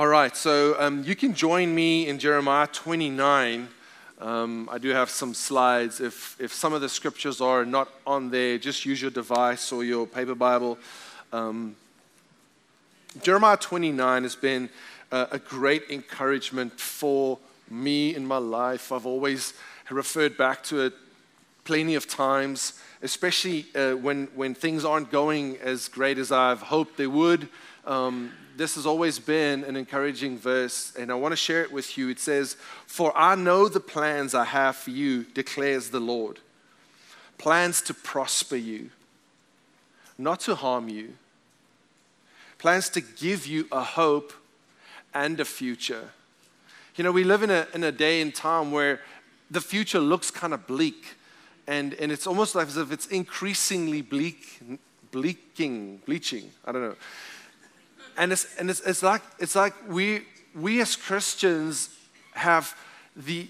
All 0.00 0.08
right, 0.08 0.34
so 0.34 0.80
um, 0.80 1.04
you 1.04 1.14
can 1.14 1.34
join 1.34 1.74
me 1.74 2.08
in 2.08 2.18
Jeremiah 2.18 2.66
29. 2.66 3.68
Um, 4.18 4.66
I 4.72 4.78
do 4.78 4.88
have 4.88 5.10
some 5.10 5.34
slides. 5.34 6.00
If, 6.00 6.40
if 6.40 6.54
some 6.54 6.72
of 6.72 6.80
the 6.80 6.88
scriptures 6.88 7.42
are 7.42 7.66
not 7.66 7.90
on 8.06 8.30
there, 8.30 8.56
just 8.56 8.86
use 8.86 9.02
your 9.02 9.10
device 9.10 9.72
or 9.72 9.84
your 9.84 10.06
paper 10.06 10.34
Bible. 10.34 10.78
Um, 11.34 11.76
Jeremiah 13.20 13.58
29 13.58 14.22
has 14.22 14.34
been 14.34 14.70
uh, 15.12 15.26
a 15.32 15.38
great 15.38 15.82
encouragement 15.90 16.80
for 16.80 17.38
me 17.68 18.14
in 18.14 18.26
my 18.26 18.38
life. 18.38 18.92
I've 18.92 19.04
always 19.04 19.52
referred 19.90 20.38
back 20.38 20.62
to 20.64 20.80
it 20.80 20.94
plenty 21.64 21.94
of 21.94 22.08
times, 22.08 22.80
especially 23.02 23.66
uh, 23.74 23.96
when, 23.96 24.28
when 24.34 24.54
things 24.54 24.82
aren't 24.82 25.10
going 25.10 25.58
as 25.58 25.88
great 25.88 26.16
as 26.16 26.32
I've 26.32 26.62
hoped 26.62 26.96
they 26.96 27.06
would. 27.06 27.50
Um, 27.86 28.32
this 28.56 28.74
has 28.74 28.84
always 28.84 29.18
been 29.18 29.64
an 29.64 29.76
encouraging 29.76 30.36
verse, 30.36 30.92
and 30.98 31.10
I 31.10 31.14
want 31.14 31.32
to 31.32 31.36
share 31.36 31.62
it 31.62 31.72
with 31.72 31.96
you. 31.96 32.08
It 32.10 32.18
says, 32.18 32.56
For 32.86 33.16
I 33.16 33.34
know 33.34 33.68
the 33.68 33.80
plans 33.80 34.34
I 34.34 34.44
have 34.44 34.76
for 34.76 34.90
you, 34.90 35.24
declares 35.24 35.90
the 35.90 36.00
Lord. 36.00 36.40
Plans 37.38 37.80
to 37.82 37.94
prosper 37.94 38.56
you, 38.56 38.90
not 40.18 40.40
to 40.40 40.54
harm 40.54 40.88
you. 40.88 41.14
Plans 42.58 42.90
to 42.90 43.00
give 43.00 43.46
you 43.46 43.66
a 43.72 43.82
hope 43.82 44.34
and 45.14 45.40
a 45.40 45.46
future. 45.46 46.10
You 46.96 47.04
know, 47.04 47.12
we 47.12 47.24
live 47.24 47.42
in 47.42 47.50
a, 47.50 47.66
in 47.72 47.82
a 47.82 47.92
day 47.92 48.20
and 48.20 48.34
time 48.34 48.72
where 48.72 49.00
the 49.50 49.62
future 49.62 50.00
looks 50.00 50.30
kind 50.30 50.52
of 50.52 50.66
bleak, 50.66 51.16
and, 51.66 51.94
and 51.94 52.12
it's 52.12 52.26
almost 52.26 52.54
like 52.54 52.68
as 52.68 52.76
if 52.76 52.92
it's 52.92 53.06
increasingly 53.06 54.02
bleak, 54.02 54.60
bleaking, 55.10 56.02
bleaching. 56.04 56.50
I 56.66 56.72
don't 56.72 56.82
know 56.82 56.96
and 58.16 58.32
it's, 58.32 58.46
and 58.58 58.70
it's, 58.70 58.80
it's 58.80 59.02
like, 59.02 59.22
it's 59.38 59.54
like 59.54 59.74
we, 59.88 60.22
we 60.54 60.80
as 60.80 60.96
Christians 60.96 61.90
have 62.32 62.76
the, 63.16 63.48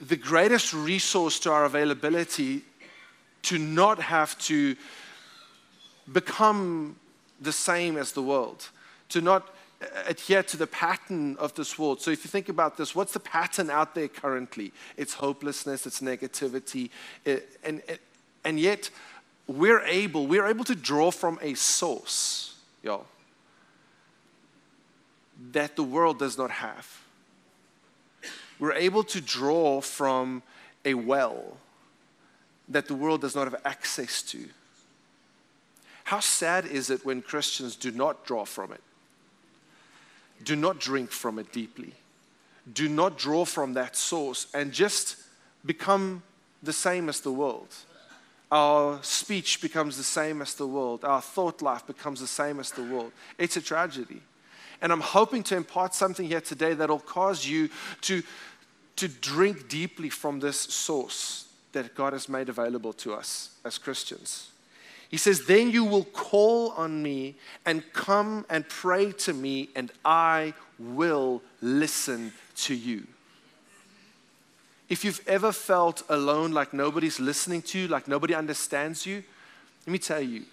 the 0.00 0.16
greatest 0.16 0.72
resource 0.72 1.38
to 1.40 1.50
our 1.50 1.64
availability 1.64 2.62
to 3.42 3.58
not 3.58 3.98
have 3.98 4.38
to 4.38 4.76
become 6.12 6.96
the 7.40 7.52
same 7.52 7.96
as 7.96 8.12
the 8.12 8.22
world, 8.22 8.68
to 9.08 9.20
not 9.20 9.54
uh, 9.80 9.86
adhere 10.06 10.42
to 10.42 10.56
the 10.56 10.66
pattern 10.66 11.36
of 11.38 11.54
this 11.54 11.78
world. 11.78 12.00
So 12.00 12.10
if 12.10 12.24
you 12.24 12.28
think 12.28 12.48
about 12.48 12.76
this, 12.76 12.94
what's 12.94 13.12
the 13.12 13.20
pattern 13.20 13.70
out 13.70 13.94
there 13.94 14.08
currently? 14.08 14.72
It's 14.96 15.14
hopelessness, 15.14 15.86
it's 15.86 16.00
negativity, 16.00 16.90
it, 17.24 17.58
and, 17.64 17.82
uh, 17.88 17.94
and 18.44 18.60
yet 18.60 18.90
we're 19.46 19.80
able, 19.80 20.26
we're 20.26 20.46
able 20.46 20.64
to 20.64 20.74
draw 20.74 21.10
from 21.10 21.38
a 21.42 21.54
source, 21.54 22.56
y'all 22.82 23.06
that 25.52 25.76
the 25.76 25.82
world 25.82 26.18
does 26.18 26.36
not 26.36 26.50
have. 26.50 27.02
We're 28.58 28.72
able 28.72 29.04
to 29.04 29.20
draw 29.20 29.80
from 29.80 30.42
a 30.84 30.94
well 30.94 31.56
that 32.68 32.86
the 32.86 32.94
world 32.94 33.22
does 33.22 33.34
not 33.34 33.50
have 33.50 33.60
access 33.64 34.22
to. 34.22 34.48
How 36.04 36.20
sad 36.20 36.66
is 36.66 36.90
it 36.90 37.04
when 37.04 37.22
Christians 37.22 37.76
do 37.76 37.90
not 37.90 38.24
draw 38.24 38.44
from 38.44 38.72
it? 38.72 38.82
Do 40.44 40.56
not 40.56 40.78
drink 40.78 41.10
from 41.10 41.38
it 41.38 41.52
deeply. 41.52 41.94
Do 42.72 42.88
not 42.88 43.18
draw 43.18 43.44
from 43.44 43.74
that 43.74 43.96
source 43.96 44.46
and 44.54 44.72
just 44.72 45.16
become 45.64 46.22
the 46.62 46.72
same 46.72 47.08
as 47.08 47.20
the 47.20 47.32
world. 47.32 47.74
Our 48.50 49.02
speech 49.02 49.60
becomes 49.62 49.96
the 49.96 50.02
same 50.02 50.42
as 50.42 50.54
the 50.54 50.66
world. 50.66 51.04
Our 51.04 51.20
thought 51.20 51.62
life 51.62 51.86
becomes 51.86 52.20
the 52.20 52.26
same 52.26 52.58
as 52.58 52.70
the 52.70 52.82
world. 52.82 53.12
It's 53.38 53.56
a 53.56 53.60
tragedy. 53.60 54.20
And 54.82 54.92
I'm 54.92 55.00
hoping 55.00 55.42
to 55.44 55.56
impart 55.56 55.94
something 55.94 56.26
here 56.26 56.40
today 56.40 56.74
that'll 56.74 57.00
cause 57.00 57.46
you 57.46 57.68
to, 58.02 58.22
to 58.96 59.08
drink 59.08 59.68
deeply 59.68 60.08
from 60.08 60.40
this 60.40 60.58
source 60.58 61.46
that 61.72 61.94
God 61.94 62.12
has 62.12 62.28
made 62.28 62.48
available 62.48 62.92
to 62.94 63.14
us 63.14 63.50
as 63.64 63.78
Christians. 63.78 64.50
He 65.10 65.16
says, 65.16 65.46
Then 65.46 65.70
you 65.70 65.84
will 65.84 66.04
call 66.04 66.70
on 66.70 67.02
me 67.02 67.36
and 67.66 67.82
come 67.92 68.46
and 68.48 68.68
pray 68.68 69.12
to 69.12 69.32
me, 69.32 69.68
and 69.74 69.90
I 70.04 70.54
will 70.78 71.42
listen 71.60 72.32
to 72.56 72.74
you. 72.74 73.06
If 74.88 75.04
you've 75.04 75.22
ever 75.28 75.52
felt 75.52 76.02
alone, 76.08 76.52
like 76.52 76.72
nobody's 76.72 77.20
listening 77.20 77.62
to 77.62 77.78
you, 77.78 77.88
like 77.88 78.08
nobody 78.08 78.34
understands 78.34 79.06
you, 79.06 79.22
let 79.86 79.92
me 79.92 79.98
tell 79.98 80.20
you, 80.20 80.44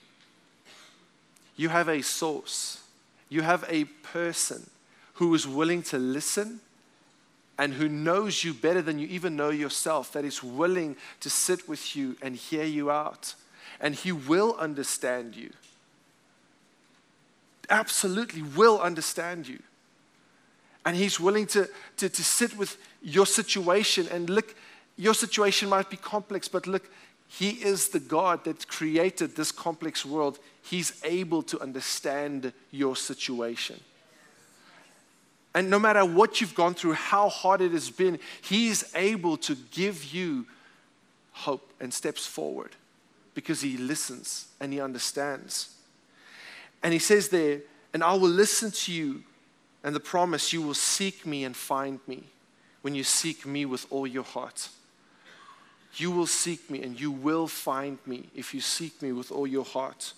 you 1.56 1.70
have 1.70 1.88
a 1.88 2.02
source 2.04 2.84
you 3.30 3.42
have 3.42 3.66
a 3.68 3.86
person 3.86 4.70
who 5.16 5.34
is 5.34 5.48
willing 5.48 5.82
to 5.84 5.98
listen 5.98 6.60
and 7.58 7.74
who 7.74 7.90
knows 7.90 8.44
you 8.44 8.54
better 8.54 8.82
than 8.82 9.00
you 9.00 9.08
even 9.08 9.36
know 9.36 9.50
yourself, 9.50 10.12
that 10.14 10.24
is 10.24 10.44
willing 10.44 10.96
to 11.20 11.30
sit 11.30 11.68
with 11.68 11.96
you 11.96 12.16
and 12.22 12.36
hear 12.36 12.64
you 12.64 12.92
out. 12.92 13.34
And 13.82 13.96
he 13.96 14.12
will 14.12 14.56
understand 14.60 15.36
you. 15.36 15.52
Absolutely 17.70 18.44
will 18.44 18.80
understand 18.80 19.48
you. 19.48 19.60
And 20.86 20.96
he's 20.96 21.20
willing 21.20 21.48
to, 21.48 21.68
to, 21.98 22.08
to 22.08 22.24
sit 22.24 22.56
with 22.58 22.78
your 23.02 23.26
situation 23.26 24.08
and 24.10 24.30
look, 24.30 24.56
your 24.98 25.14
situation 25.14 25.70
might 25.70 25.90
be 25.90 25.98
complex, 25.98 26.48
but 26.48 26.68
look, 26.68 26.90
he 27.28 27.50
is 27.50 27.90
the 27.90 28.00
God 28.00 28.44
that 28.46 28.68
created 28.68 29.36
this 29.36 29.52
complex 29.52 30.06
world. 30.06 30.40
He's 30.64 31.00
able 31.04 31.44
to 31.44 31.60
understand 31.60 32.54
your 32.72 32.96
situation. 32.96 33.80
And 35.54 35.70
no 35.70 35.80
matter 35.80 36.06
what 36.06 36.40
you've 36.40 36.56
gone 36.56 36.74
through, 36.74 36.94
how 36.94 37.30
hard 37.30 37.62
it 37.62 37.72
has 37.72 37.90
been, 37.90 38.20
He's 38.42 38.94
able 38.96 39.38
to 39.38 39.56
give 39.72 40.14
you 40.14 40.46
hope 41.32 41.72
and 41.80 41.94
steps 41.94 42.26
forward 42.26 42.76
because 43.34 43.62
He 43.62 43.78
listens 43.78 44.48
and 44.60 44.72
He 44.72 44.80
understands. 44.80 45.76
And 46.84 46.94
He 46.94 47.00
says 47.00 47.30
there, 47.30 47.62
and 47.94 48.04
I 48.04 48.14
will 48.14 48.30
listen 48.30 48.72
to 48.72 48.94
you, 48.94 49.24
and 49.84 49.96
the 49.96 50.00
promise 50.00 50.54
you 50.54 50.62
will 50.62 50.74
seek 50.74 51.26
me 51.26 51.44
and 51.44 51.56
find 51.56 52.00
me 52.08 52.24
when 52.82 52.94
you 52.94 53.04
seek 53.04 53.46
me 53.46 53.66
with 53.66 53.88
all 53.90 54.06
your 54.06 54.24
heart. 54.24 54.70
You 55.96 56.12
will 56.12 56.28
seek 56.28 56.70
me 56.70 56.84
and 56.84 57.00
you 57.00 57.12
will 57.12 57.48
find 57.48 57.98
me 58.06 58.30
if 58.36 58.54
you 58.54 58.62
seek 58.62 59.02
me 59.02 59.12
with 59.12 59.32
all 59.32 59.48
your 59.48 59.66
heart. 59.66 60.14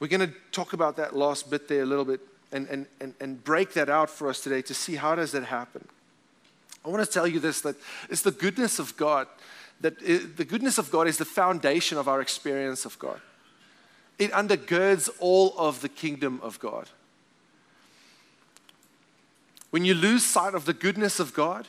We're 0.00 0.08
going 0.08 0.28
to 0.28 0.34
talk 0.50 0.72
about 0.72 0.96
that 0.96 1.14
last 1.14 1.50
bit 1.50 1.68
there 1.68 1.82
a 1.82 1.86
little 1.86 2.04
bit 2.04 2.20
and, 2.52 2.66
and, 2.68 2.86
and, 3.00 3.14
and 3.20 3.44
break 3.44 3.74
that 3.74 3.88
out 3.88 4.10
for 4.10 4.28
us 4.28 4.40
today 4.40 4.62
to 4.62 4.74
see 4.74 4.96
how 4.96 5.14
does 5.14 5.32
that 5.32 5.44
happen. 5.44 5.86
I 6.84 6.88
want 6.88 7.04
to 7.04 7.10
tell 7.10 7.26
you 7.26 7.38
this 7.38 7.60
that 7.60 7.76
it's 8.08 8.22
the 8.22 8.30
goodness 8.30 8.78
of 8.78 8.96
God. 8.96 9.26
That 9.80 10.00
it, 10.02 10.36
the 10.36 10.44
goodness 10.44 10.78
of 10.78 10.90
God 10.90 11.06
is 11.06 11.18
the 11.18 11.24
foundation 11.24 11.98
of 11.98 12.08
our 12.08 12.20
experience 12.20 12.84
of 12.84 12.98
God. 12.98 13.20
It 14.18 14.32
undergirds 14.32 15.08
all 15.18 15.54
of 15.56 15.80
the 15.80 15.88
kingdom 15.88 16.40
of 16.42 16.58
God. 16.58 16.88
When 19.70 19.84
you 19.84 19.94
lose 19.94 20.24
sight 20.24 20.54
of 20.54 20.64
the 20.64 20.74
goodness 20.74 21.20
of 21.20 21.32
God, 21.32 21.68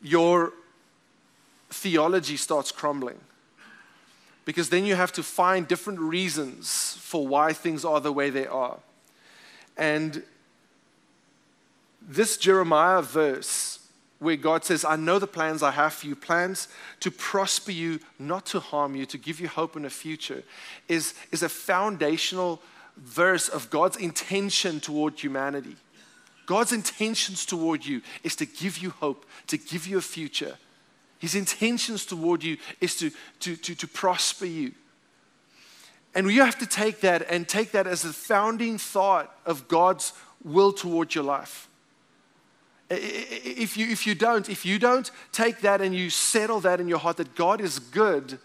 your 0.00 0.52
theology 1.74 2.36
starts 2.36 2.72
crumbling. 2.72 3.18
Because 4.44 4.68
then 4.68 4.84
you 4.84 4.94
have 4.94 5.12
to 5.12 5.22
find 5.22 5.66
different 5.66 6.00
reasons 6.00 6.96
for 7.00 7.26
why 7.26 7.52
things 7.52 7.84
are 7.84 8.00
the 8.00 8.12
way 8.12 8.30
they 8.30 8.46
are. 8.46 8.78
And 9.76 10.22
this 12.00 12.36
Jeremiah 12.36 13.02
verse, 13.02 13.80
where 14.18 14.36
God 14.36 14.64
says, 14.64 14.84
I 14.84 14.96
know 14.96 15.18
the 15.18 15.26
plans 15.26 15.62
I 15.62 15.70
have 15.70 15.94
for 15.94 16.06
you, 16.06 16.14
plans 16.14 16.68
to 17.00 17.10
prosper 17.10 17.72
you, 17.72 18.00
not 18.18 18.46
to 18.46 18.60
harm 18.60 18.94
you, 18.94 19.06
to 19.06 19.18
give 19.18 19.40
you 19.40 19.48
hope 19.48 19.76
in 19.76 19.84
a 19.84 19.90
future, 19.90 20.42
is, 20.88 21.14
is 21.32 21.42
a 21.42 21.48
foundational 21.48 22.60
verse 22.96 23.48
of 23.48 23.70
God's 23.70 23.96
intention 23.96 24.80
toward 24.80 25.18
humanity. 25.18 25.76
God's 26.46 26.72
intentions 26.72 27.46
toward 27.46 27.84
you 27.84 28.02
is 28.22 28.36
to 28.36 28.46
give 28.46 28.78
you 28.78 28.90
hope, 28.90 29.24
to 29.46 29.56
give 29.56 29.86
you 29.86 29.98
a 29.98 30.02
future, 30.02 30.58
his 31.24 31.34
intentions 31.34 32.04
toward 32.04 32.44
you 32.44 32.58
is 32.82 32.96
to, 32.96 33.10
to, 33.40 33.56
to, 33.56 33.74
to 33.74 33.88
prosper 33.88 34.44
you. 34.44 34.72
And 36.14 36.30
you 36.30 36.42
have 36.42 36.58
to 36.58 36.66
take 36.66 37.00
that 37.00 37.22
and 37.30 37.48
take 37.48 37.72
that 37.72 37.86
as 37.86 38.02
the 38.02 38.12
founding 38.12 38.76
thought 38.76 39.34
of 39.46 39.66
God's 39.66 40.12
will 40.44 40.70
toward 40.70 41.14
your 41.14 41.24
life. 41.24 41.66
If 42.90 43.78
you, 43.78 43.86
if 43.88 44.06
you 44.06 44.14
don't, 44.14 44.50
if 44.50 44.66
you 44.66 44.78
don't 44.78 45.10
take 45.32 45.62
that 45.62 45.80
and 45.80 45.94
you 45.94 46.10
settle 46.10 46.60
that 46.60 46.78
in 46.78 46.88
your 46.88 46.98
heart 46.98 47.16
that 47.16 47.34
God 47.34 47.62
is 47.62 47.78
good, 47.78 48.38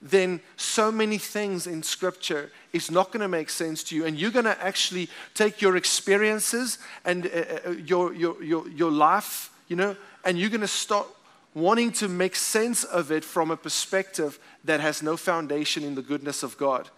then 0.00 0.40
so 0.56 0.90
many 0.90 1.18
things 1.18 1.66
in 1.66 1.82
Scripture 1.82 2.50
is 2.72 2.90
not 2.90 3.12
going 3.12 3.20
to 3.20 3.28
make 3.28 3.50
sense 3.50 3.84
to 3.84 3.94
you. 3.94 4.06
And 4.06 4.18
you're 4.18 4.30
going 4.30 4.46
to 4.46 4.64
actually 4.64 5.10
take 5.34 5.60
your 5.60 5.76
experiences 5.76 6.78
and 7.04 7.26
uh, 7.26 7.28
uh, 7.66 7.70
your, 7.72 8.14
your, 8.14 8.42
your, 8.42 8.66
your 8.70 8.90
life, 8.90 9.52
you 9.68 9.76
know, 9.76 9.94
and 10.24 10.38
you're 10.38 10.48
going 10.48 10.62
to 10.62 10.66
start 10.66 11.06
wanting 11.54 11.92
to 11.92 12.08
make 12.08 12.34
sense 12.34 12.84
of 12.84 13.12
it 13.12 13.24
from 13.24 13.50
a 13.50 13.56
perspective 13.56 14.38
that 14.64 14.80
has 14.80 15.02
no 15.02 15.16
foundation 15.16 15.84
in 15.84 15.94
the 15.94 16.02
goodness 16.02 16.42
of 16.42 16.56
God. 16.56 16.88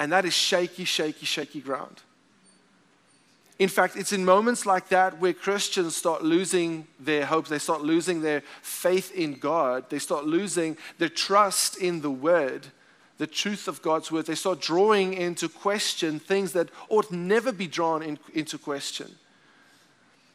And 0.00 0.12
that 0.12 0.24
is 0.24 0.34
shaky, 0.34 0.84
shaky, 0.84 1.26
shaky 1.26 1.60
ground. 1.60 2.02
In 3.58 3.68
fact, 3.68 3.96
it's 3.96 4.12
in 4.12 4.24
moments 4.24 4.66
like 4.66 4.88
that 4.90 5.18
where 5.18 5.32
Christians 5.32 5.96
start 5.96 6.22
losing 6.22 6.86
their 7.00 7.24
hope. 7.24 7.48
they 7.48 7.58
start 7.58 7.80
losing 7.80 8.20
their 8.20 8.42
faith 8.60 9.14
in 9.14 9.34
God, 9.34 9.88
they 9.88 9.98
start 9.98 10.26
losing 10.26 10.76
their 10.98 11.08
trust 11.08 11.78
in 11.78 12.02
the 12.02 12.10
Word, 12.10 12.66
the 13.16 13.26
truth 13.26 13.66
of 13.66 13.80
God's 13.80 14.12
Word. 14.12 14.26
They 14.26 14.34
start 14.34 14.60
drawing 14.60 15.14
into 15.14 15.48
question 15.48 16.18
things 16.18 16.52
that 16.52 16.68
ought 16.90 17.10
never 17.10 17.50
be 17.50 17.66
drawn 17.66 18.02
in, 18.02 18.18
into 18.34 18.58
question. 18.58 19.14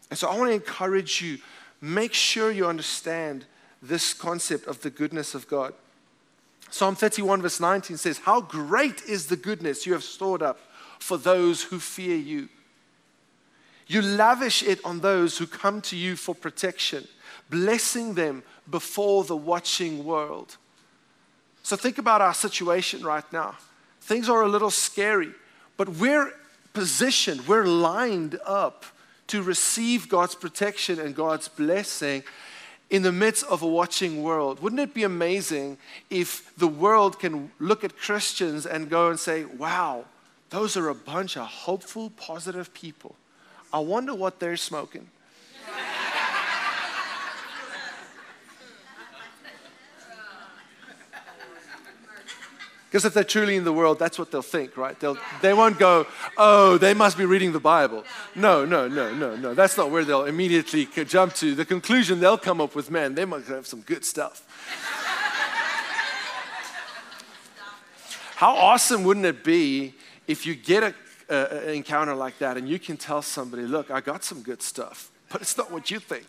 And 0.09 0.17
so 0.17 0.27
I 0.27 0.35
want 0.35 0.49
to 0.49 0.55
encourage 0.55 1.21
you 1.21 1.37
make 1.81 2.13
sure 2.13 2.51
you 2.51 2.67
understand 2.67 3.45
this 3.81 4.13
concept 4.13 4.67
of 4.67 4.81
the 4.81 4.89
goodness 4.89 5.33
of 5.33 5.47
God. 5.47 5.73
Psalm 6.69 6.95
31, 6.95 7.41
verse 7.41 7.59
19 7.59 7.97
says, 7.97 8.19
How 8.19 8.39
great 8.39 9.01
is 9.03 9.25
the 9.25 9.35
goodness 9.35 9.85
you 9.85 9.93
have 9.93 10.03
stored 10.03 10.41
up 10.41 10.59
for 10.99 11.17
those 11.17 11.63
who 11.63 11.79
fear 11.79 12.15
you. 12.15 12.47
You 13.87 14.01
lavish 14.01 14.63
it 14.63 14.79
on 14.85 15.01
those 15.01 15.37
who 15.37 15.47
come 15.47 15.81
to 15.81 15.97
you 15.97 16.15
for 16.15 16.33
protection, 16.33 17.07
blessing 17.49 18.13
them 18.13 18.43
before 18.69 19.25
the 19.25 19.35
watching 19.35 20.05
world. 20.05 20.55
So 21.63 21.75
think 21.75 21.97
about 21.97 22.21
our 22.21 22.33
situation 22.33 23.03
right 23.03 23.29
now. 23.33 23.57
Things 23.99 24.29
are 24.29 24.43
a 24.43 24.47
little 24.47 24.71
scary, 24.71 25.31
but 25.75 25.89
we're 25.89 26.31
positioned, 26.73 27.47
we're 27.47 27.65
lined 27.65 28.39
up 28.45 28.85
to 29.31 29.41
receive 29.41 30.09
God's 30.09 30.35
protection 30.35 30.99
and 30.99 31.15
God's 31.15 31.47
blessing 31.47 32.23
in 32.89 33.01
the 33.01 33.13
midst 33.13 33.45
of 33.45 33.61
a 33.61 33.67
watching 33.67 34.21
world. 34.21 34.61
Wouldn't 34.61 34.81
it 34.81 34.93
be 34.93 35.03
amazing 35.03 35.77
if 36.09 36.53
the 36.57 36.67
world 36.67 37.17
can 37.17 37.49
look 37.57 37.85
at 37.85 37.97
Christians 37.97 38.65
and 38.65 38.89
go 38.89 39.09
and 39.09 39.17
say, 39.17 39.45
wow, 39.45 40.03
those 40.49 40.75
are 40.75 40.89
a 40.89 40.95
bunch 40.95 41.37
of 41.37 41.47
hopeful, 41.47 42.09
positive 42.17 42.73
people. 42.73 43.15
I 43.71 43.79
wonder 43.79 44.13
what 44.13 44.41
they're 44.41 44.57
smoking. 44.57 45.09
Because 52.91 53.05
if 53.05 53.13
they're 53.13 53.23
truly 53.23 53.55
in 53.55 53.63
the 53.63 53.71
world, 53.71 53.99
that's 53.99 54.19
what 54.19 54.31
they'll 54.31 54.41
think, 54.41 54.75
right? 54.75 54.99
They'll, 54.99 55.17
they 55.41 55.53
won't 55.53 55.79
go, 55.79 56.05
oh, 56.37 56.77
they 56.77 56.93
must 56.93 57.17
be 57.17 57.23
reading 57.23 57.53
the 57.53 57.59
Bible. 57.59 58.03
No, 58.35 58.65
no, 58.65 58.89
no, 58.89 59.15
no, 59.15 59.33
no. 59.37 59.53
That's 59.53 59.77
not 59.77 59.91
where 59.91 60.03
they'll 60.03 60.25
immediately 60.25 60.85
jump 61.05 61.33
to. 61.35 61.55
The 61.55 61.63
conclusion 61.63 62.19
they'll 62.19 62.37
come 62.37 62.59
up 62.59 62.75
with, 62.75 62.91
man, 62.91 63.15
they 63.15 63.23
must 63.23 63.47
have 63.47 63.65
some 63.65 63.79
good 63.79 64.03
stuff. 64.03 64.45
How 68.35 68.57
awesome 68.57 69.05
wouldn't 69.05 69.25
it 69.25 69.41
be 69.41 69.93
if 70.27 70.45
you 70.45 70.53
get 70.53 70.83
a 70.83 70.93
uh, 71.29 71.61
encounter 71.71 72.13
like 72.13 72.39
that 72.39 72.57
and 72.57 72.67
you 72.67 72.77
can 72.77 72.97
tell 72.97 73.21
somebody, 73.21 73.63
look, 73.63 73.89
I 73.89 74.01
got 74.01 74.25
some 74.25 74.41
good 74.41 74.61
stuff, 74.61 75.11
but 75.29 75.41
it's 75.41 75.57
not 75.57 75.71
what 75.71 75.91
you 75.91 75.99
think. 75.99 76.27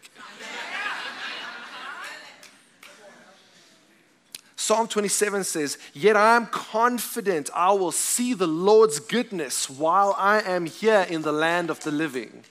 Psalm 4.62 4.86
27 4.86 5.42
says, 5.42 5.76
Yet 5.92 6.14
I 6.14 6.36
am 6.36 6.46
confident 6.46 7.50
I 7.52 7.72
will 7.72 7.90
see 7.90 8.32
the 8.32 8.46
Lord's 8.46 9.00
goodness 9.00 9.68
while 9.68 10.14
I 10.16 10.40
am 10.40 10.66
here 10.66 11.04
in 11.10 11.22
the 11.22 11.32
land 11.32 11.68
of 11.68 11.80
the 11.80 11.90
living. 11.90 12.44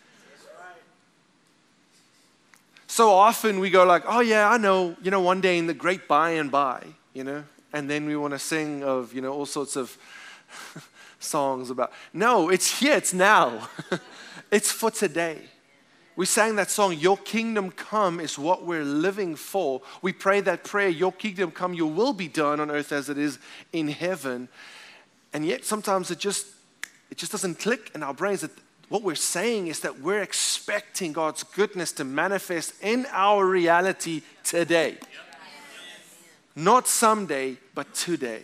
So 2.86 3.12
often 3.12 3.60
we 3.60 3.69
go 3.69 3.86
like, 3.86 4.04
oh 4.08 4.19
yeah, 4.19 4.50
I 4.50 4.58
know, 4.58 4.98
you 5.02 5.10
know, 5.10 5.22
one 5.22 5.40
day 5.40 5.58
in 5.58 5.68
the 5.68 5.74
great 5.74 6.10
by 6.10 6.31
and 6.31 6.52
by, 6.52 6.86
you 7.13 7.24
know, 7.24 7.46
and 7.72 7.90
then 7.90 8.06
we 8.06 8.18
want 8.18 8.34
to 8.34 8.40
sing 8.40 8.84
of, 8.84 9.13
you 9.13 9.22
know, 9.22 9.31
all 9.31 9.46
sorts 9.46 9.78
of 9.78 9.98
songs 11.22 11.69
about. 11.69 11.94
No, 12.12 12.50
it's 12.50 12.80
here, 12.81 12.98
it's 12.98 13.13
now. 13.13 13.69
it's 14.52 14.69
for 14.69 14.92
today. 14.92 15.44
We 16.16 16.25
sang 16.25 16.58
that 16.58 16.69
song, 16.69 16.94
Your 16.94 17.18
Kingdom 17.18 17.72
Come 17.72 18.19
is 18.19 18.38
what 18.38 18.66
we're 18.66 18.84
living 18.84 19.36
for. 19.36 19.81
We 20.02 20.12
pray 20.12 20.42
that 20.42 20.63
prayer, 20.63 20.90
Your 20.90 21.12
Kingdom 21.12 21.52
Come, 21.52 21.74
Your 21.74 21.90
will 21.90 22.13
be 22.13 22.28
done 22.28 22.60
on 22.60 22.69
earth 22.69 22.92
as 22.92 23.10
it 23.10 23.18
is 23.18 23.40
in 23.72 23.88
heaven. 23.88 24.50
And 25.34 25.46
yet 25.46 25.63
sometimes 25.63 26.12
it 26.12 26.19
just 26.19 26.48
it 27.10 27.18
just 27.18 27.31
doesn't 27.31 27.60
click 27.60 27.92
in 27.94 28.04
our 28.04 28.13
brains 28.13 28.42
that 28.42 28.52
what 28.90 29.04
we're 29.04 29.16
saying 29.16 29.68
is 29.68 29.81
that 29.81 30.00
we're 30.00 30.22
expecting 30.22 31.13
God's 31.13 31.44
goodness 31.44 31.92
to 31.94 32.04
manifest 32.04 32.74
in 32.81 33.06
our 33.12 33.46
reality 33.46 34.22
today. 34.44 34.98
Not 36.56 36.88
someday, 36.88 37.58
but 37.74 37.94
today. 37.94 38.44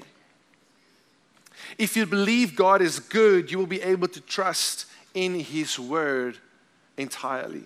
If 1.78 1.98
you 1.98 2.06
believe 2.06 2.56
God 2.56 2.82
is 2.82 3.00
good, 3.00 3.52
you 3.52 3.58
will 3.58 3.68
be 3.68 3.82
able 3.82 4.08
to 4.08 4.22
trust 4.22 4.86
in 5.14 5.40
His 5.42 5.78
word 5.78 6.38
entirely. 6.98 7.64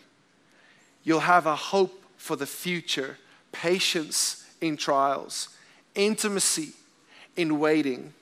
You'll 1.03 1.21
have 1.21 1.45
a 1.45 1.55
hope 1.55 2.03
for 2.17 2.35
the 2.35 2.45
future, 2.45 3.17
patience 3.51 4.45
in 4.61 4.77
trials, 4.77 5.49
intimacy 5.95 6.73
in 7.35 7.59
waiting. 7.59 8.13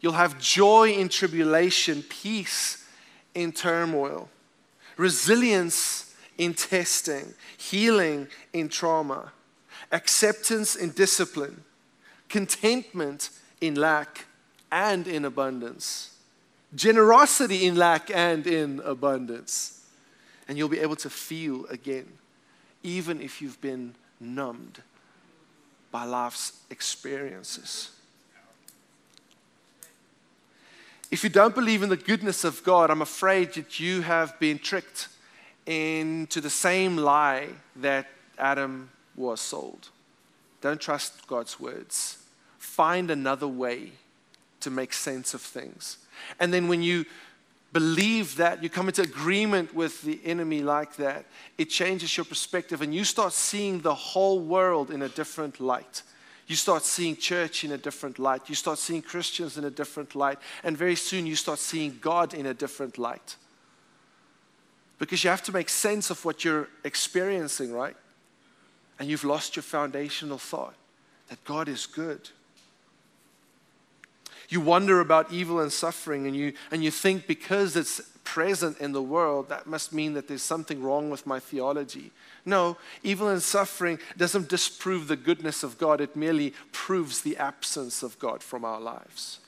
You'll 0.00 0.12
have 0.12 0.40
joy 0.40 0.90
in 0.90 1.08
tribulation, 1.08 2.02
peace 2.02 2.86
in 3.34 3.52
turmoil, 3.52 4.28
resilience 4.96 6.14
in 6.36 6.54
testing, 6.54 7.34
healing 7.56 8.28
in 8.52 8.68
trauma, 8.68 9.32
acceptance 9.92 10.76
in 10.76 10.90
discipline, 10.90 11.62
contentment 12.28 13.30
in 13.60 13.74
lack, 13.74 14.26
and 14.70 15.08
in 15.08 15.24
abundance, 15.24 16.14
generosity 16.74 17.66
in 17.66 17.76
lack 17.76 18.10
and 18.10 18.46
in 18.46 18.80
abundance. 18.84 19.77
And 20.48 20.56
you'll 20.56 20.68
be 20.68 20.80
able 20.80 20.96
to 20.96 21.10
feel 21.10 21.66
again, 21.66 22.06
even 22.82 23.20
if 23.20 23.42
you've 23.42 23.60
been 23.60 23.94
numbed 24.18 24.82
by 25.90 26.04
life's 26.04 26.60
experiences. 26.70 27.90
If 31.10 31.24
you 31.24 31.30
don't 31.30 31.54
believe 31.54 31.82
in 31.82 31.88
the 31.88 31.96
goodness 31.96 32.44
of 32.44 32.62
God, 32.64 32.90
I'm 32.90 33.02
afraid 33.02 33.54
that 33.54 33.80
you 33.80 34.02
have 34.02 34.38
been 34.38 34.58
tricked 34.58 35.08
into 35.64 36.40
the 36.40 36.50
same 36.50 36.96
lie 36.96 37.48
that 37.76 38.06
Adam 38.38 38.90
was 39.16 39.40
sold. 39.40 39.88
Don't 40.60 40.80
trust 40.80 41.26
God's 41.26 41.58
words. 41.58 42.18
Find 42.58 43.10
another 43.10 43.48
way 43.48 43.92
to 44.60 44.70
make 44.70 44.92
sense 44.92 45.34
of 45.34 45.40
things. 45.40 45.98
And 46.40 46.52
then 46.52 46.68
when 46.68 46.82
you 46.82 47.06
believe 47.72 48.36
that, 48.36 48.62
you 48.62 48.70
come 48.70 48.88
into 48.88 49.02
agreement 49.02 49.74
with 49.74 50.02
the 50.02 50.20
enemy 50.24 50.62
like 50.62 50.96
that, 50.96 51.26
it 51.58 51.66
changes 51.66 52.16
your 52.16 52.24
perspective 52.24 52.82
and 52.82 52.94
you 52.94 53.04
start 53.04 53.32
seeing 53.32 53.80
the 53.80 53.94
whole 53.94 54.40
world 54.40 54.90
in 54.90 55.02
a 55.02 55.08
different 55.08 55.60
light. 55.60 56.02
You 56.46 56.56
start 56.56 56.82
seeing 56.82 57.14
church 57.16 57.64
in 57.64 57.72
a 57.72 57.78
different 57.78 58.18
light. 58.18 58.48
You 58.48 58.54
start 58.54 58.78
seeing 58.78 59.02
Christians 59.02 59.58
in 59.58 59.64
a 59.64 59.70
different 59.70 60.14
light. 60.14 60.38
And 60.64 60.78
very 60.78 60.96
soon 60.96 61.26
you 61.26 61.36
start 61.36 61.58
seeing 61.58 61.98
God 62.00 62.32
in 62.32 62.46
a 62.46 62.54
different 62.54 62.96
light. 62.96 63.36
Because 64.98 65.22
you 65.22 65.28
have 65.28 65.42
to 65.42 65.52
make 65.52 65.68
sense 65.68 66.08
of 66.10 66.24
what 66.24 66.44
you're 66.44 66.68
experiencing, 66.84 67.70
right? 67.70 67.96
And 68.98 69.10
you've 69.10 69.24
lost 69.24 69.56
your 69.56 69.62
foundational 69.62 70.38
thought 70.38 70.74
that 71.28 71.44
God 71.44 71.68
is 71.68 71.84
good 71.84 72.30
you 74.48 74.60
wonder 74.60 75.00
about 75.00 75.30
evil 75.32 75.60
and 75.60 75.72
suffering, 75.72 76.26
and 76.26 76.34
you, 76.34 76.54
and 76.70 76.82
you 76.82 76.90
think 76.90 77.26
because 77.26 77.76
it's 77.76 78.00
present 78.24 78.78
in 78.78 78.92
the 78.92 79.02
world, 79.02 79.48
that 79.48 79.66
must 79.66 79.92
mean 79.92 80.14
that 80.14 80.28
there's 80.28 80.42
something 80.42 80.82
wrong 80.82 81.10
with 81.10 81.26
my 81.26 81.38
theology. 81.38 82.10
No, 82.44 82.76
evil 83.02 83.28
and 83.28 83.42
suffering 83.42 83.98
doesn't 84.16 84.48
disprove 84.48 85.08
the 85.08 85.16
goodness 85.16 85.62
of 85.62 85.78
God, 85.78 86.00
it 86.00 86.16
merely 86.16 86.54
proves 86.72 87.20
the 87.20 87.36
absence 87.36 88.02
of 88.02 88.18
God 88.18 88.42
from 88.42 88.64
our 88.64 88.80
lives. 88.80 89.40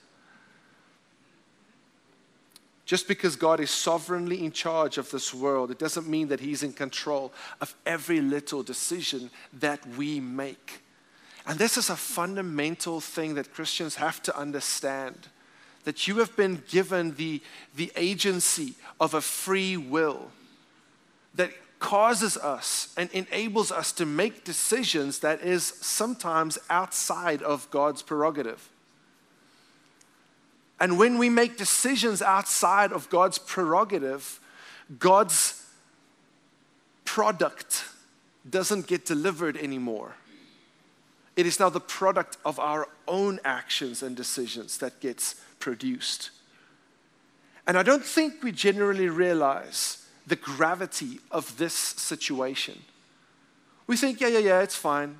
Just 2.84 3.06
because 3.06 3.36
God 3.36 3.60
is 3.60 3.70
sovereignly 3.70 4.44
in 4.44 4.50
charge 4.50 4.98
of 4.98 5.10
this 5.10 5.32
world, 5.32 5.70
it 5.70 5.78
doesn't 5.78 6.08
mean 6.08 6.28
that 6.28 6.40
He's 6.40 6.62
in 6.62 6.72
control 6.72 7.32
of 7.60 7.74
every 7.86 8.20
little 8.20 8.62
decision 8.62 9.30
that 9.52 9.86
we 9.96 10.20
make. 10.20 10.82
And 11.46 11.58
this 11.58 11.76
is 11.76 11.90
a 11.90 11.96
fundamental 11.96 13.00
thing 13.00 13.34
that 13.34 13.52
Christians 13.52 13.96
have 13.96 14.22
to 14.22 14.36
understand 14.36 15.28
that 15.84 16.06
you 16.06 16.18
have 16.18 16.36
been 16.36 16.62
given 16.68 17.14
the, 17.14 17.40
the 17.74 17.90
agency 17.96 18.74
of 19.00 19.14
a 19.14 19.20
free 19.20 19.76
will 19.76 20.30
that 21.34 21.50
causes 21.78 22.36
us 22.36 22.92
and 22.96 23.10
enables 23.12 23.72
us 23.72 23.90
to 23.92 24.04
make 24.04 24.44
decisions 24.44 25.20
that 25.20 25.40
is 25.40 25.64
sometimes 25.64 26.58
outside 26.68 27.42
of 27.42 27.70
God's 27.70 28.02
prerogative. 28.02 28.68
And 30.78 30.98
when 30.98 31.18
we 31.18 31.30
make 31.30 31.56
decisions 31.56 32.20
outside 32.20 32.92
of 32.92 33.08
God's 33.08 33.38
prerogative, 33.38 34.40
God's 34.98 35.66
product 37.04 37.84
doesn't 38.48 38.86
get 38.86 39.04
delivered 39.04 39.56
anymore. 39.56 40.14
It 41.40 41.46
is 41.46 41.58
now 41.58 41.70
the 41.70 41.80
product 41.80 42.36
of 42.44 42.58
our 42.60 42.86
own 43.08 43.40
actions 43.46 44.02
and 44.02 44.14
decisions 44.14 44.76
that 44.76 45.00
gets 45.00 45.36
produced. 45.58 46.32
And 47.66 47.78
I 47.78 47.82
don't 47.82 48.04
think 48.04 48.42
we 48.42 48.52
generally 48.52 49.08
realize 49.08 50.06
the 50.26 50.36
gravity 50.36 51.18
of 51.30 51.56
this 51.56 51.72
situation. 51.72 52.82
We 53.86 53.96
think, 53.96 54.20
yeah, 54.20 54.28
yeah, 54.28 54.40
yeah, 54.40 54.60
it's 54.60 54.76
fine. 54.76 55.18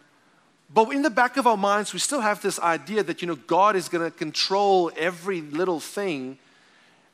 But 0.68 0.92
in 0.92 1.00
the 1.00 1.08
back 1.08 1.38
of 1.38 1.46
our 1.46 1.56
minds, 1.56 1.94
we 1.94 1.98
still 1.98 2.20
have 2.20 2.42
this 2.42 2.60
idea 2.60 3.02
that, 3.02 3.22
you 3.22 3.26
know, 3.26 3.36
God 3.36 3.74
is 3.74 3.88
going 3.88 4.04
to 4.04 4.14
control 4.14 4.92
every 4.98 5.40
little 5.40 5.80
thing. 5.80 6.36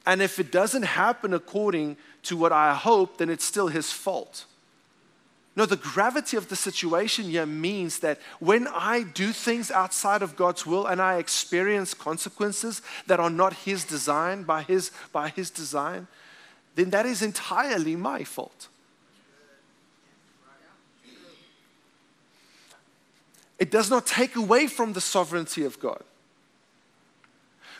And 0.05 0.21
if 0.21 0.41
it 0.41 0.51
doesn't 0.51 0.83
happen 0.83 1.33
according 1.33 1.97
to 2.25 2.37
what 2.37 2.51
I 2.51 2.75
hope, 2.75 3.19
then 3.19 3.31
it's 3.31 3.45
still 3.45 3.69
his 3.69 3.93
fault. 3.93 4.47
No, 5.57 5.65
the 5.65 5.77
gravity 5.77 6.37
of 6.37 6.49
the 6.49 6.57
situation 6.57 7.25
here 7.25 7.47
means 7.47 8.01
that 8.01 8.21
when 8.41 8.69
I 8.69 9.03
do 9.03 9.33
things 9.33 9.71
outside 9.71 10.21
of 10.21 10.37
God's 10.37 10.67
will 10.67 10.87
and 10.87 11.01
I 11.01 11.17
experience 11.17 11.95
consequences 11.95 12.83
that 13.07 13.21
are 13.21 13.31
not 13.31 13.55
His 13.55 13.83
design, 13.85 14.43
by 14.43 14.63
His, 14.63 14.91
by 15.13 15.31
his 15.31 15.49
design, 15.49 16.09
then 16.75 16.91
that 16.91 17.07
is 17.07 17.23
entirely 17.23 17.97
my 17.97 18.23
fault. 18.23 18.69
It 23.59 23.71
does 23.71 23.89
not 23.89 24.07
take 24.07 24.37
away 24.37 24.67
from 24.67 24.93
the 24.93 25.01
sovereignty 25.01 25.65
of 25.65 25.81
God. 25.81 26.03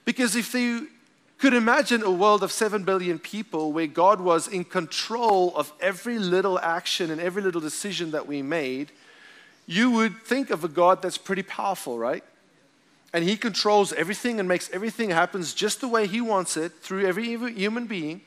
Because 0.07 0.35
if 0.35 0.55
you 0.55 0.89
could 1.39 1.53
imagine 1.53 2.03
a 2.03 2.11
world 2.11 2.43
of 2.43 2.51
7 2.51 2.85
billion 2.85 3.19
people 3.19 3.73
where 3.73 3.87
God 3.87 4.21
was 4.21 4.49
in 4.49 4.65
control 4.65 5.55
of 5.55 5.73
every 5.81 6.19
little 6.19 6.59
action 6.59 7.11
and 7.11 7.21
every 7.21 7.43
little 7.43 7.61
decision 7.61 8.13
that 8.13 8.27
we 8.27 8.41
made, 8.41 8.91
you 9.67 9.91
would 9.91 10.23
think 10.23 10.51
of 10.51 10.65
a 10.65 10.69
God 10.69 11.03
that's 11.03 11.19
pretty 11.19 11.43
powerful, 11.43 11.99
right? 11.99 12.25
And 13.13 13.25
he 13.25 13.37
controls 13.37 13.93
everything 13.93 14.41
and 14.41 14.49
makes 14.49 14.71
everything 14.71 15.11
happen 15.11 15.43
just 15.43 15.81
the 15.81 15.89
way 15.89 16.07
he 16.07 16.21
wants 16.21 16.57
it 16.57 16.73
through 16.81 17.07
every 17.07 17.25
human 17.27 17.87
being. 17.87 18.23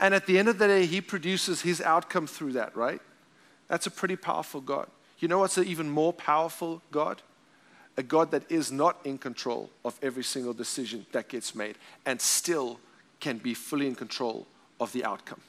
And 0.00 0.14
at 0.14 0.26
the 0.26 0.38
end 0.38 0.48
of 0.48 0.58
the 0.58 0.66
day, 0.66 0.86
he 0.86 1.00
produces 1.00 1.62
his 1.62 1.80
outcome 1.80 2.26
through 2.26 2.52
that, 2.52 2.76
right? 2.76 3.00
That's 3.68 3.86
a 3.86 3.90
pretty 3.90 4.16
powerful 4.16 4.60
God. 4.60 4.88
You 5.18 5.28
know 5.28 5.38
what's 5.38 5.56
an 5.58 5.64
even 5.66 5.88
more 5.88 6.12
powerful 6.12 6.82
God? 6.90 7.22
A 7.96 8.02
God 8.02 8.30
that 8.32 8.50
is 8.50 8.72
not 8.72 8.98
in 9.04 9.18
control 9.18 9.70
of 9.84 9.98
every 10.02 10.24
single 10.24 10.52
decision 10.52 11.06
that 11.12 11.28
gets 11.28 11.54
made 11.54 11.76
and 12.04 12.20
still 12.20 12.80
can 13.20 13.38
be 13.38 13.54
fully 13.54 13.86
in 13.86 13.94
control 13.94 14.46
of 14.80 14.92
the 14.92 15.04
outcome. 15.04 15.40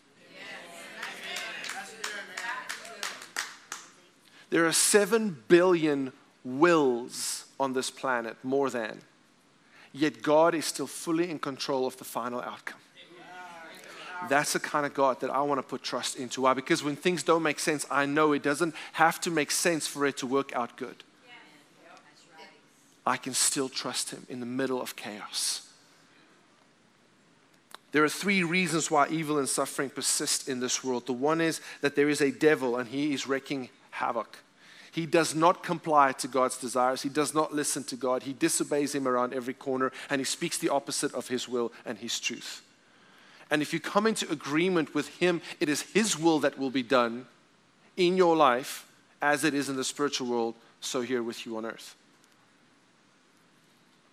There 4.51 4.65
are 4.65 4.71
7 4.71 5.43
billion 5.47 6.13
wills 6.43 7.45
on 7.59 7.73
this 7.73 7.89
planet, 7.89 8.37
more 8.43 8.69
than. 8.69 9.01
Yet 9.91 10.21
God 10.21 10.53
is 10.53 10.65
still 10.65 10.87
fully 10.87 11.29
in 11.29 11.39
control 11.39 11.87
of 11.87 11.97
the 11.97 12.03
final 12.03 12.41
outcome. 12.41 12.79
That's 14.29 14.53
the 14.53 14.59
kind 14.59 14.85
of 14.85 14.93
God 14.93 15.19
that 15.21 15.29
I 15.29 15.41
want 15.41 15.59
to 15.59 15.63
put 15.63 15.83
trust 15.83 16.15
into. 16.15 16.41
Why? 16.41 16.53
Because 16.53 16.83
when 16.83 16.95
things 16.95 17.23
don't 17.23 17.43
make 17.43 17.59
sense, 17.59 17.85
I 17.91 18.05
know 18.05 18.31
it 18.31 18.43
doesn't 18.43 18.75
have 18.93 19.19
to 19.21 19.31
make 19.31 19.51
sense 19.51 19.87
for 19.87 20.05
it 20.05 20.17
to 20.17 20.27
work 20.27 20.55
out 20.55 20.77
good. 20.77 21.03
I 23.05 23.17
can 23.17 23.33
still 23.33 23.69
trust 23.69 24.11
Him 24.11 24.25
in 24.29 24.39
the 24.39 24.45
middle 24.45 24.81
of 24.81 24.95
chaos. 24.95 25.65
There 27.95 28.03
are 28.03 28.09
three 28.09 28.43
reasons 28.43 28.91
why 28.91 29.07
evil 29.07 29.37
and 29.37 29.47
suffering 29.47 29.89
persist 29.89 30.49
in 30.49 30.59
this 30.59 30.83
world. 30.83 31.05
The 31.05 31.13
one 31.13 31.39
is 31.39 31.61
that 31.79 31.95
there 31.95 32.09
is 32.09 32.19
a 32.19 32.29
devil 32.29 32.75
and 32.75 32.89
he 32.89 33.13
is 33.13 33.25
wreaking 33.25 33.69
havoc. 33.91 34.39
He 34.91 35.05
does 35.05 35.33
not 35.33 35.63
comply 35.63 36.11
to 36.11 36.27
God's 36.27 36.57
desires. 36.57 37.03
He 37.03 37.07
does 37.09 37.33
not 37.33 37.53
listen 37.53 37.85
to 37.85 37.95
God. 37.95 38.23
He 38.23 38.33
disobeys 38.33 38.93
Him 38.93 39.07
around 39.07 39.33
every 39.33 39.53
corner 39.53 39.93
and 40.09 40.19
he 40.19 40.25
speaks 40.25 40.57
the 40.57 40.67
opposite 40.67 41.13
of 41.13 41.29
His 41.29 41.47
will 41.47 41.71
and 41.85 41.97
His 41.97 42.19
truth. 42.19 42.63
And 43.49 43.61
if 43.61 43.71
you 43.71 43.79
come 43.79 44.07
into 44.07 44.29
agreement 44.29 44.93
with 44.93 45.07
Him, 45.19 45.41
it 45.61 45.69
is 45.69 45.81
His 45.81 46.19
will 46.19 46.39
that 46.39 46.57
will 46.57 46.71
be 46.71 46.83
done 46.83 47.27
in 47.95 48.17
your 48.17 48.35
life 48.35 48.85
as 49.21 49.45
it 49.45 49.53
is 49.53 49.69
in 49.69 49.77
the 49.77 49.83
spiritual 49.85 50.27
world, 50.27 50.55
so 50.81 50.99
here 51.01 51.23
with 51.23 51.45
you 51.45 51.55
on 51.55 51.65
earth. 51.65 51.95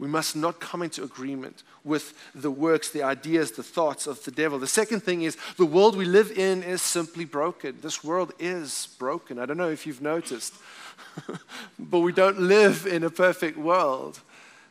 We 0.02 0.09
must 0.09 0.35
not 0.35 0.59
come 0.59 0.82
into 0.82 1.04
agreement 1.04 1.62
with 1.85 2.12
the 2.35 2.50
works, 2.50 2.90
the 2.90 3.04
ideas, 3.04 3.52
the 3.52 3.62
thoughts 3.62 4.09
of 4.09 4.25
the 4.25 4.32
devil. 4.32 4.59
The 4.59 4.66
second 4.66 5.04
thing 5.04 5.23
is 5.23 5.37
the 5.59 5.64
world 5.64 5.97
we 5.97 6.06
live 6.06 6.37
in 6.37 6.64
is 6.64 6.82
simply 6.82 7.25
broken. 7.25 7.78
This 7.82 8.02
world 8.02 8.32
is 8.40 8.88
broken. 8.99 9.38
I 9.38 9.47
don't 9.47 9.59
know 9.59 9.71
if 9.71 9.87
you've 9.87 10.02
noticed, 10.02 10.54
but 11.78 12.00
we 12.00 12.11
don't 12.11 12.40
live 12.40 12.85
in 12.85 13.04
a 13.04 13.11
perfect 13.11 13.56
world 13.56 14.18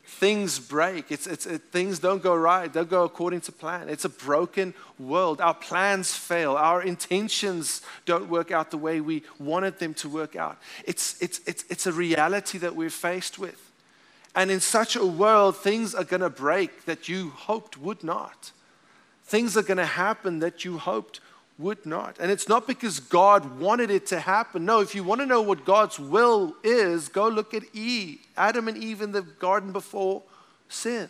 things 0.04 0.60
break. 0.60 1.10
It's, 1.12 1.26
it's, 1.26 1.46
it, 1.46 1.62
things 1.72 1.98
don't 2.00 2.22
go 2.22 2.36
right, 2.36 2.72
don't 2.72 2.90
go 2.90 3.06
according 3.06 3.40
to 3.42 3.54
plan. 3.54 3.88
It's 3.88 4.04
a 4.04 4.10
broken 4.10 4.74
world. 5.00 5.40
Our 5.40 5.54
plans 5.54 6.14
fail, 6.14 6.58
our 6.58 6.84
intentions 6.84 7.82
don't 8.06 8.28
work 8.28 8.52
out 8.52 8.70
the 8.70 8.78
way 8.78 9.00
we 9.00 9.24
wanted 9.40 9.80
them 9.80 9.94
to 9.96 10.10
work 10.10 10.36
out. 10.36 10.58
It's, 10.84 11.20
it's, 11.22 11.40
it's, 11.48 11.64
it's 11.70 11.88
a 11.88 11.94
reality 11.94 12.58
that 12.58 12.76
we're 12.76 12.90
faced 12.90 13.40
with. 13.40 13.71
And 14.36 14.50
in 14.50 14.60
such 14.60 14.96
a 14.96 15.06
world, 15.06 15.58
things 15.58 15.94
are 15.94 16.04
going 16.04 16.22
to 16.22 16.30
break 16.30 16.86
that 16.86 17.10
you 17.10 17.30
hoped 17.32 17.78
would 17.78 18.04
not. 18.04 18.52
Things 19.24 19.58
are 19.58 19.64
going 19.64 19.78
to 19.78 19.86
happen 19.86 20.40
that 20.40 20.64
you 20.64 20.78
hoped 20.78 21.20
would 21.58 21.86
not. 21.86 22.18
And 22.20 22.32
it's 22.32 22.50
not 22.50 22.66
because 22.66 23.00
God 23.00 23.60
wanted 23.60 23.92
it 23.92 24.08
to 24.08 24.20
happen. 24.20 24.66
No, 24.66 24.80
if 24.80 24.96
you 24.96 25.04
want 25.04 25.22
to 25.22 25.28
know 25.28 25.42
what 25.42 25.66
God's 25.66 26.00
will 26.00 26.56
is, 26.64 27.10
go 27.10 27.28
look 27.28 27.54
at 27.54 27.64
Eve, 27.74 28.20
Adam 28.36 28.68
and 28.68 28.78
Eve 28.78 29.02
in 29.02 29.12
the 29.12 29.22
garden 29.22 29.72
before 29.72 30.24
sin. 30.70 31.10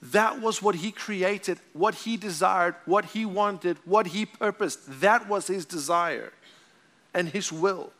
That 0.00 0.40
was 0.40 0.62
what 0.62 0.76
he 0.76 0.92
created, 0.92 1.58
what 1.72 1.94
he 1.94 2.16
desired, 2.16 2.76
what 2.84 3.06
he 3.06 3.24
wanted, 3.24 3.78
what 3.84 4.08
he 4.08 4.26
purposed. 4.26 5.00
That 5.00 5.28
was 5.28 5.48
his 5.48 5.64
desire 5.64 6.32
and 7.14 7.28
his 7.28 7.50
will. 7.52 7.92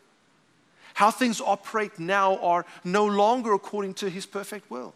How 0.99 1.12
things 1.12 1.40
operate 1.40 2.00
now 2.00 2.38
are 2.38 2.67
no 2.83 3.07
longer 3.07 3.52
according 3.52 3.95
to 3.95 4.11
his 4.11 4.26
perfect 4.26 4.69
will. 4.69 4.95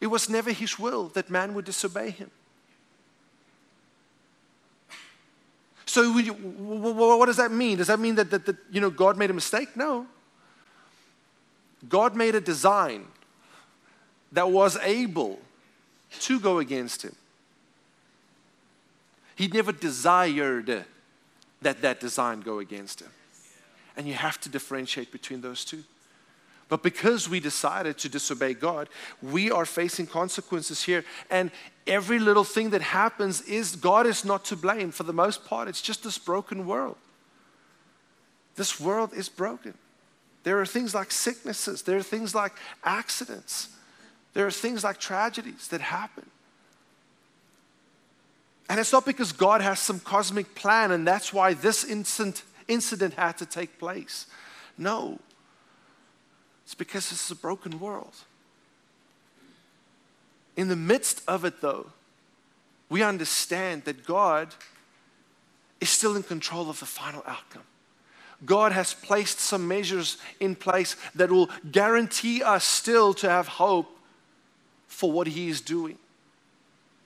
It 0.00 0.06
was 0.06 0.30
never 0.30 0.50
his 0.50 0.78
will 0.78 1.08
that 1.08 1.28
man 1.28 1.52
would 1.52 1.66
disobey 1.66 2.08
him. 2.08 2.30
So, 5.84 6.10
what 6.10 7.26
does 7.26 7.36
that 7.36 7.52
mean? 7.52 7.76
Does 7.76 7.88
that 7.88 8.00
mean 8.00 8.14
that, 8.14 8.30
that, 8.30 8.46
that 8.46 8.56
you 8.70 8.80
know, 8.80 8.88
God 8.88 9.18
made 9.18 9.28
a 9.28 9.34
mistake? 9.34 9.76
No. 9.76 10.06
God 11.86 12.16
made 12.16 12.34
a 12.34 12.40
design 12.40 13.04
that 14.32 14.50
was 14.50 14.78
able 14.78 15.38
to 16.20 16.40
go 16.40 16.60
against 16.60 17.02
him. 17.02 17.14
He 19.34 19.48
never 19.48 19.72
desired 19.72 20.86
that 21.60 21.82
that 21.82 22.00
design 22.00 22.40
go 22.40 22.58
against 22.58 23.02
him. 23.02 23.10
And 23.96 24.06
you 24.06 24.14
have 24.14 24.40
to 24.42 24.48
differentiate 24.48 25.10
between 25.10 25.40
those 25.40 25.64
two. 25.64 25.82
But 26.68 26.82
because 26.82 27.28
we 27.28 27.38
decided 27.38 27.96
to 27.98 28.08
disobey 28.08 28.54
God, 28.54 28.88
we 29.22 29.50
are 29.50 29.64
facing 29.64 30.06
consequences 30.06 30.82
here. 30.82 31.04
And 31.30 31.50
every 31.86 32.18
little 32.18 32.44
thing 32.44 32.70
that 32.70 32.82
happens 32.82 33.40
is 33.42 33.76
God 33.76 34.06
is 34.06 34.24
not 34.24 34.44
to 34.46 34.56
blame. 34.56 34.90
For 34.90 35.04
the 35.04 35.12
most 35.12 35.44
part, 35.46 35.68
it's 35.68 35.80
just 35.80 36.02
this 36.02 36.18
broken 36.18 36.66
world. 36.66 36.96
This 38.56 38.80
world 38.80 39.12
is 39.14 39.28
broken. 39.28 39.74
There 40.46 40.60
are 40.60 40.66
things 40.66 40.94
like 40.94 41.10
sicknesses, 41.10 41.82
there 41.82 41.96
are 41.96 42.04
things 42.04 42.32
like 42.32 42.52
accidents, 42.84 43.68
there 44.32 44.46
are 44.46 44.50
things 44.52 44.84
like 44.84 44.98
tragedies 45.00 45.66
that 45.68 45.80
happen. 45.80 46.24
And 48.68 48.78
it's 48.78 48.92
not 48.92 49.04
because 49.04 49.32
God 49.32 49.60
has 49.60 49.80
some 49.80 49.98
cosmic 49.98 50.54
plan 50.54 50.92
and 50.92 51.04
that's 51.04 51.32
why 51.32 51.54
this 51.54 51.82
incident, 51.82 52.44
incident 52.68 53.14
had 53.14 53.38
to 53.38 53.46
take 53.46 53.78
place. 53.78 54.26
No, 54.78 55.18
it's 56.64 56.74
because 56.74 57.10
this 57.10 57.24
is 57.24 57.30
a 57.30 57.36
broken 57.36 57.78
world. 57.78 58.14
In 60.56 60.68
the 60.68 60.76
midst 60.76 61.22
of 61.28 61.44
it, 61.44 61.60
though, 61.60 61.86
we 62.88 63.02
understand 63.02 63.84
that 63.84 64.06
God 64.06 64.54
is 65.80 65.90
still 65.90 66.16
in 66.16 66.22
control 66.22 66.70
of 66.70 66.80
the 66.80 66.86
final 66.86 67.22
outcome. 67.26 67.62
God 68.44 68.72
has 68.72 68.94
placed 68.94 69.40
some 69.40 69.66
measures 69.66 70.18
in 70.40 70.54
place 70.54 70.96
that 71.14 71.30
will 71.30 71.50
guarantee 71.70 72.42
us 72.42 72.64
still 72.64 73.14
to 73.14 73.28
have 73.28 73.48
hope 73.48 73.96
for 74.88 75.10
what 75.10 75.26
He 75.26 75.48
is 75.48 75.60
doing. 75.60 75.98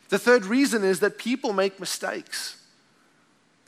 The 0.08 0.18
third 0.18 0.44
reason 0.44 0.82
is 0.82 1.00
that 1.00 1.18
people 1.18 1.52
make 1.52 1.78
mistakes. 1.78 2.59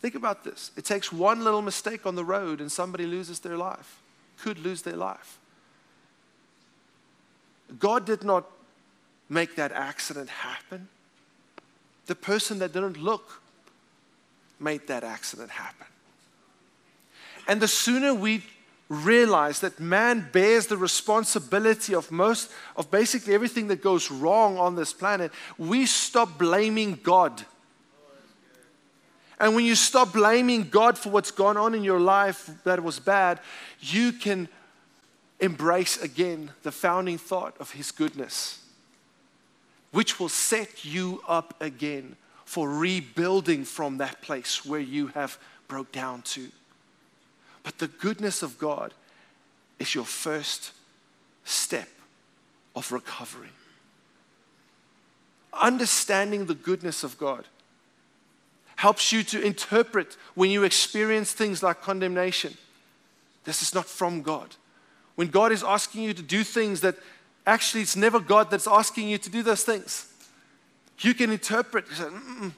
Think 0.02 0.16
about 0.16 0.42
this 0.42 0.72
it 0.76 0.84
takes 0.84 1.12
one 1.12 1.44
little 1.44 1.62
mistake 1.62 2.04
on 2.04 2.16
the 2.16 2.24
road 2.24 2.60
and 2.60 2.70
somebody 2.70 3.06
loses 3.06 3.38
their 3.38 3.56
life, 3.56 4.00
could 4.38 4.58
lose 4.58 4.82
their 4.82 4.96
life. 4.96 5.38
God 7.78 8.04
did 8.04 8.24
not 8.24 8.44
make 9.30 9.56
that 9.56 9.72
accident 9.72 10.28
happen. 10.28 10.88
The 12.06 12.16
person 12.16 12.58
that 12.58 12.72
didn't 12.72 12.98
look 12.98 13.40
made 14.60 14.86
that 14.88 15.04
accident 15.04 15.50
happen. 15.50 15.86
And 17.46 17.62
the 17.62 17.68
sooner 17.68 18.12
we 18.12 18.42
realize 18.88 19.60
that 19.60 19.80
man 19.80 20.28
bears 20.32 20.66
the 20.66 20.76
responsibility 20.76 21.94
of 21.94 22.10
most 22.10 22.50
of 22.76 22.90
basically 22.90 23.34
everything 23.34 23.68
that 23.68 23.80
goes 23.80 24.10
wrong 24.10 24.58
on 24.58 24.74
this 24.74 24.92
planet, 24.92 25.32
we 25.56 25.86
stop 25.86 26.38
blaming 26.38 26.98
God. 27.02 27.46
And 29.38 29.54
when 29.54 29.64
you 29.64 29.74
stop 29.74 30.12
blaming 30.12 30.68
God 30.68 30.96
for 30.96 31.10
what's 31.10 31.30
gone 31.30 31.56
on 31.56 31.74
in 31.74 31.82
your 31.82 32.00
life 32.00 32.50
that 32.64 32.82
was 32.82 33.00
bad, 33.00 33.40
you 33.80 34.12
can 34.12 34.48
embrace 35.40 36.00
again 36.00 36.52
the 36.62 36.70
founding 36.72 37.18
thought 37.18 37.56
of 37.58 37.72
His 37.72 37.90
goodness, 37.90 38.60
which 39.90 40.20
will 40.20 40.28
set 40.28 40.84
you 40.84 41.22
up 41.26 41.54
again 41.60 42.16
for 42.44 42.70
rebuilding 42.70 43.64
from 43.64 43.98
that 43.98 44.22
place 44.22 44.64
where 44.64 44.80
you 44.80 45.08
have 45.08 45.38
broke 45.68 45.90
down 45.90 46.22
to. 46.22 46.48
But 47.62 47.78
the 47.78 47.88
goodness 47.88 48.42
of 48.42 48.58
God 48.58 48.92
is 49.78 49.94
your 49.94 50.04
first 50.04 50.72
step 51.44 51.88
of 52.76 52.92
recovery. 52.92 53.48
Understanding 55.52 56.46
the 56.46 56.54
goodness 56.54 57.04
of 57.04 57.18
God 57.18 57.46
helps 58.82 59.12
you 59.12 59.22
to 59.22 59.40
interpret 59.40 60.16
when 60.34 60.50
you 60.50 60.64
experience 60.64 61.30
things 61.30 61.62
like 61.62 61.80
condemnation. 61.80 62.52
This 63.44 63.62
is 63.62 63.72
not 63.72 63.86
from 63.86 64.22
God. 64.22 64.56
When 65.14 65.28
God 65.28 65.52
is 65.52 65.62
asking 65.62 66.02
you 66.02 66.12
to 66.12 66.20
do 66.20 66.42
things 66.42 66.80
that 66.80 66.96
actually 67.46 67.82
it's 67.82 67.94
never 67.94 68.18
God 68.18 68.50
that's 68.50 68.66
asking 68.66 69.08
you 69.08 69.18
to 69.18 69.30
do 69.30 69.44
those 69.44 69.62
things. 69.62 70.12
You 70.98 71.14
can 71.14 71.30
interpret, 71.30 71.84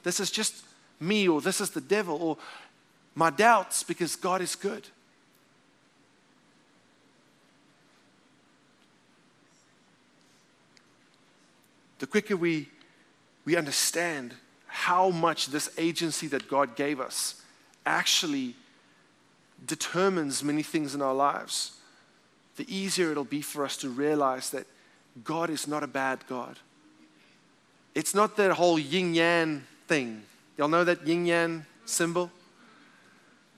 this 0.01 0.19
is 0.19 0.31
just 0.31 0.65
me, 0.99 1.27
or 1.27 1.41
this 1.41 1.61
is 1.61 1.69
the 1.69 1.79
devil, 1.79 2.17
or 2.19 2.37
my 3.13 3.29
doubts, 3.29 3.83
because 3.83 4.15
God 4.15 4.41
is 4.41 4.55
good. 4.55 4.87
The 11.99 12.07
quicker 12.07 12.35
we, 12.35 12.67
we 13.45 13.55
understand 13.55 14.33
how 14.75 15.09
much 15.09 15.47
this 15.47 15.69
agency 15.77 16.27
that 16.27 16.49
God 16.49 16.75
gave 16.75 16.99
us 16.99 17.41
actually 17.85 18.55
determines 19.65 20.43
many 20.43 20.63
things 20.63 20.93
in 20.93 21.01
our 21.01 21.13
lives, 21.13 21.77
the 22.57 22.65
easier 22.67 23.09
it'll 23.09 23.23
be 23.23 23.41
for 23.41 23.63
us 23.63 23.77
to 23.77 23.89
realize 23.89 24.49
that 24.49 24.67
God 25.23 25.49
is 25.49 25.65
not 25.65 25.81
a 25.81 25.87
bad 25.87 26.19
God. 26.27 26.59
It's 27.95 28.13
not 28.13 28.35
that 28.35 28.51
whole 28.51 28.77
yin 28.77 29.13
yang 29.13 29.63
thing. 29.87 30.23
Y'all 30.57 30.67
know 30.67 30.83
that 30.83 31.07
yin 31.07 31.25
yang 31.25 31.65
symbol? 31.85 32.29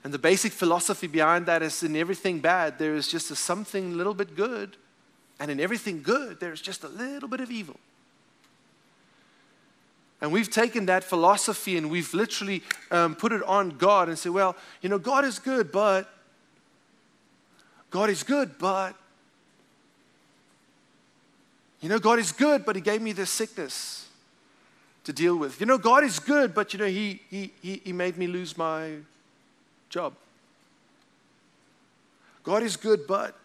And 0.04 0.14
the 0.14 0.20
basic 0.20 0.52
philosophy 0.52 1.08
behind 1.08 1.46
that 1.46 1.62
is 1.62 1.82
in 1.82 1.96
everything 1.96 2.38
bad, 2.38 2.78
there 2.78 2.94
is 2.94 3.08
just 3.08 3.32
a 3.32 3.36
something 3.36 3.92
a 3.92 3.96
little 3.96 4.14
bit 4.14 4.36
good. 4.36 4.76
And 5.40 5.50
in 5.50 5.58
everything 5.58 6.00
good, 6.00 6.38
there's 6.38 6.60
just 6.60 6.84
a 6.84 6.88
little 6.88 7.28
bit 7.28 7.40
of 7.40 7.50
evil. 7.50 7.80
And 10.20 10.32
we've 10.32 10.50
taken 10.50 10.86
that 10.86 11.04
philosophy 11.04 11.76
and 11.76 11.90
we've 11.90 12.12
literally 12.12 12.62
um, 12.90 13.14
put 13.14 13.32
it 13.32 13.42
on 13.44 13.70
God 13.70 14.08
and 14.08 14.18
say, 14.18 14.30
well, 14.30 14.56
you 14.82 14.88
know, 14.88 14.98
God 14.98 15.24
is 15.24 15.38
good, 15.38 15.70
but 15.70 16.08
God 17.90 18.10
is 18.10 18.22
good, 18.22 18.58
but 18.58 18.94
you 21.80 21.88
know, 21.88 22.00
God 22.00 22.18
is 22.18 22.32
good, 22.32 22.64
but 22.64 22.74
He 22.74 22.82
gave 22.82 23.00
me 23.00 23.12
this 23.12 23.30
sickness 23.30 24.08
to 25.04 25.12
deal 25.12 25.36
with. 25.36 25.60
You 25.60 25.66
know, 25.66 25.78
God 25.78 26.02
is 26.02 26.18
good, 26.18 26.52
but 26.52 26.72
you 26.72 26.80
know, 26.80 26.86
He, 26.86 27.20
he, 27.30 27.52
he, 27.62 27.80
he 27.84 27.92
made 27.92 28.18
me 28.18 28.26
lose 28.26 28.58
my 28.58 28.96
job. 29.88 30.14
God 32.42 32.62
is 32.62 32.76
good, 32.76 33.06
but. 33.06 33.36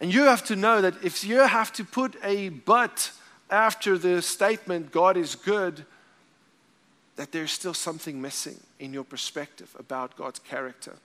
And 0.00 0.14
you 0.14 0.22
have 0.22 0.44
to 0.44 0.56
know 0.56 0.80
that 0.80 0.94
if 1.02 1.24
you 1.24 1.40
have 1.40 1.72
to 1.74 1.84
put 1.84 2.16
a 2.22 2.48
but 2.50 3.10
after 3.50 3.98
the 3.98 4.22
statement, 4.22 4.92
God 4.92 5.16
is 5.16 5.34
good, 5.34 5.84
that 7.16 7.32
there's 7.32 7.50
still 7.50 7.74
something 7.74 8.20
missing 8.20 8.58
in 8.78 8.92
your 8.94 9.04
perspective 9.04 9.74
about 9.78 10.16
God's 10.16 10.38
character. 10.38 10.96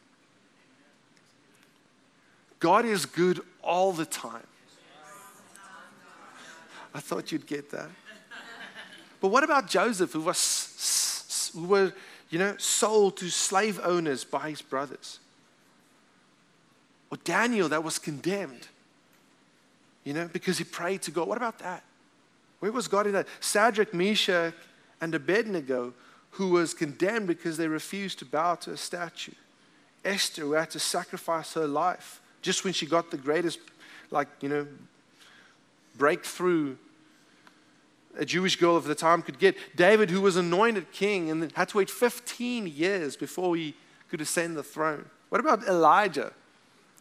God 2.59 2.85
is 2.85 3.05
good 3.05 3.41
all 3.61 3.91
the 3.91 4.05
time. 4.05 4.47
I 6.93 7.01
thought 7.01 7.31
you'd 7.31 7.45
get 7.45 7.71
that. 7.71 7.89
But 9.19 9.27
what 9.27 9.43
about 9.43 9.67
Joseph, 9.67 10.13
who 10.13 10.21
was, 10.21 11.51
who 11.53 11.65
were, 11.65 11.93
you 12.29 12.39
know, 12.39 12.55
sold 12.57 13.17
to 13.17 13.29
slave 13.29 13.79
owners 13.83 14.23
by 14.23 14.49
his 14.49 14.61
brothers? 14.61 15.19
Or 17.11 17.17
Daniel 17.23 17.67
that 17.69 17.83
was 17.83 17.99
condemned, 17.99 18.67
you 20.03 20.13
know, 20.13 20.29
because 20.31 20.57
he 20.57 20.63
prayed 20.63 21.01
to 21.03 21.11
God. 21.11 21.27
What 21.27 21.37
about 21.37 21.59
that? 21.59 21.83
Where 22.65 22.71
was 22.71 22.87
God 22.87 23.05
in 23.05 23.13
that? 23.13 23.27
Shadrach, 23.41 23.93
Meshach, 23.93 24.51
and 24.99 25.13
Abednego, 25.13 25.93
who 26.31 26.49
was 26.49 26.73
condemned 26.73 27.27
because 27.27 27.57
they 27.57 27.67
refused 27.67 28.17
to 28.19 28.25
bow 28.25 28.55
to 28.55 28.71
a 28.71 28.77
statue. 28.77 29.33
Esther, 30.03 30.41
who 30.41 30.53
had 30.53 30.71
to 30.71 30.79
sacrifice 30.79 31.53
her 31.53 31.67
life 31.67 32.21
just 32.41 32.63
when 32.63 32.73
she 32.73 32.87
got 32.87 33.11
the 33.11 33.17
greatest, 33.17 33.59
like, 34.09 34.27
you 34.41 34.49
know, 34.49 34.65
breakthrough 35.95 36.75
a 38.17 38.25
Jewish 38.25 38.55
girl 38.55 38.75
of 38.75 38.85
the 38.85 38.95
time 38.95 39.21
could 39.21 39.37
get. 39.37 39.55
David, 39.75 40.09
who 40.09 40.21
was 40.21 40.35
anointed 40.35 40.91
king 40.91 41.29
and 41.29 41.51
had 41.51 41.69
to 41.69 41.77
wait 41.77 41.91
15 41.91 42.65
years 42.65 43.15
before 43.15 43.55
he 43.55 43.75
could 44.09 44.21
ascend 44.21 44.57
the 44.57 44.63
throne. 44.63 45.05
What 45.29 45.39
about 45.39 45.67
Elijah, 45.67 46.33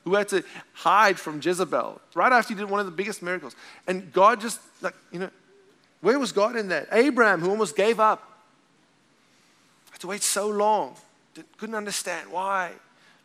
who 0.05 0.13
had 0.15 0.29
to 0.29 0.45
hide 0.75 1.19
from 1.19 1.41
Jezebel 1.41 2.03
right 2.15 2.33
after 2.33 2.53
he 2.53 2.61
did 2.61 2.69
one 2.69 2.81
of 2.81 2.87
the 2.87 2.93
biggest 2.93 3.23
miracles? 3.23 3.57
And 3.87 4.13
God 4.13 4.43
just, 4.43 4.61
like, 4.83 4.95
you 5.11 5.21
know, 5.21 5.31
where 6.05 6.19
was 6.19 6.33
God 6.33 6.55
in 6.55 6.69
that? 6.69 6.87
Abraham, 6.93 7.41
who 7.41 7.49
almost 7.49 7.75
gave 7.75 7.99
up, 7.99 8.31
had 9.91 10.01
to 10.03 10.07
wait 10.07 10.23
so 10.23 10.49
long, 10.49 10.95
couldn't 11.57 11.75
understand 11.75 12.31
why, 12.31 12.73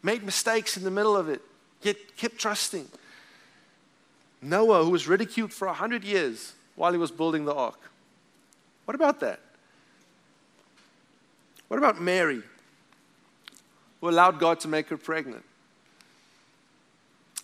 made 0.01 0.23
mistakes 0.23 0.77
in 0.77 0.85
the 0.85 0.91
middle 0.91 1.17
of 1.17 1.27
it, 1.27 1.41
yet 1.81 1.97
kept 2.15 2.37
trusting. 2.37 2.87
Noah, 4.41 4.85
who 4.85 4.91
was 4.91 5.09
ridiculed 5.09 5.51
for 5.51 5.67
100 5.67 6.05
years, 6.05 6.53
while 6.75 6.93
he 6.93 6.97
was 6.97 7.11
building 7.11 7.43
the 7.43 7.53
ark. 7.53 7.91
What 8.85 8.95
about 8.95 9.19
that? 9.19 9.41
What 11.67 11.79
about 11.79 11.99
Mary, 11.99 12.41
who 13.99 14.09
allowed 14.09 14.39
God 14.39 14.61
to 14.61 14.69
make 14.69 14.87
her 14.87 14.95
pregnant? 14.95 15.43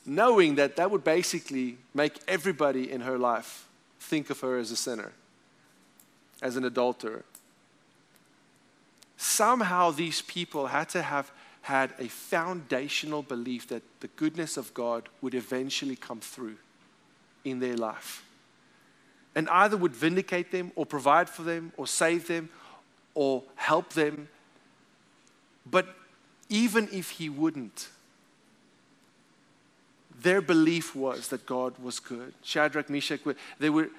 Knowing 0.06 0.56
that 0.56 0.78
that 0.78 0.90
would 0.90 1.04
basically 1.04 1.78
make 1.94 2.14
everybody 2.26 2.90
in 2.90 3.02
her 3.02 3.18
life 3.18 3.68
think 4.00 4.30
of 4.30 4.40
her 4.40 4.58
as 4.58 4.72
a 4.72 4.78
sinner, 4.78 5.12
as 6.42 6.56
an 6.56 6.66
adulterer. 6.66 7.24
Somehow, 9.18 9.92
these 9.92 10.22
people 10.22 10.68
had 10.68 10.90
to 10.90 11.02
have 11.02 11.32
had 11.62 11.94
a 11.98 12.08
foundational 12.08 13.24
belief 13.24 13.68
that 13.70 13.82
the 14.00 14.08
goodness 14.10 14.56
of 14.56 14.74
God 14.74 15.10
would 15.22 15.34
eventually 15.34 15.96
come 15.96 16.20
through 16.20 16.58
in 17.44 17.60
their 17.60 17.76
life 17.76 18.24
and 19.36 19.50
either 19.50 19.76
would 19.76 19.94
vindicate 19.94 20.52
them 20.52 20.72
or 20.76 20.86
provide 20.86 21.30
for 21.30 21.44
them 21.44 21.72
or 21.76 21.88
save 21.88 22.28
them 22.28 22.50
or 23.14 23.44
help 23.56 23.94
them. 23.94 24.30
But 25.70 25.88
even 26.50 26.88
if 26.92 27.12
he 27.12 27.30
wouldn't, 27.30 27.90
their 30.22 30.42
belief 30.42 30.96
was 30.96 31.28
that 31.30 31.46
God 31.46 31.78
was 31.80 32.00
good. 32.00 32.34
Shadrach, 32.44 32.90
Meshach, 32.90 33.22
they 33.60 33.70
were 33.70 33.90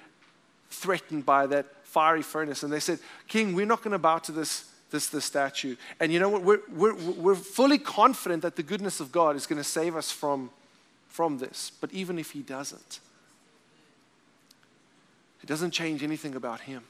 threatened 0.70 1.27
by 1.27 1.46
that 1.46 1.66
fiery 1.96 2.20
furnace, 2.20 2.62
and 2.62 2.70
they 2.70 2.78
said, 2.78 2.98
King, 3.26 3.54
we're 3.54 3.64
not 3.64 3.80
going 3.80 3.92
to 3.92 3.98
bow 3.98 4.18
to 4.18 4.30
this, 4.30 4.66
this, 4.90 5.06
this 5.06 5.24
statue. 5.24 5.76
And 5.98 6.12
you 6.12 6.20
know 6.20 6.28
what? 6.28 6.42
We're, 6.42 6.61
we're, 6.70 6.94
we're 6.94 7.35
fully 7.35 7.78
confident 7.78 8.42
that 8.42 8.54
the 8.54 8.62
goodness 8.62 9.00
of 9.00 9.11
God 9.11 9.35
is 9.35 9.46
going 9.46 9.56
to 9.56 9.64
save 9.64 9.96
us 9.96 10.12
from, 10.12 10.50
from 11.09 11.38
this. 11.38 11.72
But 11.80 11.90
even 11.94 12.18
if 12.18 12.32
he 12.32 12.42
doesn't, 12.42 13.00
it 15.42 15.46
doesn't 15.46 15.70
change 15.70 16.02
anything 16.02 16.35
about 16.35 16.61
Him. 16.61 16.82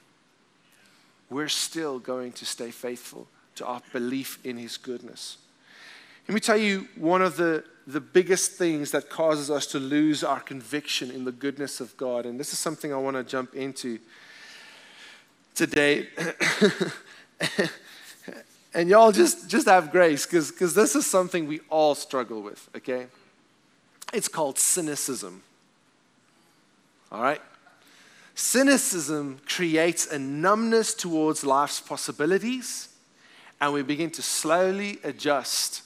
We're 1.30 1.46
still 1.46 2.00
going 2.00 2.32
to 2.32 2.44
stay 2.44 2.72
faithful 2.72 3.28
to 3.54 3.64
our 3.64 3.82
belief 3.92 4.40
in 4.44 4.56
His 4.56 4.76
goodness. 4.76 5.38
Let 6.26 6.34
me 6.34 6.40
tell 6.40 6.56
you 6.56 6.88
one 6.96 7.22
of 7.22 7.36
the, 7.36 7.62
the 7.86 8.00
biggest 8.00 8.54
things 8.54 8.90
that 8.90 9.08
causes 9.08 9.52
us 9.52 9.66
to 9.68 9.78
lose 9.78 10.24
our 10.24 10.40
conviction 10.40 11.12
in 11.12 11.24
the 11.24 11.30
goodness 11.30 11.80
of 11.80 11.96
God. 11.96 12.26
And 12.26 12.40
this 12.40 12.52
is 12.52 12.58
something 12.58 12.92
I 12.92 12.96
want 12.96 13.16
to 13.16 13.22
jump 13.22 13.54
into 13.54 14.00
today. 15.56 16.06
and 18.74 18.88
y'all 18.88 19.10
just, 19.10 19.48
just 19.48 19.66
have 19.66 19.90
grace 19.90 20.26
because 20.26 20.74
this 20.74 20.94
is 20.94 21.06
something 21.06 21.48
we 21.48 21.60
all 21.68 21.94
struggle 21.94 22.42
with, 22.42 22.68
okay? 22.76 23.06
It's 24.12 24.28
called 24.28 24.58
cynicism. 24.58 25.42
All 27.10 27.22
right? 27.22 27.40
Cynicism 28.34 29.40
creates 29.46 30.06
a 30.12 30.18
numbness 30.18 30.92
towards 30.94 31.42
life's 31.42 31.80
possibilities, 31.80 32.90
and 33.60 33.72
we 33.72 33.82
begin 33.82 34.10
to 34.10 34.22
slowly 34.22 34.98
adjust 35.02 35.82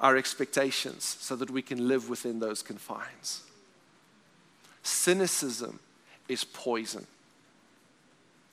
our 0.00 0.16
expectations 0.16 1.04
so 1.20 1.36
that 1.36 1.50
we 1.50 1.60
can 1.60 1.86
live 1.86 2.08
within 2.08 2.40
those 2.40 2.62
confines. 2.62 3.42
Cynicism 4.82 5.78
is 6.28 6.44
poison. 6.44 7.06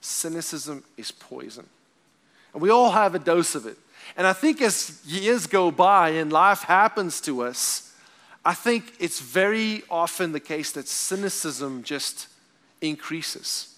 Cynicism 0.02 0.84
is 0.98 1.12
poison. 1.12 1.68
And 2.54 2.62
we 2.62 2.70
all 2.70 2.92
have 2.92 3.16
a 3.16 3.20
dose 3.20 3.56
of 3.56 3.66
it. 3.66 3.78
And 4.18 4.26
I 4.26 4.34
think 4.34 4.62
as 4.62 5.02
years 5.06 5.46
go 5.46 5.72
by 5.72 6.10
and 6.10 6.32
life 6.32 6.64
happens 6.64 7.22
to 7.22 7.42
us, 7.42 7.94
I 8.44 8.54
think 8.54 8.94
it's 9.00 9.20
very 9.20 9.84
often 9.90 10.32
the 10.32 10.40
case 10.40 10.72
that 10.72 10.88
cynicism 10.88 11.84
just 11.84 12.28
increases. 12.82 13.76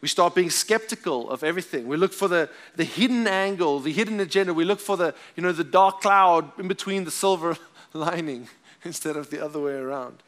We 0.00 0.08
start 0.08 0.34
being 0.34 0.50
skeptical 0.50 1.30
of 1.30 1.42
everything. 1.42 1.88
We 1.88 1.96
look 1.96 2.12
for 2.12 2.28
the, 2.28 2.50
the 2.74 2.84
hidden 2.84 3.26
angle, 3.26 3.80
the 3.80 3.92
hidden 3.92 4.20
agenda. 4.20 4.52
We 4.52 4.64
look 4.64 4.80
for 4.80 4.96
the, 4.96 5.14
you 5.36 5.42
know, 5.42 5.52
the 5.52 5.64
dark 5.64 6.00
cloud 6.00 6.52
in 6.58 6.68
between 6.68 7.04
the 7.04 7.10
silver 7.10 7.56
lining 7.92 8.48
instead 8.84 9.16
of 9.16 9.30
the 9.30 9.42
other 9.42 9.58
way 9.58 9.72
around. 9.72 10.22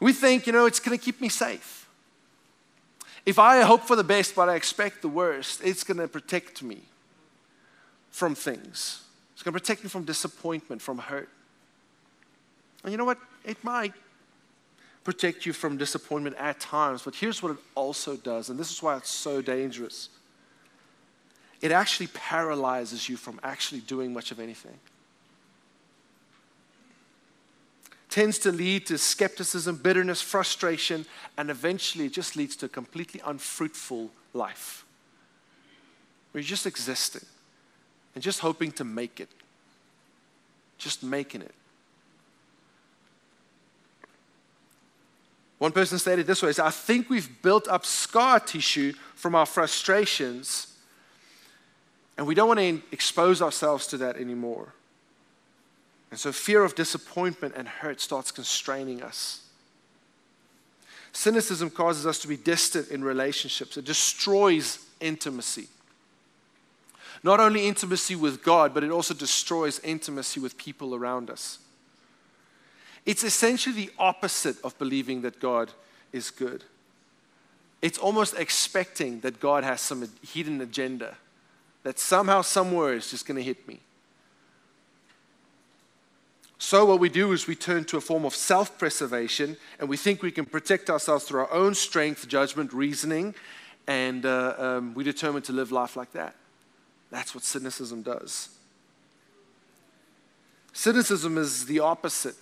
We 0.00 0.12
think, 0.12 0.46
you 0.46 0.52
know, 0.52 0.66
it's 0.66 0.80
going 0.80 0.96
to 0.96 1.02
keep 1.02 1.20
me 1.20 1.28
safe. 1.28 1.83
If 3.26 3.38
I 3.38 3.62
hope 3.62 3.82
for 3.82 3.96
the 3.96 4.04
best 4.04 4.34
but 4.34 4.48
I 4.48 4.54
expect 4.54 5.02
the 5.02 5.08
worst, 5.08 5.60
it's 5.64 5.84
going 5.84 5.98
to 5.98 6.08
protect 6.08 6.62
me 6.62 6.82
from 8.10 8.34
things. 8.34 9.02
It's 9.32 9.42
going 9.42 9.54
to 9.54 9.60
protect 9.60 9.82
me 9.82 9.90
from 9.90 10.04
disappointment, 10.04 10.82
from 10.82 10.98
hurt. 10.98 11.28
And 12.82 12.92
you 12.92 12.98
know 12.98 13.04
what? 13.04 13.18
It 13.44 13.62
might 13.64 13.92
protect 15.02 15.46
you 15.46 15.52
from 15.52 15.76
disappointment 15.76 16.36
at 16.36 16.60
times, 16.60 17.02
but 17.02 17.14
here's 17.14 17.42
what 17.42 17.52
it 17.52 17.58
also 17.74 18.16
does, 18.16 18.48
and 18.48 18.58
this 18.58 18.70
is 18.70 18.82
why 18.82 18.96
it's 18.96 19.10
so 19.10 19.42
dangerous 19.42 20.08
it 21.64 21.72
actually 21.72 22.08
paralyzes 22.08 23.08
you 23.08 23.16
from 23.16 23.40
actually 23.42 23.80
doing 23.80 24.12
much 24.12 24.30
of 24.30 24.38
anything. 24.38 24.78
Tends 28.14 28.38
to 28.38 28.52
lead 28.52 28.86
to 28.86 28.96
skepticism, 28.96 29.74
bitterness, 29.74 30.22
frustration, 30.22 31.04
and 31.36 31.50
eventually 31.50 32.06
it 32.06 32.12
just 32.12 32.36
leads 32.36 32.54
to 32.54 32.66
a 32.66 32.68
completely 32.68 33.20
unfruitful 33.26 34.08
life. 34.32 34.84
You're 36.32 36.44
just 36.44 36.64
existing 36.64 37.26
and 38.14 38.22
just 38.22 38.38
hoping 38.38 38.70
to 38.70 38.84
make 38.84 39.18
it, 39.18 39.28
just 40.78 41.02
making 41.02 41.42
it. 41.42 41.52
One 45.58 45.72
person 45.72 45.98
stated 45.98 46.28
this 46.28 46.40
way 46.40 46.52
I 46.62 46.70
think 46.70 47.10
we've 47.10 47.42
built 47.42 47.66
up 47.66 47.84
scar 47.84 48.38
tissue 48.38 48.92
from 49.16 49.34
our 49.34 49.46
frustrations, 49.46 50.72
and 52.16 52.28
we 52.28 52.36
don't 52.36 52.46
want 52.46 52.60
to 52.60 52.80
expose 52.92 53.42
ourselves 53.42 53.88
to 53.88 53.96
that 53.96 54.18
anymore. 54.18 54.72
And 56.14 56.20
so 56.20 56.30
fear 56.30 56.62
of 56.62 56.76
disappointment 56.76 57.54
and 57.56 57.66
hurt 57.66 58.00
starts 58.00 58.30
constraining 58.30 59.02
us. 59.02 59.40
Cynicism 61.12 61.70
causes 61.70 62.06
us 62.06 62.20
to 62.20 62.28
be 62.28 62.36
distant 62.36 62.86
in 62.90 63.02
relationships, 63.02 63.76
it 63.76 63.84
destroys 63.84 64.78
intimacy. 65.00 65.66
Not 67.24 67.40
only 67.40 67.66
intimacy 67.66 68.14
with 68.14 68.44
God, 68.44 68.72
but 68.72 68.84
it 68.84 68.92
also 68.92 69.12
destroys 69.12 69.80
intimacy 69.80 70.38
with 70.38 70.56
people 70.56 70.94
around 70.94 71.30
us. 71.30 71.58
It's 73.04 73.24
essentially 73.24 73.74
the 73.74 73.90
opposite 73.98 74.54
of 74.62 74.78
believing 74.78 75.22
that 75.22 75.40
God 75.40 75.72
is 76.12 76.30
good. 76.30 76.62
It's 77.82 77.98
almost 77.98 78.38
expecting 78.38 79.18
that 79.22 79.40
God 79.40 79.64
has 79.64 79.80
some 79.80 80.08
hidden 80.22 80.60
agenda, 80.60 81.16
that 81.82 81.98
somehow, 81.98 82.42
somewhere, 82.42 82.94
is 82.94 83.10
just 83.10 83.26
going 83.26 83.36
to 83.36 83.42
hit 83.42 83.66
me. 83.66 83.80
So, 86.64 86.86
what 86.86 86.98
we 86.98 87.10
do 87.10 87.32
is 87.32 87.46
we 87.46 87.56
turn 87.56 87.84
to 87.84 87.98
a 87.98 88.00
form 88.00 88.24
of 88.24 88.34
self 88.34 88.78
preservation 88.78 89.58
and 89.78 89.86
we 89.86 89.98
think 89.98 90.22
we 90.22 90.30
can 90.30 90.46
protect 90.46 90.88
ourselves 90.88 91.26
through 91.26 91.40
our 91.40 91.52
own 91.52 91.74
strength, 91.74 92.26
judgment, 92.26 92.72
reasoning, 92.72 93.34
and 93.86 94.24
uh, 94.24 94.54
um, 94.56 94.94
we 94.94 95.04
determine 95.04 95.42
to 95.42 95.52
live 95.52 95.72
life 95.72 95.94
like 95.94 96.12
that. 96.12 96.34
That's 97.10 97.34
what 97.34 97.44
cynicism 97.44 98.00
does. 98.00 98.48
Cynicism 100.72 101.36
is 101.36 101.66
the 101.66 101.80
opposite 101.80 102.36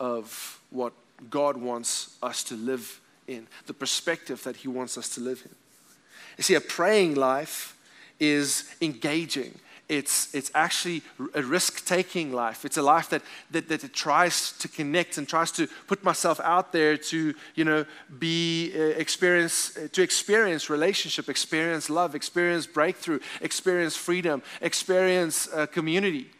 of 0.00 0.58
what 0.70 0.94
God 1.28 1.58
wants 1.58 2.16
us 2.22 2.44
to 2.44 2.54
live 2.54 2.98
in, 3.28 3.46
the 3.66 3.74
perspective 3.74 4.42
that 4.44 4.56
He 4.56 4.68
wants 4.68 4.96
us 4.96 5.10
to 5.10 5.20
live 5.20 5.42
in. 5.44 5.54
You 6.38 6.44
see, 6.44 6.54
a 6.54 6.62
praying 6.62 7.16
life 7.16 7.76
is 8.18 8.74
engaging 8.80 9.60
it's, 9.88 10.34
it's 10.34 10.50
actually 10.54 11.02
a 11.34 11.42
risk 11.42 11.84
taking 11.84 12.32
life. 12.32 12.64
It's 12.64 12.78
a 12.78 12.82
life 12.82 13.10
that, 13.10 13.22
that, 13.50 13.68
that 13.68 13.92
tries 13.92 14.52
to 14.58 14.68
connect 14.68 15.18
and 15.18 15.28
tries 15.28 15.52
to 15.52 15.66
put 15.86 16.02
myself 16.02 16.40
out 16.40 16.72
there 16.72 16.96
to, 16.96 17.34
you 17.54 17.64
know, 17.64 17.84
be, 18.18 18.72
uh, 18.74 18.80
experience, 18.80 19.76
uh, 19.76 19.88
to 19.92 20.02
experience 20.02 20.70
relationship, 20.70 21.28
experience 21.28 21.90
love, 21.90 22.14
experience 22.14 22.66
breakthrough, 22.66 23.18
experience 23.42 23.94
freedom, 23.94 24.42
experience 24.62 25.48
uh, 25.52 25.66
community. 25.66 26.30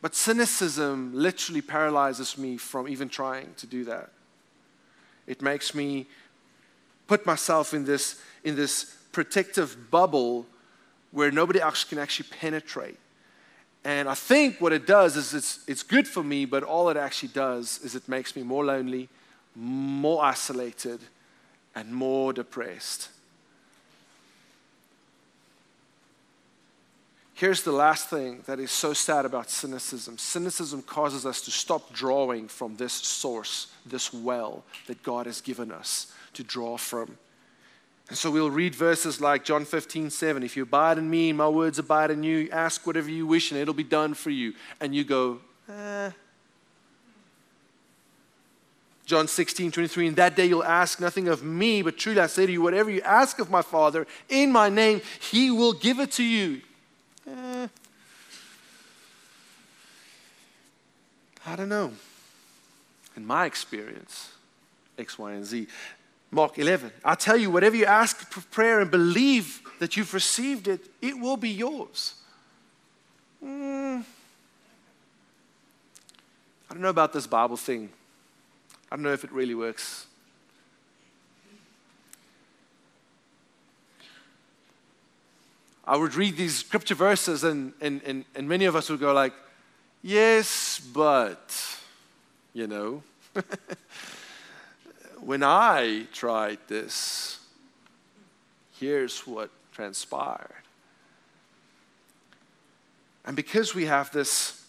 But 0.00 0.14
cynicism 0.14 1.12
literally 1.14 1.62
paralyzes 1.62 2.38
me 2.38 2.56
from 2.56 2.88
even 2.88 3.08
trying 3.08 3.52
to 3.58 3.66
do 3.66 3.84
that. 3.84 4.10
It 5.26 5.42
makes 5.42 5.74
me 5.74 6.06
put 7.06 7.26
myself 7.26 7.74
in 7.74 7.84
this, 7.84 8.20
in 8.42 8.56
this 8.56 8.96
protective 9.12 9.90
bubble 9.90 10.46
where 11.14 11.30
nobody 11.30 11.60
else 11.60 11.84
can 11.84 11.98
actually 11.98 12.28
penetrate. 12.28 12.98
And 13.84 14.08
I 14.08 14.14
think 14.14 14.60
what 14.60 14.72
it 14.72 14.84
does 14.84 15.16
is 15.16 15.32
it's, 15.32 15.60
it's 15.68 15.84
good 15.84 16.08
for 16.08 16.24
me, 16.24 16.44
but 16.44 16.64
all 16.64 16.88
it 16.88 16.96
actually 16.96 17.28
does 17.28 17.78
is 17.84 17.94
it 17.94 18.08
makes 18.08 18.34
me 18.34 18.42
more 18.42 18.64
lonely, 18.64 19.08
more 19.54 20.24
isolated, 20.24 20.98
and 21.74 21.94
more 21.94 22.32
depressed. 22.32 23.10
Here's 27.34 27.62
the 27.62 27.72
last 27.72 28.10
thing 28.10 28.42
that 28.46 28.58
is 28.58 28.72
so 28.72 28.92
sad 28.92 29.24
about 29.24 29.50
cynicism 29.50 30.18
cynicism 30.18 30.82
causes 30.82 31.26
us 31.26 31.40
to 31.42 31.50
stop 31.52 31.92
drawing 31.92 32.48
from 32.48 32.76
this 32.76 32.92
source, 32.92 33.68
this 33.86 34.12
well 34.12 34.64
that 34.88 35.02
God 35.04 35.26
has 35.26 35.40
given 35.40 35.70
us 35.70 36.12
to 36.32 36.42
draw 36.42 36.76
from. 36.76 37.18
And 38.08 38.18
so 38.18 38.30
we'll 38.30 38.50
read 38.50 38.74
verses 38.74 39.20
like 39.20 39.44
John 39.44 39.64
15, 39.64 40.10
7. 40.10 40.42
If 40.42 40.56
you 40.56 40.64
abide 40.64 40.98
in 40.98 41.08
me, 41.08 41.32
my 41.32 41.48
words 41.48 41.78
abide 41.78 42.10
in 42.10 42.22
you, 42.22 42.48
ask 42.52 42.86
whatever 42.86 43.10
you 43.10 43.26
wish 43.26 43.50
and 43.50 43.58
it'll 43.58 43.72
be 43.72 43.82
done 43.82 44.14
for 44.14 44.30
you. 44.30 44.52
And 44.80 44.94
you 44.94 45.04
go, 45.04 45.40
eh. 45.68 46.10
John 49.06 49.28
16, 49.28 49.70
23. 49.70 50.08
In 50.08 50.14
that 50.14 50.34
day 50.36 50.46
you'll 50.46 50.64
ask 50.64 51.00
nothing 51.00 51.28
of 51.28 51.42
me, 51.42 51.82
but 51.82 51.96
truly 51.96 52.20
I 52.20 52.26
say 52.26 52.46
to 52.46 52.52
you, 52.52 52.62
whatever 52.62 52.90
you 52.90 53.02
ask 53.02 53.38
of 53.38 53.50
my 53.50 53.62
Father 53.62 54.06
in 54.28 54.50
my 54.50 54.68
name, 54.68 55.00
he 55.20 55.50
will 55.50 55.72
give 55.72 55.98
it 55.98 56.12
to 56.12 56.22
you. 56.22 56.60
Eh. 57.28 57.68
I 61.46 61.56
don't 61.56 61.68
know. 61.68 61.92
In 63.16 63.26
my 63.26 63.44
experience, 63.44 64.32
X, 64.98 65.18
Y, 65.18 65.32
and 65.32 65.44
Z, 65.44 65.68
Mark 66.34 66.58
11. 66.58 66.90
I 67.04 67.14
tell 67.14 67.36
you, 67.36 67.50
whatever 67.50 67.76
you 67.76 67.86
ask 67.86 68.16
for 68.30 68.40
prayer 68.50 68.80
and 68.80 68.90
believe 68.90 69.62
that 69.78 69.96
you've 69.96 70.12
received 70.12 70.66
it, 70.66 70.80
it 71.00 71.18
will 71.18 71.36
be 71.36 71.50
yours. 71.50 72.14
Mm. 73.42 74.04
I 76.68 76.74
don't 76.74 76.82
know 76.82 76.88
about 76.88 77.12
this 77.12 77.26
Bible 77.28 77.56
thing. 77.56 77.88
I 78.90 78.96
don't 78.96 79.04
know 79.04 79.12
if 79.12 79.22
it 79.22 79.30
really 79.30 79.54
works. 79.54 80.06
I 85.86 85.96
would 85.96 86.14
read 86.14 86.36
these 86.36 86.56
scripture 86.56 86.94
verses, 86.94 87.44
and, 87.44 87.74
and, 87.80 88.00
and, 88.04 88.24
and 88.34 88.48
many 88.48 88.64
of 88.64 88.74
us 88.74 88.90
would 88.90 89.00
go 89.00 89.12
like, 89.12 89.34
yes, 90.02 90.80
but, 90.80 91.54
you 92.54 92.66
know. 92.66 93.02
when 95.24 95.42
I 95.42 96.06
tried 96.12 96.58
this, 96.68 97.38
here's 98.78 99.26
what 99.26 99.50
transpired. 99.72 100.50
And 103.24 103.34
because 103.34 103.74
we 103.74 103.86
have 103.86 104.12
this, 104.12 104.62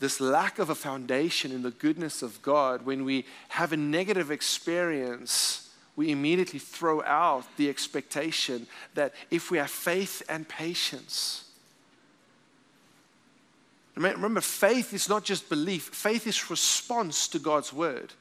this 0.00 0.20
lack 0.20 0.58
of 0.58 0.70
a 0.70 0.74
foundation 0.74 1.52
in 1.52 1.62
the 1.62 1.70
goodness 1.70 2.22
of 2.22 2.40
God, 2.40 2.86
when 2.86 3.04
we 3.04 3.26
have 3.48 3.74
a 3.74 3.76
negative 3.76 4.30
experience, 4.30 5.68
we 5.96 6.10
immediately 6.10 6.58
throw 6.58 7.02
out 7.02 7.44
the 7.58 7.68
expectation 7.68 8.66
that 8.94 9.12
if 9.30 9.50
we 9.50 9.58
have 9.58 9.70
faith 9.70 10.22
and 10.30 10.48
patience, 10.48 11.45
Remember, 13.96 14.42
faith 14.42 14.92
is 14.92 15.08
not 15.08 15.24
just 15.24 15.48
belief, 15.48 15.84
faith 15.84 16.26
is 16.26 16.50
response 16.50 17.28
to 17.28 17.38
God's 17.38 17.72
word. 17.72 18.12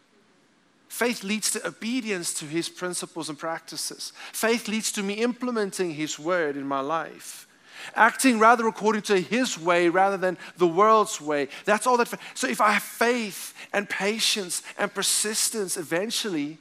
Faith 0.88 1.24
leads 1.24 1.52
to 1.52 1.68
obedience 1.68 2.34
to 2.36 2.46
his 2.46 2.70
principles 2.70 3.28
and 3.28 3.38
practices. 3.38 4.14
Faith 4.32 4.70
leads 4.70 4.92
to 4.94 5.04
me 5.04 5.16
implementing 5.16 5.94
his 5.94 6.18
word 6.18 6.56
in 6.56 6.66
my 6.66 6.80
life. 6.80 7.48
Acting 7.96 8.40
rather 8.40 8.68
according 8.68 9.02
to 9.04 9.20
his 9.20 9.60
way 9.60 9.90
rather 9.90 10.16
than 10.16 10.38
the 10.58 10.68
world's 10.68 11.20
way. 11.20 11.50
That's 11.66 11.86
all 11.86 11.98
that. 11.98 12.14
So 12.34 12.48
if 12.48 12.62
I 12.62 12.72
have 12.72 12.84
faith 12.84 13.54
and 13.74 13.90
patience 13.90 14.64
and 14.78 14.94
persistence, 14.94 15.76
eventually 15.76 16.58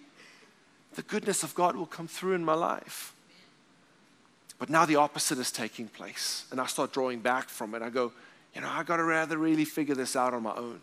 the 0.94 1.02
goodness 1.02 1.42
of 1.44 1.54
God 1.54 1.76
will 1.76 1.86
come 1.86 2.08
through 2.08 2.34
in 2.34 2.44
my 2.44 2.54
life. 2.54 3.14
But 4.58 4.70
now 4.70 4.84
the 4.84 4.96
opposite 4.96 5.38
is 5.38 5.52
taking 5.52 5.88
place, 5.88 6.46
and 6.50 6.60
I 6.60 6.66
start 6.66 6.92
drawing 6.92 7.20
back 7.20 7.48
from 7.48 7.74
it. 7.74 7.82
I 7.82 7.90
go, 7.90 8.12
you 8.54 8.60
know, 8.60 8.68
I 8.68 8.82
got 8.82 8.96
to 8.98 9.04
rather 9.04 9.36
really 9.36 9.64
figure 9.64 9.94
this 9.94 10.16
out 10.16 10.34
on 10.34 10.42
my 10.42 10.54
own. 10.54 10.80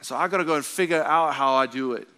So 0.00 0.16
I 0.16 0.28
got 0.28 0.38
to 0.38 0.44
go 0.44 0.54
and 0.56 0.64
figure 0.64 1.02
out 1.02 1.34
how 1.34 1.54
I 1.54 1.66
do 1.66 1.92
it. 1.92 2.08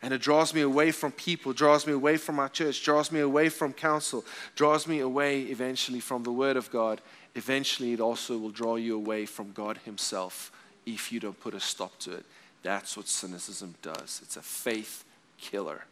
And 0.00 0.14
it 0.14 0.20
draws 0.20 0.54
me 0.54 0.60
away 0.60 0.92
from 0.92 1.12
people, 1.12 1.52
draws 1.52 1.86
me 1.86 1.92
away 1.92 2.16
from 2.18 2.36
my 2.36 2.48
church, 2.48 2.84
draws 2.84 3.10
me 3.10 3.20
away 3.20 3.48
from 3.48 3.72
counsel, 3.72 4.24
draws 4.54 4.86
me 4.86 5.00
away 5.00 5.42
eventually 5.42 5.98
from 6.00 6.22
the 6.22 6.32
Word 6.32 6.56
of 6.56 6.70
God. 6.70 7.00
Eventually, 7.34 7.92
it 7.92 8.00
also 8.00 8.38
will 8.38 8.50
draw 8.50 8.76
you 8.76 8.94
away 8.94 9.26
from 9.26 9.52
God 9.52 9.78
Himself 9.84 10.52
if 10.86 11.10
you 11.10 11.20
don't 11.20 11.38
put 11.40 11.54
a 11.54 11.60
stop 11.60 11.98
to 12.00 12.12
it. 12.12 12.24
That's 12.62 12.96
what 12.96 13.08
cynicism 13.08 13.74
does. 13.82 14.20
It's 14.22 14.36
a 14.36 14.42
faith 14.42 15.04
killer. 15.36 15.84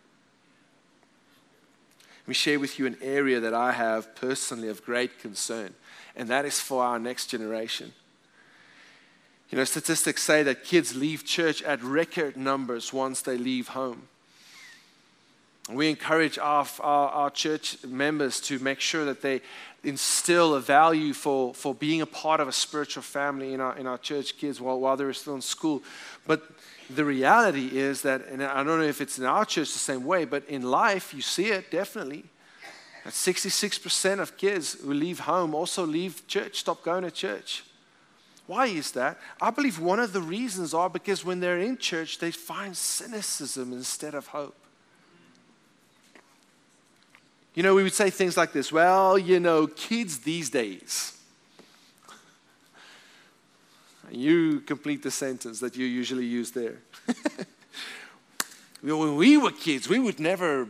Let 2.22 2.28
me 2.28 2.34
share 2.34 2.58
with 2.58 2.78
you 2.78 2.86
an 2.86 2.96
area 3.00 3.38
that 3.40 3.54
I 3.54 3.72
have 3.72 4.14
personally 4.16 4.68
of 4.68 4.84
great 4.84 5.20
concern, 5.20 5.74
and 6.16 6.28
that 6.28 6.44
is 6.44 6.58
for 6.58 6.82
our 6.82 6.98
next 6.98 7.26
generation. 7.26 7.92
You 9.50 9.58
know, 9.58 9.64
statistics 9.64 10.22
say 10.22 10.42
that 10.42 10.64
kids 10.64 10.96
leave 10.96 11.24
church 11.24 11.62
at 11.62 11.82
record 11.82 12.36
numbers 12.36 12.92
once 12.92 13.22
they 13.22 13.36
leave 13.36 13.68
home. 13.68 14.08
We 15.70 15.88
encourage 15.90 16.38
our, 16.38 16.66
our, 16.80 17.08
our, 17.08 17.30
church 17.30 17.84
members 17.84 18.40
to 18.42 18.60
make 18.60 18.78
sure 18.78 19.04
that 19.04 19.20
they 19.20 19.40
instill 19.82 20.54
a 20.54 20.60
value 20.60 21.12
for, 21.12 21.54
for 21.54 21.74
being 21.74 22.02
a 22.02 22.06
part 22.06 22.38
of 22.38 22.46
a 22.46 22.52
spiritual 22.52 23.02
family 23.02 23.52
in 23.52 23.60
our, 23.60 23.76
in 23.76 23.86
our 23.86 23.98
church 23.98 24.36
kids 24.36 24.60
while, 24.60 24.78
while 24.78 24.96
they're 24.96 25.12
still 25.12 25.34
in 25.34 25.42
school. 25.42 25.82
But 26.24 26.42
the 26.88 27.04
reality 27.04 27.76
is 27.76 28.02
that, 28.02 28.26
and 28.26 28.44
I 28.44 28.62
don't 28.62 28.78
know 28.78 28.86
if 28.86 29.00
it's 29.00 29.18
in 29.18 29.24
our 29.24 29.44
church 29.44 29.72
the 29.72 29.80
same 29.80 30.04
way, 30.04 30.24
but 30.24 30.44
in 30.48 30.62
life, 30.62 31.12
you 31.12 31.20
see 31.20 31.46
it 31.46 31.70
definitely. 31.70 32.24
That 33.06 33.12
66% 33.12 34.18
of 34.18 34.36
kids 34.36 34.72
who 34.82 34.92
leave 34.92 35.20
home 35.20 35.54
also 35.54 35.86
leave 35.86 36.26
church, 36.26 36.58
stop 36.58 36.82
going 36.82 37.04
to 37.04 37.10
church. 37.12 37.62
Why 38.48 38.66
is 38.66 38.90
that? 38.92 39.20
I 39.40 39.50
believe 39.50 39.78
one 39.78 40.00
of 40.00 40.12
the 40.12 40.20
reasons 40.20 40.74
are 40.74 40.90
because 40.90 41.24
when 41.24 41.38
they're 41.38 41.60
in 41.60 41.78
church, 41.78 42.18
they 42.18 42.32
find 42.32 42.76
cynicism 42.76 43.72
instead 43.72 44.16
of 44.16 44.26
hope. 44.26 44.56
You 47.54 47.62
know, 47.62 47.76
we 47.76 47.84
would 47.84 47.94
say 47.94 48.10
things 48.10 48.36
like 48.36 48.52
this 48.52 48.72
well, 48.72 49.16
you 49.16 49.38
know, 49.38 49.68
kids 49.68 50.18
these 50.18 50.50
days. 50.50 51.16
And 54.08 54.16
you 54.16 54.62
complete 54.62 55.04
the 55.04 55.12
sentence 55.12 55.60
that 55.60 55.76
you 55.76 55.86
usually 55.86 56.26
use 56.26 56.50
there. 56.50 56.78
when 58.80 59.14
we 59.14 59.36
were 59.36 59.52
kids, 59.52 59.88
we 59.88 60.00
would 60.00 60.18
never 60.18 60.66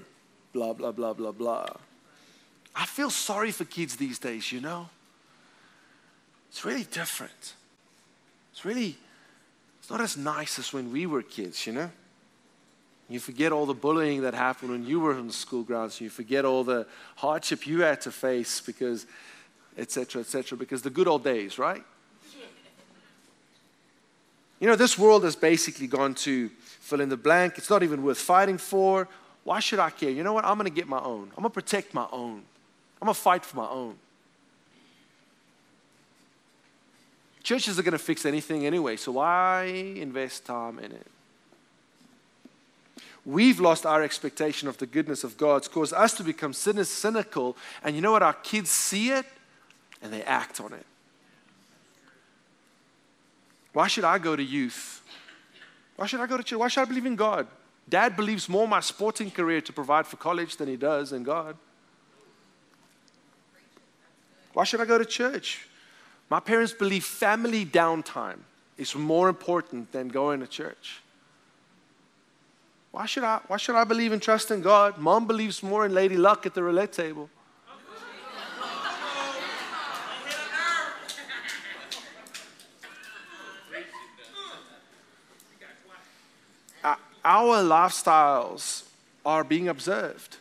blah, 0.52 0.74
blah, 0.74 0.92
blah, 0.92 1.14
blah, 1.14 1.32
blah. 1.32 1.68
I 2.76 2.84
feel 2.84 3.08
sorry 3.08 3.50
for 3.52 3.64
kids 3.64 3.96
these 3.96 4.18
days, 4.18 4.52
you 4.52 4.60
know? 4.60 4.88
It's 6.50 6.64
really 6.64 6.84
different. 6.84 7.54
It's 8.52 8.64
really, 8.64 8.96
it's 9.80 9.90
not 9.90 10.02
as 10.02 10.16
nice 10.16 10.58
as 10.58 10.72
when 10.74 10.92
we 10.92 11.06
were 11.06 11.22
kids, 11.22 11.66
you 11.66 11.72
know? 11.72 11.90
You 13.08 13.18
forget 13.18 13.50
all 13.52 13.66
the 13.66 13.74
bullying 13.74 14.22
that 14.22 14.34
happened 14.34 14.72
when 14.72 14.84
you 14.84 15.00
were 15.00 15.14
on 15.14 15.28
the 15.28 15.32
school 15.32 15.62
grounds. 15.62 16.00
You 16.00 16.10
forget 16.10 16.44
all 16.44 16.64
the 16.64 16.86
hardship 17.16 17.66
you 17.66 17.80
had 17.80 18.00
to 18.02 18.10
face 18.10 18.60
because, 18.60 19.06
etc., 19.78 20.20
etc., 20.20 20.58
because 20.58 20.82
the 20.82 20.90
good 20.90 21.08
old 21.08 21.24
days, 21.24 21.58
right? 21.58 21.82
You 24.58 24.66
know, 24.66 24.74
this 24.74 24.98
world 24.98 25.24
has 25.24 25.36
basically 25.36 25.86
gone 25.86 26.14
to 26.14 26.48
fill 26.80 27.02
in 27.02 27.10
the 27.10 27.16
blank. 27.16 27.58
It's 27.58 27.68
not 27.68 27.82
even 27.82 28.02
worth 28.02 28.16
fighting 28.16 28.56
for. 28.56 29.06
Why 29.44 29.60
should 29.60 29.78
I 29.78 29.90
care? 29.90 30.08
You 30.08 30.24
know 30.24 30.32
what? 30.32 30.46
I'm 30.46 30.56
going 30.56 30.64
to 30.64 30.74
get 30.74 30.88
my 30.88 30.98
own. 30.98 31.30
I'm 31.36 31.42
going 31.42 31.50
to 31.50 31.50
protect 31.50 31.92
my 31.92 32.06
own. 32.10 32.42
I'm 33.00 33.06
going 33.06 33.14
to 33.14 33.20
fight 33.20 33.44
for 33.44 33.56
my 33.56 33.68
own. 33.68 33.96
Churches 37.42 37.78
are 37.78 37.82
going 37.82 37.92
to 37.92 37.98
fix 37.98 38.26
anything 38.26 38.66
anyway, 38.66 38.96
so 38.96 39.12
why 39.12 39.64
invest 39.64 40.46
time 40.46 40.78
in 40.78 40.90
it? 40.90 41.06
We've 43.24 43.58
lost 43.58 43.84
our 43.86 44.02
expectation 44.02 44.68
of 44.68 44.78
the 44.78 44.86
goodness 44.86 45.24
of 45.24 45.36
God. 45.36 45.56
It's 45.56 45.68
caused 45.68 45.92
us 45.92 46.14
to 46.14 46.22
become 46.22 46.52
cynical. 46.52 47.56
And 47.82 47.96
you 47.96 48.00
know 48.00 48.12
what? 48.12 48.22
Our 48.22 48.32
kids 48.32 48.70
see 48.70 49.10
it 49.10 49.26
and 50.00 50.12
they 50.12 50.22
act 50.22 50.60
on 50.60 50.72
it. 50.72 50.86
Why 53.72 53.88
should 53.88 54.04
I 54.04 54.18
go 54.18 54.36
to 54.36 54.42
youth? 54.42 55.02
Why 55.96 56.06
should 56.06 56.20
I 56.20 56.26
go 56.26 56.36
to 56.36 56.42
church? 56.42 56.58
Why 56.58 56.68
should 56.68 56.82
I 56.82 56.84
believe 56.84 57.06
in 57.06 57.16
God? 57.16 57.48
Dad 57.88 58.16
believes 58.16 58.48
more 58.48 58.66
my 58.66 58.80
sporting 58.80 59.30
career 59.30 59.60
to 59.60 59.72
provide 59.72 60.06
for 60.06 60.16
college 60.16 60.56
than 60.56 60.68
he 60.68 60.76
does 60.76 61.12
in 61.12 61.22
God. 61.24 61.56
Why 64.56 64.64
should 64.64 64.80
I 64.80 64.86
go 64.86 64.96
to 64.96 65.04
church? 65.04 65.68
My 66.30 66.40
parents 66.40 66.72
believe 66.72 67.04
family 67.04 67.66
downtime 67.66 68.38
is 68.78 68.94
more 68.94 69.28
important 69.28 69.92
than 69.92 70.08
going 70.08 70.40
to 70.40 70.46
church. 70.46 71.02
Why 72.90 73.04
should 73.04 73.22
I, 73.22 73.40
why 73.48 73.58
should 73.58 73.74
I 73.74 73.84
believe 73.84 74.12
and 74.12 74.22
trust 74.22 74.50
in 74.50 74.62
God? 74.62 74.96
Mom 74.96 75.26
believes 75.26 75.62
more 75.62 75.84
in 75.84 75.92
Lady 75.92 76.16
Luck 76.16 76.46
at 76.46 76.54
the 76.54 76.62
roulette 76.62 76.94
table. 76.94 77.28
Our 87.26 87.62
lifestyles 87.62 88.84
are 89.22 89.44
being 89.44 89.68
observed 89.68 90.38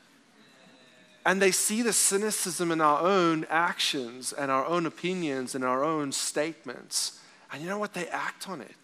and 1.25 1.41
they 1.41 1.51
see 1.51 1.81
the 1.81 1.91
cynicism 1.91 2.71
in 2.71 2.79
our 2.79 3.01
own 3.01 3.47
actions 3.49 4.31
and 4.31 4.51
our 4.51 4.65
own 4.65 4.85
opinions 4.85 5.55
and 5.55 5.63
our 5.63 5.83
own 5.83 6.11
statements. 6.11 7.19
And 7.51 7.63
you 7.63 7.67
know 7.67 7.79
what? 7.79 7.93
They 7.93 8.07
act 8.07 8.47
on 8.47 8.61
it. 8.61 8.75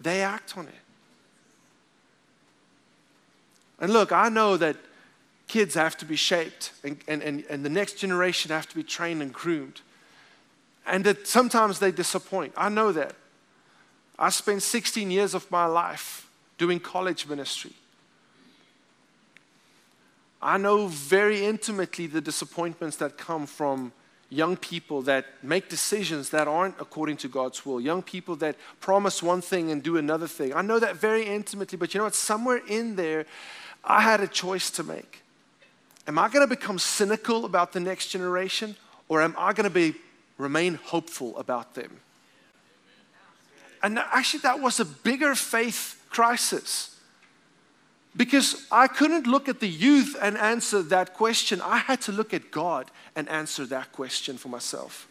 They 0.00 0.22
act 0.22 0.56
on 0.56 0.66
it. 0.66 0.74
And 3.78 3.92
look, 3.92 4.10
I 4.10 4.30
know 4.30 4.56
that 4.56 4.76
kids 5.48 5.74
have 5.74 5.98
to 5.98 6.06
be 6.06 6.16
shaped 6.16 6.72
and, 6.82 6.96
and, 7.06 7.22
and, 7.22 7.44
and 7.50 7.64
the 7.64 7.68
next 7.68 7.98
generation 7.98 8.50
have 8.50 8.68
to 8.68 8.74
be 8.74 8.82
trained 8.82 9.20
and 9.20 9.32
groomed. 9.32 9.82
And 10.86 11.04
that 11.04 11.26
sometimes 11.26 11.78
they 11.78 11.92
disappoint. 11.92 12.54
I 12.56 12.70
know 12.70 12.90
that. 12.92 13.14
I 14.18 14.30
spent 14.30 14.62
16 14.62 15.10
years 15.10 15.34
of 15.34 15.50
my 15.50 15.66
life 15.66 16.28
doing 16.56 16.80
college 16.80 17.26
ministry. 17.26 17.72
I 20.42 20.58
know 20.58 20.88
very 20.88 21.44
intimately 21.44 22.08
the 22.08 22.20
disappointments 22.20 22.96
that 22.96 23.16
come 23.16 23.46
from 23.46 23.92
young 24.28 24.56
people 24.56 25.02
that 25.02 25.26
make 25.42 25.68
decisions 25.68 26.30
that 26.30 26.48
aren't 26.48 26.74
according 26.80 27.18
to 27.18 27.28
God's 27.28 27.64
will, 27.64 27.80
young 27.80 28.02
people 28.02 28.34
that 28.36 28.56
promise 28.80 29.22
one 29.22 29.42
thing 29.42 29.70
and 29.70 29.82
do 29.82 29.98
another 29.98 30.26
thing. 30.26 30.54
I 30.54 30.62
know 30.62 30.78
that 30.78 30.96
very 30.96 31.26
intimately, 31.26 31.76
but 31.76 31.92
you 31.92 31.98
know 31.98 32.04
what? 32.04 32.14
Somewhere 32.14 32.60
in 32.66 32.96
there, 32.96 33.26
I 33.84 34.00
had 34.00 34.20
a 34.20 34.26
choice 34.26 34.70
to 34.72 34.82
make. 34.82 35.22
Am 36.08 36.18
I 36.18 36.28
going 36.28 36.48
to 36.48 36.52
become 36.52 36.78
cynical 36.78 37.44
about 37.44 37.72
the 37.72 37.80
next 37.80 38.08
generation, 38.08 38.74
or 39.08 39.22
am 39.22 39.36
I 39.38 39.52
going 39.52 39.64
to 39.64 39.70
be 39.70 39.94
remain 40.38 40.74
hopeful 40.74 41.36
about 41.36 41.74
them? 41.74 42.00
And 43.82 43.98
actually, 43.98 44.40
that 44.40 44.60
was 44.60 44.80
a 44.80 44.84
bigger 44.84 45.34
faith 45.34 46.02
crisis. 46.08 46.91
Because 48.16 48.66
I 48.70 48.88
couldn't 48.88 49.26
look 49.26 49.48
at 49.48 49.60
the 49.60 49.68
youth 49.68 50.16
and 50.20 50.36
answer 50.36 50.82
that 50.82 51.14
question. 51.14 51.60
I 51.62 51.78
had 51.78 52.00
to 52.02 52.12
look 52.12 52.34
at 52.34 52.50
God 52.50 52.90
and 53.16 53.28
answer 53.28 53.64
that 53.66 53.92
question 53.92 54.36
for 54.36 54.48
myself. 54.48 55.08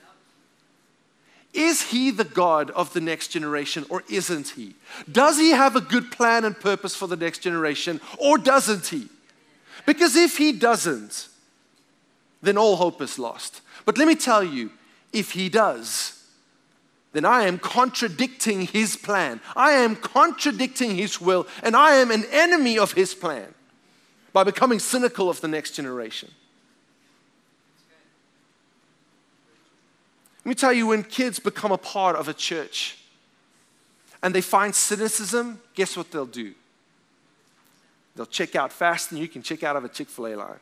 Is 1.54 1.82
he 1.82 2.12
the 2.12 2.24
God 2.24 2.70
of 2.72 2.94
the 2.94 3.02
next 3.02 3.30
generation 3.30 3.86
or 3.90 4.04
isn't 4.10 4.50
he? 4.50 4.76
Does 5.12 5.38
he 5.38 5.52
have 5.52 5.76
a 5.76 5.82
good 5.82 6.12
plan 6.12 6.46
and 6.46 6.58
purpose 6.58 6.96
for 6.96 7.08
the 7.08 7.18
next 7.18 7.40
generation 7.40 8.00
or 8.18 8.38
doesn't 8.38 8.88
he? 8.88 9.08
Because 9.86 10.16
if 10.16 10.38
he 10.38 10.54
doesn't, 10.54 11.28
then 12.42 12.58
all 12.58 12.78
hope 12.78 13.02
is 13.02 13.20
lost. 13.20 13.62
But 13.86 13.98
let 13.98 14.08
me 14.08 14.16
tell 14.16 14.44
you, 14.44 14.72
if 15.12 15.32
he 15.32 15.50
does, 15.50 16.21
then 17.14 17.26
I 17.26 17.44
am 17.44 17.60
contradicting 17.60 18.62
his 18.62 18.96
plan. 18.96 19.42
I 19.56 19.72
am 19.72 19.96
contradicting 19.96 20.96
his 20.96 21.20
will, 21.20 21.48
and 21.62 21.76
I 21.76 21.96
am 21.96 22.10
an 22.10 22.26
enemy 22.32 22.80
of 22.80 22.94
his 22.94 23.14
plan 23.14 23.54
by 24.32 24.44
becoming 24.44 24.80
cynical 24.80 25.30
of 25.30 25.42
the 25.42 25.48
next 25.48 25.72
generation. 25.72 26.32
Let 30.46 30.50
me 30.50 30.56
tell 30.56 30.74
you 30.74 30.88
when 30.88 31.04
kids 31.04 31.38
become 31.38 31.72
a 31.72 31.78
part 31.78 32.16
of 32.16 32.28
a 32.28 32.34
church 32.34 32.98
and 34.24 34.34
they 34.34 34.42
find 34.42 34.74
cynicism, 34.74 35.62
guess 35.76 35.98
what 35.98 36.12
they'll 36.12 36.26
do? 36.26 36.54
They'll 38.16 38.26
check 38.26 38.56
out 38.56 38.72
fast, 38.72 39.12
and 39.12 39.20
you 39.20 39.28
can 39.28 39.42
check 39.42 39.64
out 39.64 39.76
of 39.76 39.86
a 39.86 39.90
Chick 39.90 40.10
fil 40.10 40.28
A 40.28 40.36
line. 40.36 40.60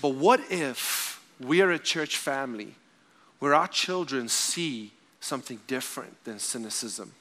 But 0.00 0.10
what 0.10 0.40
if 0.50 1.22
we're 1.40 1.70
a 1.72 1.78
church 1.78 2.16
family 2.16 2.74
where 3.38 3.54
our 3.54 3.68
children 3.68 4.28
see 4.28 4.92
something 5.20 5.60
different 5.66 6.24
than 6.24 6.38
cynicism? 6.38 7.12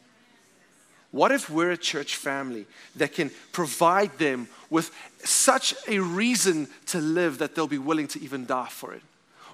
What 1.12 1.32
if 1.32 1.50
we're 1.50 1.72
a 1.72 1.78
church 1.78 2.16
family 2.16 2.66
that 2.96 3.14
can 3.14 3.32
provide 3.52 4.18
them 4.18 4.48
with 4.70 4.92
such 5.24 5.74
a 5.88 6.00
reason 6.00 6.68
to 6.88 7.00
live 7.00 7.38
that 7.38 7.56
they'll 7.56 7.68
be 7.68 7.78
willing 7.78 8.08
to 8.10 8.22
even 8.22 8.46
die 8.46 8.68
for 8.70 8.94
it? 8.94 9.02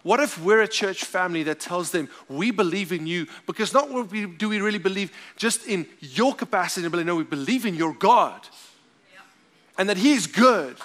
What 0.02 0.20
if 0.20 0.38
we're 0.44 0.62
a 0.62 0.68
church 0.68 1.06
family 1.06 1.44
that 1.44 1.62
tells 1.62 1.92
them, 1.92 2.10
we 2.28 2.52
believe 2.52 2.92
in 2.92 3.08
you? 3.08 3.28
Because 3.48 3.74
not 3.74 3.90
what 3.90 4.12
we, 4.12 4.26
do 4.26 4.50
we 4.50 4.60
really 4.60 4.80
believe 4.80 5.12
just 5.38 5.66
in 5.66 5.86
your 6.02 6.36
capacity, 6.36 6.88
but 6.90 7.06
no, 7.06 7.16
we 7.16 7.24
believe 7.24 7.66
in 7.66 7.76
your 7.76 7.94
God. 7.94 8.42
And 9.78 9.88
that 9.88 9.98
He 9.98 10.14
is 10.14 10.28
good. 10.28 10.76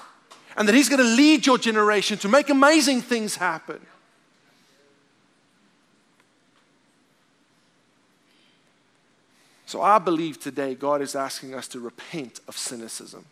And 0.58 0.68
that 0.68 0.74
He's 0.74 0.88
going 0.88 1.02
to 1.02 1.16
lead 1.16 1.46
your 1.46 1.56
generation 1.56 2.18
to 2.18 2.28
make 2.28 2.50
amazing 2.50 3.00
things 3.00 3.36
happen. 3.36 3.80
So 9.66 9.82
I 9.82 9.98
believe 9.98 10.40
today 10.40 10.74
God 10.74 11.00
is 11.02 11.14
asking 11.14 11.54
us 11.54 11.68
to 11.68 11.78
repent 11.78 12.40
of 12.48 12.56
cynicism. 12.56 13.26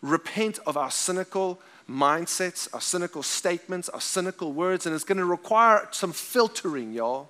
Repent 0.00 0.60
of 0.66 0.76
our 0.76 0.90
cynical 0.90 1.60
mindsets, 1.90 2.72
our 2.72 2.80
cynical 2.80 3.22
statements, 3.22 3.88
our 3.88 4.00
cynical 4.00 4.52
words, 4.52 4.86
and 4.86 4.94
it's 4.94 5.04
going 5.04 5.18
to 5.18 5.24
require 5.24 5.88
some 5.90 6.12
filtering, 6.12 6.92
y'all. 6.92 7.28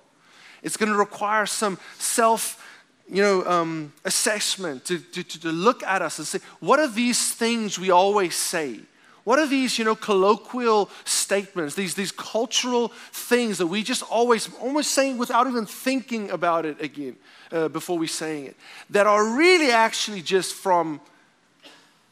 It's 0.63 0.77
going 0.77 0.91
to 0.91 0.97
require 0.97 1.45
some 1.45 1.79
self, 1.97 2.63
you 3.09 3.21
know, 3.21 3.45
um, 3.45 3.93
assessment 4.05 4.85
to, 4.85 4.99
to, 4.99 5.23
to 5.23 5.49
look 5.49 5.83
at 5.83 6.01
us 6.01 6.17
and 6.19 6.27
say, 6.27 6.39
what 6.59 6.79
are 6.79 6.87
these 6.87 7.33
things 7.33 7.79
we 7.79 7.89
always 7.89 8.35
say? 8.35 8.79
What 9.23 9.39
are 9.39 9.47
these, 9.47 9.77
you 9.77 9.85
know, 9.85 9.95
colloquial 9.95 10.89
statements, 11.03 11.75
these, 11.75 11.95
these 11.95 12.11
cultural 12.11 12.89
things 13.11 13.57
that 13.57 13.67
we 13.67 13.83
just 13.83 14.03
always, 14.03 14.49
almost 14.61 14.91
saying 14.91 15.17
without 15.17 15.47
even 15.47 15.65
thinking 15.65 16.31
about 16.31 16.65
it 16.65 16.81
again? 16.81 17.17
uh, 17.51 17.67
before 17.67 17.97
we 17.97 18.07
saying 18.07 18.47
it, 18.47 18.55
that 18.89 19.07
are 19.07 19.35
really 19.35 19.71
actually 19.71 20.21
just 20.21 20.53
from 20.55 20.99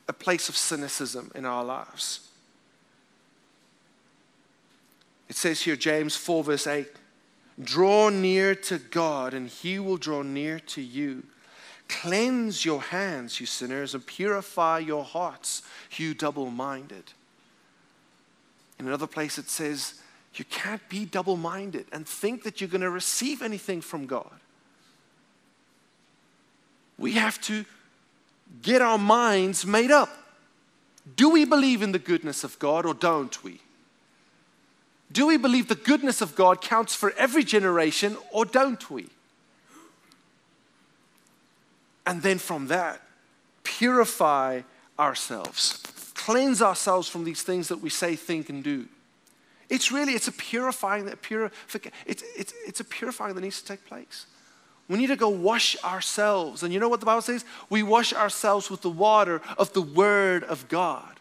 a 0.08 0.14
place 0.14 0.50
of 0.50 0.58
cynicism 0.58 1.32
in 1.36 1.46
our 1.46 1.64
lives. 1.64 2.30
It 5.28 5.36
says 5.36 5.62
here, 5.62 5.76
James 5.76 6.16
4, 6.16 6.44
verse 6.44 6.68
8 6.68 6.88
Draw 7.62 8.10
near 8.10 8.56
to 8.56 8.78
God, 8.78 9.34
and 9.34 9.48
he 9.48 9.80
will 9.80 9.98
draw 9.98 10.22
near 10.22 10.60
to 10.60 10.82
you. 10.82 11.24
Cleanse 11.88 12.66
your 12.66 12.82
hands, 12.82 13.40
you 13.40 13.46
sinners, 13.46 13.94
and 13.94 14.06
purify 14.06 14.80
your 14.80 15.04
hearts, 15.04 15.62
you 15.96 16.14
double 16.14 16.50
minded. 16.50 17.14
In 18.80 18.88
another 18.88 19.08
place, 19.08 19.38
it 19.38 19.50
says, 19.50 20.02
You 20.34 20.46
can't 20.46 20.88
be 20.90 21.06
double 21.06 21.38
minded 21.38 21.86
and 21.92 22.08
think 22.08 22.44
that 22.44 22.60
you're 22.60 22.70
going 22.70 22.82
to 22.82 22.90
receive 22.90 23.42
anything 23.42 23.82
from 23.82 24.06
God 24.06 24.40
we 26.98 27.14
have 27.14 27.40
to 27.42 27.66
get 28.62 28.82
our 28.82 28.98
minds 28.98 29.66
made 29.66 29.92
up. 29.92 30.10
Do 31.16 31.30
we 31.30 31.46
believe 31.46 31.82
in 31.82 31.92
the 31.92 32.00
goodness 32.00 32.44
of 32.44 32.58
God 32.60 32.86
or 32.86 32.94
don't 32.94 33.44
we? 33.44 33.62
Do 35.12 35.28
we 35.28 35.38
believe 35.38 35.68
the 35.68 35.76
goodness 35.76 36.22
of 36.22 36.36
God 36.36 36.62
counts 36.62 36.96
for 36.96 37.14
every 37.18 37.44
generation 37.44 38.18
or 38.32 38.46
don't 38.46 38.90
we? 38.90 39.08
And 42.06 42.22
then 42.22 42.38
from 42.38 42.68
that, 42.68 43.02
purify 43.64 44.62
ourselves, 45.00 45.82
cleanse 46.14 46.62
ourselves 46.62 47.08
from 47.08 47.24
these 47.24 47.44
things 47.44 47.68
that 47.68 47.82
we 47.82 47.90
say, 47.90 48.16
think, 48.16 48.50
and 48.50 48.64
do. 48.64 48.88
It's 49.70 49.92
really, 49.92 50.14
it's 50.14 50.28
a 50.28 50.32
purifying 50.32 51.06
that 51.06 51.22
pure, 51.22 51.52
it's, 52.06 52.24
it's, 52.38 52.54
it's 52.68 52.80
a 52.80 52.84
purifying 52.84 53.34
that 53.34 53.42
needs 53.42 53.62
to 53.62 53.68
take 53.68 53.86
place. 53.86 54.28
We 54.88 55.00
need 55.00 55.08
to 55.08 55.16
go 55.16 55.30
wash 55.30 55.76
ourselves. 55.84 56.62
And 56.62 56.72
you 56.72 56.80
know 56.80 56.90
what 56.90 57.00
the 57.00 57.08
Bible 57.08 57.24
says? 57.24 57.44
We 57.70 57.82
wash 57.82 58.14
ourselves 58.14 58.70
with 58.70 58.82
the 58.82 58.90
water 58.90 59.42
of 59.58 59.74
the 59.74 59.82
Word 59.82 60.44
of 60.44 60.68
God. 60.70 61.15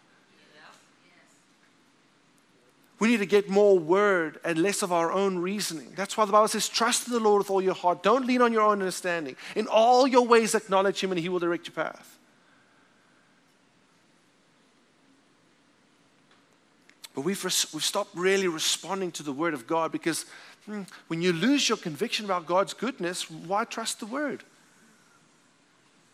We 3.04 3.10
need 3.10 3.18
to 3.18 3.26
get 3.26 3.50
more 3.50 3.78
word 3.78 4.40
and 4.46 4.56
less 4.56 4.80
of 4.80 4.90
our 4.90 5.12
own 5.12 5.36
reasoning. 5.36 5.92
That's 5.94 6.16
why 6.16 6.24
the 6.24 6.32
Bible 6.32 6.48
says, 6.48 6.70
Trust 6.70 7.06
in 7.06 7.12
the 7.12 7.20
Lord 7.20 7.40
with 7.40 7.50
all 7.50 7.60
your 7.60 7.74
heart. 7.74 8.02
Don't 8.02 8.26
lean 8.26 8.40
on 8.40 8.50
your 8.50 8.62
own 8.62 8.80
understanding. 8.80 9.36
In 9.54 9.66
all 9.66 10.06
your 10.06 10.26
ways, 10.26 10.54
acknowledge 10.54 11.04
Him, 11.04 11.12
and 11.12 11.20
He 11.20 11.28
will 11.28 11.38
direct 11.38 11.66
your 11.66 11.74
path. 11.74 12.18
But 17.14 17.26
we've, 17.26 17.44
res- 17.44 17.70
we've 17.74 17.84
stopped 17.84 18.14
really 18.14 18.48
responding 18.48 19.12
to 19.12 19.22
the 19.22 19.34
Word 19.34 19.52
of 19.52 19.66
God 19.66 19.92
because 19.92 20.24
hmm, 20.64 20.84
when 21.08 21.20
you 21.20 21.34
lose 21.34 21.68
your 21.68 21.76
conviction 21.76 22.24
about 22.24 22.46
God's 22.46 22.72
goodness, 22.72 23.30
why 23.30 23.64
trust 23.64 24.00
the 24.00 24.06
Word? 24.06 24.44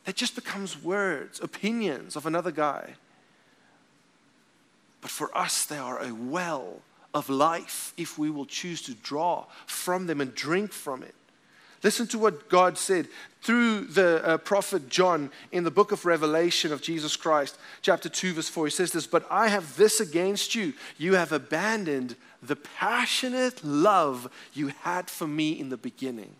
It 0.08 0.16
just 0.16 0.34
becomes 0.34 0.82
words, 0.82 1.38
opinions 1.38 2.16
of 2.16 2.26
another 2.26 2.50
guy. 2.50 2.94
But 5.00 5.10
for 5.10 5.36
us, 5.36 5.64
they 5.64 5.78
are 5.78 6.02
a 6.02 6.12
well 6.12 6.82
of 7.12 7.28
life 7.28 7.92
if 7.96 8.18
we 8.18 8.30
will 8.30 8.46
choose 8.46 8.82
to 8.82 8.94
draw 8.94 9.46
from 9.66 10.06
them 10.06 10.20
and 10.20 10.34
drink 10.34 10.72
from 10.72 11.02
it. 11.02 11.14
Listen 11.82 12.06
to 12.08 12.18
what 12.18 12.50
God 12.50 12.76
said 12.76 13.08
through 13.40 13.86
the 13.86 14.22
uh, 14.24 14.36
prophet 14.36 14.90
John 14.90 15.30
in 15.50 15.64
the 15.64 15.70
book 15.70 15.92
of 15.92 16.04
Revelation 16.04 16.72
of 16.72 16.82
Jesus 16.82 17.16
Christ, 17.16 17.56
chapter 17.80 18.10
2, 18.10 18.34
verse 18.34 18.50
4. 18.50 18.66
He 18.66 18.70
says 18.70 18.92
this, 18.92 19.06
But 19.06 19.26
I 19.30 19.48
have 19.48 19.76
this 19.76 19.98
against 19.98 20.54
you. 20.54 20.74
You 20.98 21.14
have 21.14 21.32
abandoned 21.32 22.16
the 22.42 22.56
passionate 22.56 23.64
love 23.64 24.30
you 24.52 24.68
had 24.82 25.08
for 25.08 25.26
me 25.26 25.58
in 25.58 25.70
the 25.70 25.78
beginning. 25.78 26.34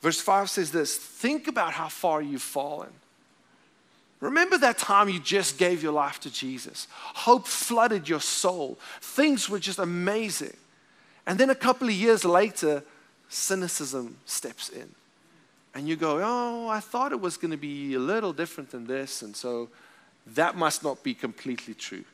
Verse 0.00 0.20
5 0.20 0.50
says 0.50 0.70
this 0.70 0.96
Think 0.96 1.48
about 1.48 1.72
how 1.72 1.88
far 1.88 2.22
you've 2.22 2.42
fallen. 2.42 2.90
Remember 4.22 4.56
that 4.58 4.78
time 4.78 5.08
you 5.08 5.18
just 5.18 5.58
gave 5.58 5.82
your 5.82 5.90
life 5.90 6.20
to 6.20 6.30
Jesus. 6.30 6.86
Hope 6.92 7.44
flooded 7.44 8.08
your 8.08 8.20
soul. 8.20 8.78
Things 9.00 9.50
were 9.50 9.58
just 9.58 9.80
amazing. 9.80 10.56
And 11.26 11.40
then 11.40 11.50
a 11.50 11.56
couple 11.56 11.88
of 11.88 11.94
years 11.94 12.24
later, 12.24 12.84
cynicism 13.28 14.18
steps 14.24 14.68
in. 14.68 14.88
And 15.74 15.88
you 15.88 15.96
go, 15.96 16.20
oh, 16.22 16.68
I 16.68 16.78
thought 16.78 17.10
it 17.10 17.20
was 17.20 17.36
going 17.36 17.50
to 17.50 17.56
be 17.56 17.94
a 17.94 17.98
little 17.98 18.32
different 18.32 18.70
than 18.70 18.86
this. 18.86 19.22
And 19.22 19.34
so 19.34 19.68
that 20.34 20.56
must 20.56 20.84
not 20.84 21.02
be 21.02 21.14
completely 21.14 21.74
true. 21.74 22.04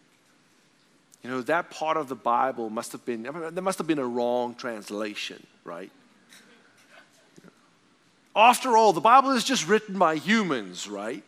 You 1.23 1.29
know, 1.29 1.43
that 1.43 1.69
part 1.69 1.99
of 1.99 2.09
the 2.09 2.15
Bible 2.15 2.71
must 2.71 2.93
have 2.93 3.05
been, 3.05 3.25
there 3.25 3.63
must 3.63 3.77
have 3.77 3.87
been 3.87 3.99
a 3.99 4.07
wrong 4.07 4.55
translation, 4.55 5.47
right? 5.63 5.93
After 8.35 8.79
all, 8.79 8.95
the 8.95 9.03
Bible 9.03 9.33
is 9.33 9.45
just 9.45 9.69
written 9.69 9.99
by 9.99 10.15
humans, 10.17 10.89
right? 10.89 11.23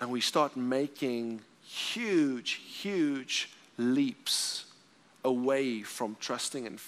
And 0.00 0.10
we 0.10 0.20
start 0.20 0.56
making 0.56 1.40
huge, 1.62 2.52
huge 2.52 3.50
leaps 3.76 4.66
away 5.24 5.82
from 5.82 6.16
trusting 6.20 6.66
and, 6.66 6.78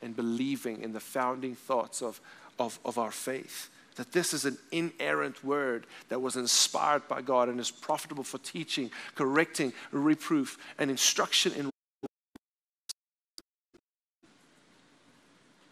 and 0.00 0.14
believing 0.14 0.82
in 0.82 0.92
the 0.92 1.00
founding 1.00 1.54
thoughts 1.54 2.02
of, 2.02 2.20
of, 2.58 2.78
of 2.84 2.98
our 2.98 3.10
faith. 3.10 3.68
That 3.96 4.12
this 4.12 4.34
is 4.34 4.44
an 4.44 4.58
inerrant 4.72 5.42
word 5.42 5.86
that 6.08 6.20
was 6.20 6.36
inspired 6.36 7.08
by 7.08 7.22
God 7.22 7.48
and 7.48 7.58
is 7.58 7.70
profitable 7.70 8.24
for 8.24 8.38
teaching, 8.38 8.90
correcting, 9.14 9.72
reproof, 9.90 10.58
and 10.78 10.90
instruction 10.90 11.52
in 11.52 11.70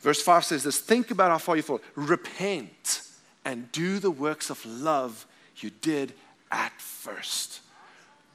Verse 0.04 0.20
5 0.20 0.44
says 0.44 0.62
this 0.62 0.78
Think 0.78 1.10
about 1.10 1.30
how 1.30 1.38
far 1.38 1.56
you 1.56 1.62
fall. 1.62 1.80
Repent 1.94 3.02
and 3.46 3.72
do 3.72 3.98
the 3.98 4.10
works 4.10 4.50
of 4.50 4.64
love 4.66 5.26
you 5.56 5.70
did 5.70 6.12
at 6.54 6.80
first. 6.80 7.60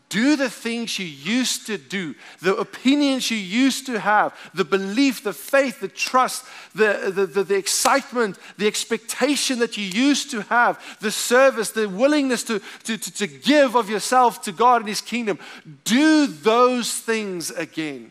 Do 0.10 0.36
the 0.36 0.50
things 0.50 0.98
you 0.98 1.06
used 1.06 1.68
to 1.68 1.78
do, 1.78 2.16
the 2.42 2.56
opinions 2.56 3.30
you 3.30 3.38
used 3.38 3.86
to 3.86 4.00
have, 4.00 4.36
the 4.56 4.66
belief, 4.66 5.24
the 5.24 5.34
faith, 5.34 5.82
the 5.82 5.88
trust, 5.88 6.46
the, 6.74 7.12
the, 7.14 7.28
the, 7.28 7.44
the, 7.44 7.56
excitement, 7.56 8.40
the 8.58 8.66
expectation 8.66 9.60
that 9.60 9.78
you 9.78 9.86
used 9.86 10.32
to 10.32 10.42
have, 10.42 10.84
the 11.00 11.12
service, 11.12 11.70
the 11.70 11.88
willingness 11.88 12.44
to, 12.46 12.60
to, 12.86 12.98
to, 12.98 13.12
to 13.14 13.28
give 13.28 13.76
of 13.76 13.88
yourself 13.88 14.42
to 14.42 14.52
God 14.52 14.82
and 14.82 14.90
His 14.90 15.02
kingdom. 15.02 15.38
Do 15.84 16.26
those 16.26 16.92
things 16.92 17.52
again. 17.52 18.10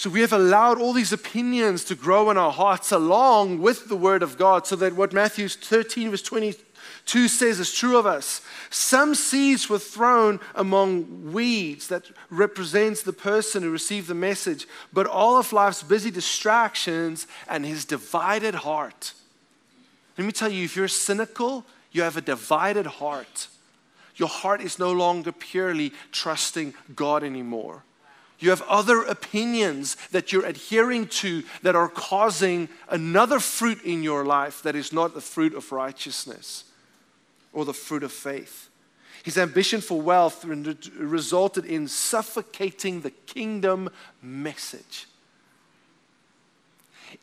So 0.00 0.08
we 0.08 0.22
have 0.22 0.32
allowed 0.32 0.80
all 0.80 0.94
these 0.94 1.12
opinions 1.12 1.84
to 1.84 1.94
grow 1.94 2.30
in 2.30 2.38
our 2.38 2.52
hearts 2.52 2.90
along 2.90 3.60
with 3.60 3.90
the 3.90 3.96
Word 3.96 4.22
of 4.22 4.38
God, 4.38 4.66
so 4.66 4.74
that 4.76 4.96
what 4.96 5.12
Matthew 5.12 5.46
13, 5.46 6.08
verse 6.08 6.22
22 6.22 7.28
says 7.28 7.60
is 7.60 7.70
true 7.70 7.98
of 7.98 8.06
us. 8.06 8.40
Some 8.70 9.14
seeds 9.14 9.68
were 9.68 9.78
thrown 9.78 10.40
among 10.54 11.34
weeds 11.34 11.88
that 11.88 12.04
represents 12.30 13.02
the 13.02 13.12
person 13.12 13.62
who 13.62 13.70
received 13.70 14.08
the 14.08 14.14
message, 14.14 14.66
but 14.90 15.06
all 15.06 15.36
of 15.36 15.52
life's 15.52 15.82
busy 15.82 16.10
distractions 16.10 17.26
and 17.46 17.66
his 17.66 17.84
divided 17.84 18.54
heart. 18.54 19.12
Let 20.16 20.24
me 20.24 20.32
tell 20.32 20.50
you, 20.50 20.64
if 20.64 20.76
you're 20.76 20.88
cynical, 20.88 21.66
you 21.92 22.00
have 22.00 22.16
a 22.16 22.22
divided 22.22 22.86
heart. 22.86 23.48
your 24.14 24.30
heart 24.30 24.62
is 24.62 24.78
no 24.78 24.92
longer 24.92 25.30
purely 25.30 25.92
trusting 26.10 26.72
God 26.96 27.22
anymore. 27.22 27.82
You 28.40 28.50
have 28.50 28.62
other 28.62 29.02
opinions 29.02 29.96
that 30.12 30.32
you're 30.32 30.46
adhering 30.46 31.06
to 31.08 31.44
that 31.62 31.76
are 31.76 31.88
causing 31.88 32.70
another 32.88 33.38
fruit 33.38 33.82
in 33.84 34.02
your 34.02 34.24
life 34.24 34.62
that 34.62 34.74
is 34.74 34.92
not 34.92 35.14
the 35.14 35.20
fruit 35.20 35.54
of 35.54 35.70
righteousness 35.70 36.64
or 37.52 37.66
the 37.66 37.74
fruit 37.74 38.02
of 38.02 38.12
faith. 38.12 38.70
His 39.22 39.36
ambition 39.36 39.82
for 39.82 40.00
wealth 40.00 40.44
resulted 40.44 41.66
in 41.66 41.86
suffocating 41.86 43.02
the 43.02 43.10
kingdom 43.10 43.90
message. 44.22 45.06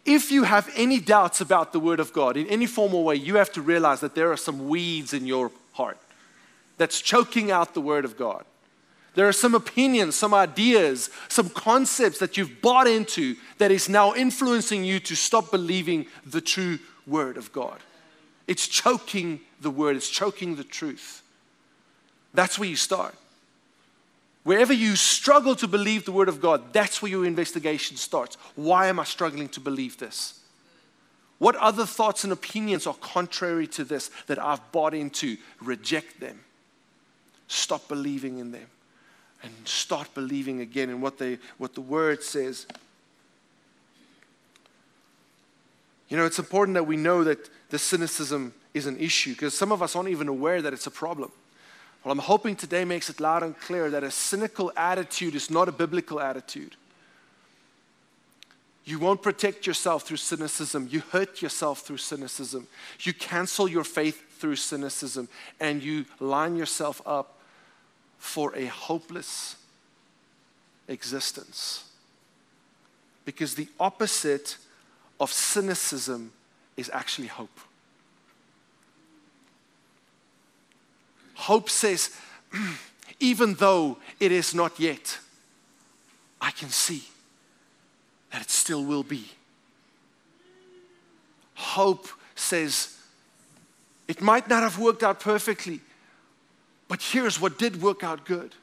If 0.05 0.31
you 0.31 0.43
have 0.43 0.69
any 0.75 0.99
doubts 0.99 1.41
about 1.41 1.73
the 1.73 1.79
Word 1.79 1.99
of 1.99 2.13
God 2.13 2.37
in 2.37 2.45
any 2.47 2.67
formal 2.67 3.03
way, 3.03 3.15
you 3.15 3.37
have 3.37 3.51
to 3.53 3.61
realize 3.61 4.01
that 4.01 4.13
there 4.13 4.31
are 4.31 4.37
some 4.37 4.67
weeds 4.67 5.13
in 5.13 5.25
your 5.25 5.49
heart 5.73 5.97
that's 6.77 7.01
choking 7.01 7.49
out 7.49 7.73
the 7.73 7.81
Word 7.81 8.05
of 8.05 8.17
God. 8.17 8.45
There 9.17 9.27
are 9.27 9.33
some 9.33 9.55
opinions, 9.55 10.13
some 10.13 10.35
ideas, 10.35 11.09
some 11.27 11.49
concepts 11.49 12.19
that 12.19 12.37
you've 12.37 12.61
bought 12.61 12.85
into 12.85 13.35
that 13.57 13.71
is 13.71 13.89
now 13.89 14.13
influencing 14.13 14.85
you 14.85 14.99
to 14.99 15.15
stop 15.15 15.49
believing 15.49 16.05
the 16.23 16.39
true 16.39 16.77
Word 17.07 17.35
of 17.35 17.51
God. 17.51 17.79
It's 18.45 18.67
choking 18.67 19.39
the 19.59 19.71
Word, 19.71 19.95
it's 19.95 20.07
choking 20.07 20.55
the 20.55 20.63
truth. 20.63 21.23
That's 22.35 22.59
where 22.59 22.69
you 22.69 22.75
start. 22.75 23.15
Wherever 24.43 24.71
you 24.71 24.95
struggle 24.95 25.55
to 25.55 25.67
believe 25.67 26.05
the 26.05 26.11
Word 26.11 26.29
of 26.29 26.39
God, 26.39 26.71
that's 26.71 27.01
where 27.01 27.09
your 27.09 27.25
investigation 27.25 27.97
starts. 27.97 28.35
Why 28.53 28.85
am 28.85 28.99
I 28.99 29.03
struggling 29.03 29.49
to 29.49 29.59
believe 29.59 29.97
this? 29.97 30.39
What 31.39 31.55
other 31.55 31.87
thoughts 31.87 32.23
and 32.23 32.31
opinions 32.31 32.85
are 32.85 32.93
contrary 32.93 33.65
to 33.69 33.83
this 33.83 34.11
that 34.27 34.37
I've 34.37 34.71
bought 34.71 34.93
into? 34.93 35.37
Reject 35.59 36.19
them. 36.19 36.41
Stop 37.47 37.87
believing 37.87 38.37
in 38.37 38.51
them 38.51 38.67
and 39.43 39.51
start 39.65 40.13
believing 40.13 40.61
again 40.61 40.89
in 40.89 41.01
what, 41.01 41.17
they, 41.17 41.37
what 41.57 41.75
the 41.75 41.81
word 41.81 42.23
says. 42.23 42.65
You 46.09 46.17
know, 46.17 46.25
it's 46.25 46.39
important 46.39 46.75
that 46.75 46.85
we 46.85 46.97
know 46.97 47.23
that 47.23 47.49
the 47.69 47.77
cynicism 47.77 48.53
is 48.73 48.85
an 48.85 48.97
issue 48.97 49.33
because 49.33 49.57
some 49.57 49.71
of 49.71 49.81
us 49.81 49.95
aren't 49.95 50.09
even 50.09 50.27
aware 50.27 50.61
that 50.61 50.73
it's 50.73 50.87
a 50.87 50.91
problem. 50.91 51.31
Well, 52.03 52.11
I'm 52.11 52.19
hoping 52.19 52.55
today 52.55 52.85
makes 52.85 53.09
it 53.09 53.19
loud 53.19 53.43
and 53.43 53.59
clear 53.59 53.89
that 53.89 54.03
a 54.03 54.11
cynical 54.11 54.71
attitude 54.77 55.35
is 55.35 55.51
not 55.51 55.67
a 55.67 55.71
biblical 55.71 56.19
attitude. 56.19 56.75
You 58.85 58.99
won't 58.99 59.21
protect 59.21 59.67
yourself 59.67 60.03
through 60.03 60.17
cynicism. 60.17 60.87
You 60.89 61.01
hurt 61.11 61.41
yourself 61.41 61.81
through 61.81 61.97
cynicism. 61.97 62.67
You 63.01 63.13
cancel 63.13 63.67
your 63.67 63.83
faith 63.83 64.39
through 64.39 64.55
cynicism. 64.55 65.27
And 65.59 65.83
you 65.83 66.05
line 66.21 66.55
yourself 66.55 67.01
up 67.05 67.36
for 68.17 68.55
a 68.55 68.65
hopeless 68.65 69.55
existence. 70.87 71.83
Because 73.25 73.55
the 73.55 73.67
opposite 73.79 74.57
of 75.19 75.31
cynicism 75.31 76.31
is 76.75 76.89
actually 76.93 77.27
hope. 77.27 77.59
Hope 81.33 81.69
says, 81.69 82.11
even 83.19 83.53
though 83.55 83.97
it 84.19 84.31
is 84.31 84.53
not 84.53 84.79
yet, 84.79 85.19
I 86.41 86.51
can 86.51 86.69
see 86.69 87.03
that 88.31 88.41
it 88.41 88.49
still 88.49 88.83
will 88.83 89.03
be. 89.03 89.25
Hope 91.55 92.07
says, 92.35 92.97
it 94.07 94.21
might 94.21 94.47
not 94.47 94.63
have 94.63 94.79
worked 94.79 95.03
out 95.03 95.19
perfectly, 95.19 95.81
but 96.87 97.01
here's 97.01 97.39
what 97.39 97.57
did 97.57 97.81
work 97.81 98.03
out 98.03 98.25
good. 98.25 98.55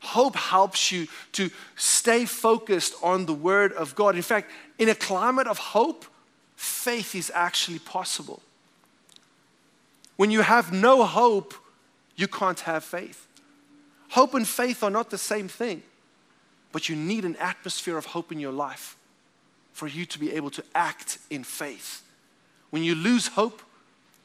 Hope 0.00 0.36
helps 0.36 0.92
you 0.92 1.06
to 1.32 1.50
stay 1.76 2.26
focused 2.26 2.94
on 3.02 3.26
the 3.26 3.32
Word 3.32 3.72
of 3.72 3.94
God. 3.94 4.16
In 4.16 4.22
fact, 4.22 4.50
in 4.78 4.88
a 4.88 4.94
climate 4.94 5.46
of 5.46 5.56
hope, 5.56 6.04
faith 6.56 7.14
is 7.14 7.32
actually 7.34 7.78
possible. 7.78 8.42
When 10.16 10.30
you 10.30 10.42
have 10.42 10.72
no 10.72 11.04
hope, 11.04 11.54
you 12.16 12.28
can't 12.28 12.60
have 12.60 12.84
faith. 12.84 13.26
Hope 14.10 14.34
and 14.34 14.46
faith 14.46 14.82
are 14.82 14.90
not 14.90 15.10
the 15.10 15.18
same 15.18 15.48
thing, 15.48 15.82
but 16.70 16.88
you 16.88 16.96
need 16.96 17.24
an 17.24 17.36
atmosphere 17.36 17.96
of 17.96 18.06
hope 18.06 18.30
in 18.30 18.38
your 18.38 18.52
life 18.52 18.96
for 19.72 19.88
you 19.88 20.06
to 20.06 20.18
be 20.18 20.32
able 20.32 20.50
to 20.50 20.64
act 20.74 21.18
in 21.30 21.42
faith. 21.42 22.02
When 22.70 22.84
you 22.84 22.94
lose 22.94 23.28
hope, 23.28 23.62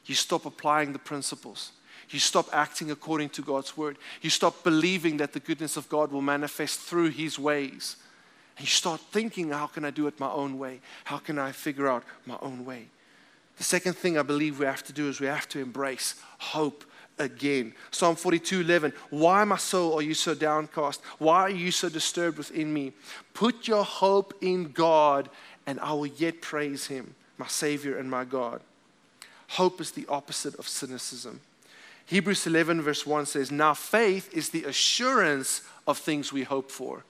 you 0.06 0.14
stop 0.14 0.46
applying 0.46 0.92
the 0.92 0.98
principles. 0.98 1.72
You 2.10 2.18
stop 2.18 2.48
acting 2.52 2.90
according 2.90 3.30
to 3.30 3.42
God's 3.42 3.76
word. 3.76 3.96
You 4.20 4.30
stop 4.30 4.64
believing 4.64 5.18
that 5.18 5.32
the 5.32 5.40
goodness 5.40 5.76
of 5.76 5.88
God 5.88 6.10
will 6.10 6.22
manifest 6.22 6.80
through 6.80 7.10
his 7.10 7.38
ways. 7.38 7.96
And 8.56 8.66
you 8.66 8.70
start 8.70 9.00
thinking, 9.12 9.50
how 9.50 9.68
can 9.68 9.84
I 9.84 9.90
do 9.90 10.06
it 10.08 10.18
my 10.18 10.30
own 10.30 10.58
way? 10.58 10.80
How 11.04 11.18
can 11.18 11.38
I 11.38 11.52
figure 11.52 11.88
out 11.88 12.02
my 12.26 12.36
own 12.42 12.64
way? 12.64 12.88
The 13.58 13.64
second 13.64 13.94
thing 13.94 14.18
I 14.18 14.22
believe 14.22 14.58
we 14.58 14.66
have 14.66 14.82
to 14.84 14.92
do 14.92 15.08
is 15.08 15.20
we 15.20 15.26
have 15.26 15.48
to 15.50 15.60
embrace 15.60 16.16
hope 16.38 16.84
again. 17.18 17.74
Psalm 17.90 18.16
42 18.16 18.60
11. 18.60 18.92
Why, 19.10 19.44
my 19.44 19.56
soul, 19.56 19.94
are 19.94 20.02
you 20.02 20.14
so 20.14 20.34
downcast? 20.34 21.00
Why 21.18 21.42
are 21.42 21.50
you 21.50 21.70
so 21.70 21.88
disturbed 21.88 22.38
within 22.38 22.72
me? 22.72 22.92
Put 23.34 23.68
your 23.68 23.84
hope 23.84 24.34
in 24.40 24.72
God, 24.72 25.28
and 25.66 25.78
I 25.80 25.92
will 25.92 26.06
yet 26.06 26.40
praise 26.40 26.86
him, 26.86 27.14
my 27.38 27.46
Savior 27.46 27.98
and 27.98 28.10
my 28.10 28.24
God. 28.24 28.62
Hope 29.48 29.80
is 29.80 29.92
the 29.92 30.06
opposite 30.08 30.54
of 30.56 30.66
cynicism. 30.66 31.40
Hebrews 32.10 32.44
11, 32.44 32.82
verse 32.82 33.06
1 33.06 33.26
says, 33.26 33.52
Now 33.52 33.72
faith 33.72 34.34
is 34.34 34.48
the 34.48 34.64
assurance 34.64 35.62
of 35.86 35.96
things 35.96 36.32
we 36.32 36.42
hope 36.42 36.68
for. 36.68 37.04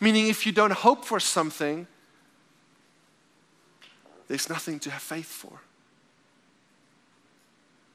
Meaning, 0.00 0.28
if 0.28 0.46
you 0.46 0.52
don't 0.52 0.72
hope 0.72 1.04
for 1.04 1.20
something, 1.20 1.86
there's 4.26 4.48
nothing 4.48 4.78
to 4.78 4.90
have 4.90 5.02
faith 5.02 5.26
for. 5.26 5.60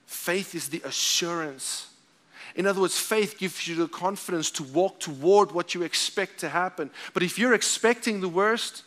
Faith 0.06 0.54
is 0.54 0.68
the 0.68 0.80
assurance. 0.84 1.88
In 2.54 2.68
other 2.68 2.82
words, 2.82 2.96
faith 2.96 3.36
gives 3.36 3.66
you 3.66 3.74
the 3.74 3.88
confidence 3.88 4.52
to 4.52 4.62
walk 4.62 5.00
toward 5.00 5.50
what 5.50 5.74
you 5.74 5.82
expect 5.82 6.38
to 6.38 6.48
happen. 6.48 6.88
But 7.14 7.24
if 7.24 7.36
you're 7.36 7.52
expecting 7.52 8.20
the 8.20 8.28
worst, 8.28 8.84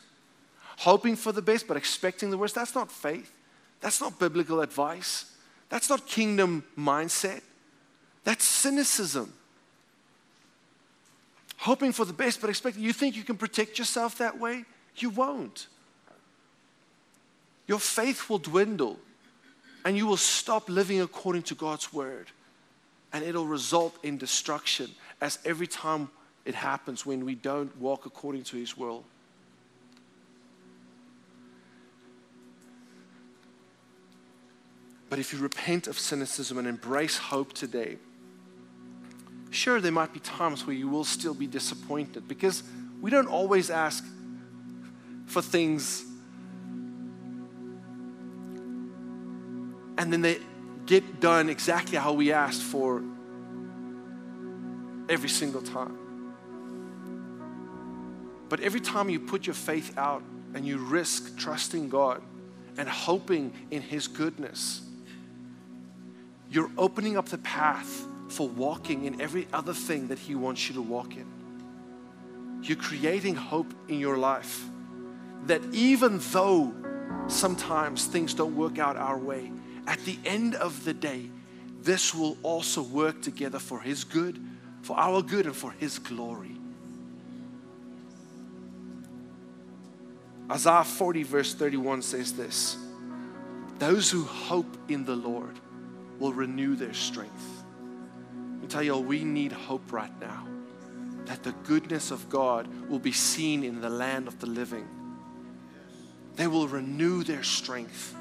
hoping 0.78 1.17
for 1.17 1.34
the 1.34 1.41
best, 1.41 1.67
but 1.67 1.76
expecting 1.76 2.30
the 2.30 2.38
worst, 2.38 2.55
that's 2.55 2.76
not 2.76 2.89
faith. 2.89 3.34
That's 3.82 3.99
not 3.99 4.17
biblical 4.20 4.61
advice. 4.61 5.36
That's 5.70 5.89
not 5.89 6.07
kingdom 6.07 6.63
mindset. 6.78 7.41
That's 8.24 8.43
cynicism. 8.43 9.34
Hoping 11.57 11.91
for 11.91 12.05
the 12.05 12.13
best, 12.13 12.41
but 12.41 12.49
expecting. 12.49 12.84
You 12.84 12.93
think 12.93 13.15
you 13.15 13.24
can 13.24 13.38
protect 13.38 13.78
yourself 13.80 14.17
that 14.17 14.39
way? 14.39 14.65
You 14.95 15.09
won't. 15.09 15.67
Your 17.67 17.80
faith 17.80 18.30
will 18.30 18.39
dwindle 18.39 18.99
and 19.86 19.95
you 19.95 20.07
will 20.07 20.17
stop 20.17 20.70
living 20.70 21.01
according 21.01 21.43
to 21.43 21.55
God's 21.55 21.93
word. 21.93 22.28
And 23.13 23.24
it'll 23.24 23.45
result 23.45 23.95
in 24.03 24.17
destruction 24.17 24.89
as 25.22 25.39
every 25.45 25.67
time 25.67 26.09
it 26.45 26.55
happens 26.55 27.05
when 27.05 27.26
we 27.26 27.36
don't 27.36 27.76
walk 27.78 28.05
according 28.05 28.43
to 28.45 28.57
His 28.57 28.78
will. 28.78 29.03
But 35.10 35.20
if 35.20 35.34
you 35.34 35.39
repent 35.39 35.88
of 35.88 35.97
cynicism 35.97 36.57
and 36.57 36.68
embrace 36.68 37.18
hope 37.18 37.53
today, 37.53 37.97
sure, 39.49 39.82
there 39.82 39.91
might 39.91 40.14
be 40.14 40.20
times 40.20 40.68
where 40.68 40.76
you 40.76 40.88
will 40.88 41.03
still 41.03 41.34
be 41.34 41.47
disappointed 41.47 42.28
because 42.28 42.64
we 43.01 43.10
don't 43.10 43.28
always 43.28 43.70
ask 43.70 44.05
for 45.26 45.41
things 45.41 46.05
and 49.97 50.14
then 50.14 50.22
they 50.22 50.39
get 50.86 51.20
done 51.20 51.49
exactly 51.49 51.97
how 51.97 52.14
we 52.14 52.32
asked 52.32 52.62
for 52.62 53.03
every 55.10 55.28
single 55.28 55.62
time. 55.62 55.97
But 58.47 58.62
every 58.62 58.80
time 58.80 59.10
you 59.10 59.20
put 59.20 59.45
your 59.45 59.53
faith 59.53 59.97
out 59.97 60.24
and 60.53 60.66
you 60.66 60.78
risk 60.78 61.38
trusting 61.38 61.89
God 61.89 62.22
and 62.78 62.88
hoping 62.88 63.53
in 63.72 63.82
His 63.82 64.07
goodness, 64.07 64.82
you're 66.52 66.72
opening 66.78 67.18
up 67.18 67.28
the 67.28 67.38
path 67.39 68.06
for 68.30 68.47
walking 68.47 69.06
in 69.06 69.22
every 69.22 69.47
other 69.54 69.74
thing 69.74 70.08
that 70.08 70.20
He 70.20 70.36
wants 70.36 70.68
you 70.68 70.76
to 70.76 70.82
walk 70.82 71.16
in. 71.16 71.26
You're 72.62 72.78
creating 72.78 73.36
hope 73.36 73.74
in 73.88 74.00
your 74.00 74.18
life 74.18 74.66
that 75.45 75.62
even 75.72 76.20
though 76.32 76.74
sometimes 77.28 78.06
things 78.06 78.34
don't 78.34 78.56
work 78.56 78.80
out 78.80 78.97
our 78.97 79.18
way, 79.18 79.52
at 79.88 80.00
the 80.00 80.18
end 80.26 80.56
of 80.56 80.84
the 80.86 80.93
day, 80.93 81.30
this 81.82 82.14
will 82.14 82.38
also 82.43 82.82
work 82.82 83.22
together 83.22 83.60
for 83.60 83.80
His 83.80 84.04
good, 84.04 84.39
for 84.82 84.97
our 85.00 85.22
good, 85.22 85.45
and 85.45 85.56
for 85.56 85.72
His 85.72 86.00
glory. 86.00 86.56
Isaiah 90.52 90.84
40, 90.84 91.24
verse 91.24 91.54
31 91.54 92.02
says 92.02 92.34
this 92.34 92.78
Those 93.78 94.10
who 94.10 94.24
hope 94.24 94.78
in 94.89 95.06
the 95.06 95.16
Lord 95.16 95.60
will 96.20 96.34
renew 96.34 96.76
their 96.76 96.93
strength. 96.93 97.63
tell 98.67 98.84
you, 98.84 98.93
all, 98.93 99.03
we 99.03 99.24
need 99.24 99.51
hope 99.51 99.91
right 99.91 100.11
now 100.20 100.45
that 101.26 101.43
the 101.43 101.53
goodness 101.63 102.11
of 102.11 102.30
God 102.30 102.67
will 102.88 102.99
be 102.99 103.11
seen 103.11 103.63
in 103.63 103.82
the 103.82 103.89
land 103.89 104.28
of 104.28 104.39
the 104.39 104.45
living. 104.47 104.88
They 106.36 106.47
will 106.47 106.67
renew 106.67 107.24
their 107.24 107.43
strength. 107.43 108.15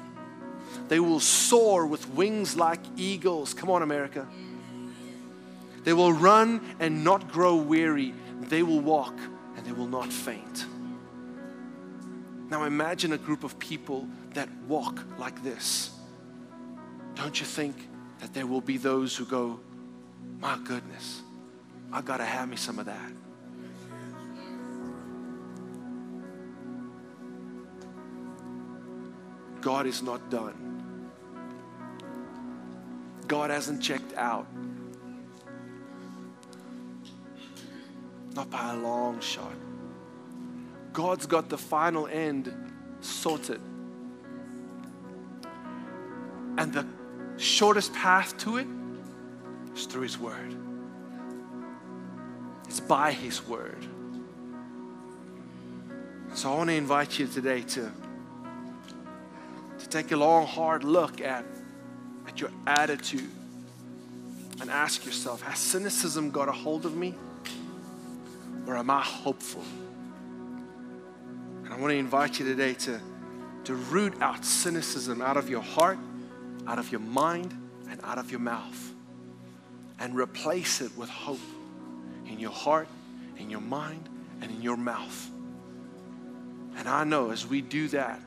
They 0.87 0.99
will 0.99 1.19
soar 1.19 1.85
with 1.85 2.09
wings 2.09 2.55
like 2.55 2.79
eagles. 2.97 3.53
Come 3.53 3.69
on, 3.69 3.81
America. 3.81 4.27
They 5.83 5.93
will 5.93 6.13
run 6.13 6.75
and 6.79 7.03
not 7.03 7.31
grow 7.31 7.55
weary. 7.55 8.13
They 8.41 8.63
will 8.63 8.79
walk 8.79 9.17
and 9.55 9.65
they 9.65 9.71
will 9.71 9.87
not 9.87 10.11
faint. 10.11 10.65
Now 12.49 12.63
imagine 12.63 13.13
a 13.13 13.17
group 13.17 13.43
of 13.43 13.57
people 13.59 14.07
that 14.33 14.49
walk 14.67 15.03
like 15.17 15.43
this. 15.43 15.91
Don't 17.15 17.39
you 17.39 17.45
think 17.45 17.75
that 18.19 18.33
there 18.33 18.45
will 18.45 18.61
be 18.61 18.77
those 18.77 19.15
who 19.15 19.25
go, 19.25 19.59
My 20.39 20.57
goodness, 20.63 21.21
I 21.91 22.01
got 22.01 22.17
to 22.17 22.25
have 22.25 22.47
me 22.47 22.55
some 22.55 22.79
of 22.79 22.85
that? 22.85 23.11
God 29.61 29.87
is 29.87 30.01
not 30.01 30.29
done. 30.29 31.11
God 33.27 33.51
hasn't 33.51 33.81
checked 33.81 34.13
out. 34.15 34.47
Not 38.35 38.49
by 38.49 38.73
a 38.73 38.77
long 38.77 39.19
shot. 39.19 39.53
God's 40.93 41.25
got 41.25 41.49
the 41.49 41.57
final 41.57 42.07
end 42.07 42.51
sorted. 43.01 43.61
And 46.57 46.73
the 46.73 46.85
shortest 47.39 47.93
path 47.93 48.37
to 48.39 48.57
it 48.57 48.67
is 49.75 49.85
through 49.85 50.03
His 50.03 50.17
Word. 50.17 50.55
It's 52.67 52.79
by 52.79 53.11
His 53.11 53.47
Word. 53.47 53.85
So 56.35 56.51
I 56.51 56.55
want 56.55 56.69
to 56.69 56.75
invite 56.75 57.17
you 57.19 57.27
today 57.27 57.61
to, 57.61 57.91
to 59.79 59.89
take 59.89 60.11
a 60.11 60.17
long, 60.17 60.45
hard 60.45 60.83
look 60.83 61.21
at, 61.21 61.43
at 62.27 62.39
your 62.39 62.51
attitude 62.67 63.29
and 64.61 64.69
ask 64.69 65.05
yourself 65.05 65.41
Has 65.41 65.59
cynicism 65.59 66.31
got 66.31 66.47
a 66.47 66.51
hold 66.51 66.85
of 66.85 66.95
me? 66.95 67.15
Or 68.67 68.77
am 68.77 68.89
I 68.89 69.01
hopeful? 69.01 69.63
And 71.63 71.73
I 71.73 71.77
want 71.77 71.91
to 71.91 71.97
invite 71.97 72.39
you 72.39 72.45
today 72.45 72.73
to, 72.75 72.99
to 73.63 73.75
root 73.75 74.13
out 74.21 74.45
cynicism 74.45 75.21
out 75.21 75.37
of 75.37 75.49
your 75.49 75.61
heart, 75.61 75.97
out 76.69 76.77
of 76.77 76.91
your 76.91 77.01
mind, 77.01 77.51
and 77.89 77.99
out 78.03 78.19
of 78.19 78.29
your 78.29 78.39
mouth. 78.39 78.93
And 79.97 80.15
replace 80.15 80.81
it 80.81 80.95
with 80.95 81.09
hope 81.09 81.39
in 82.27 82.39
your 82.39 82.51
heart, 82.51 82.87
in 83.39 83.49
your 83.49 83.59
mind, 83.59 84.07
and 84.39 84.51
in 84.51 84.61
your 84.61 84.77
mouth. 84.77 85.31
And 86.77 86.87
I 86.87 87.03
know 87.05 87.31
as 87.31 87.47
we 87.47 87.61
do 87.61 87.87
that, 87.87 88.21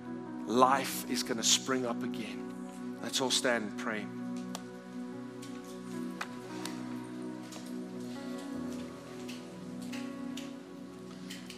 life 0.47 1.09
is 1.09 1.23
going 1.23 1.37
to 1.37 1.45
spring 1.45 1.87
up 1.87 2.03
again. 2.03 2.53
Let's 3.01 3.21
all 3.21 3.31
stand 3.31 3.71
and 3.71 3.79
pray. 3.79 4.05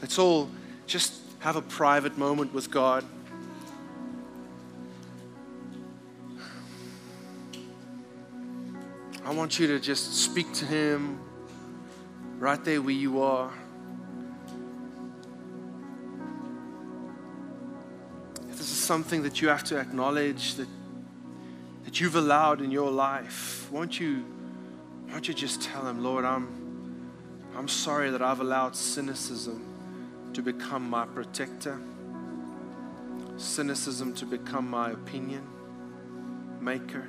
Let's 0.03 0.19
all 0.19 0.51
just 0.87 1.15
have 1.39 1.57
a 1.57 1.63
private 1.63 2.19
moment 2.19 2.53
with 2.53 2.71
God. 2.71 3.07
Want 9.35 9.59
you 9.59 9.67
to 9.67 9.81
just 9.81 10.15
speak 10.15 10.53
to 10.55 10.65
Him 10.65 11.19
right 12.39 12.63
there 12.65 12.81
where 12.81 12.95
you 12.95 13.23
are. 13.23 13.53
If 18.49 18.59
this 18.59 18.71
is 18.71 18.77
something 18.77 19.23
that 19.25 19.43
you 19.43 19.49
have 19.49 19.65
to 19.65 19.79
acknowledge 19.79 20.55
that, 20.55 20.69
that 21.85 22.01
you've 22.01 22.17
allowed 22.17 22.61
in 22.61 22.71
your 22.71 22.91
life, 22.91 23.69
won't 23.73 23.99
you, 23.99 24.25
won't 25.11 25.27
you 25.27 25.35
just 25.35 25.63
tell 25.63 25.87
Him, 25.87 26.03
Lord, 26.03 26.25
I'm, 26.25 27.11
I'm 27.57 27.69
sorry 27.69 28.11
that 28.11 28.23
I've 28.23 28.41
allowed 28.41 28.77
cynicism 28.77 29.65
to 30.33 30.43
become 30.43 30.89
my 30.89 31.07
protector, 31.07 31.81
cynicism 33.37 34.15
to 34.15 34.27
become 34.27 34.69
my 34.69 34.91
opinion 34.91 35.47
maker. 36.61 37.09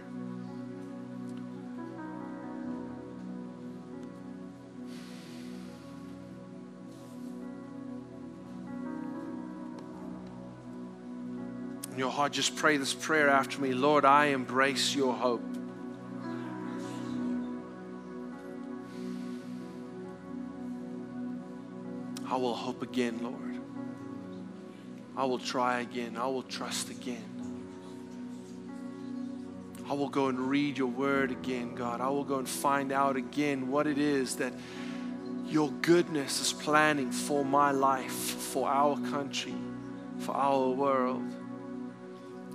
In 11.95 11.99
your 11.99 12.11
heart, 12.11 12.33
just 12.33 12.57
pray 12.57 12.75
this 12.75 12.93
prayer 12.93 13.29
after 13.29 13.61
me 13.61 13.71
Lord, 13.71 14.03
I 14.03 14.25
embrace 14.25 14.93
your 14.93 15.13
hope. 15.13 15.41
I 22.27 22.35
will 22.35 22.53
hope 22.53 22.81
again, 22.81 23.23
Lord. 23.23 23.61
I 25.15 25.23
will 25.23 25.39
try 25.39 25.79
again. 25.79 26.17
I 26.17 26.25
will 26.25 26.43
trust 26.43 26.89
again. 26.89 27.23
I 29.89 29.93
will 29.93 30.09
go 30.09 30.27
and 30.27 30.37
read 30.49 30.77
your 30.77 30.89
word 30.89 31.31
again, 31.31 31.75
God. 31.75 32.01
I 32.01 32.09
will 32.09 32.25
go 32.25 32.39
and 32.39 32.49
find 32.49 32.91
out 32.91 33.15
again 33.15 33.69
what 33.69 33.87
it 33.87 33.97
is 33.97 34.35
that 34.35 34.51
your 35.45 35.71
goodness 35.81 36.41
is 36.41 36.51
planning 36.51 37.13
for 37.13 37.45
my 37.45 37.71
life, 37.71 38.11
for 38.11 38.67
our 38.67 38.97
country, 38.97 39.55
for 40.19 40.35
our 40.35 40.71
world. 40.71 41.23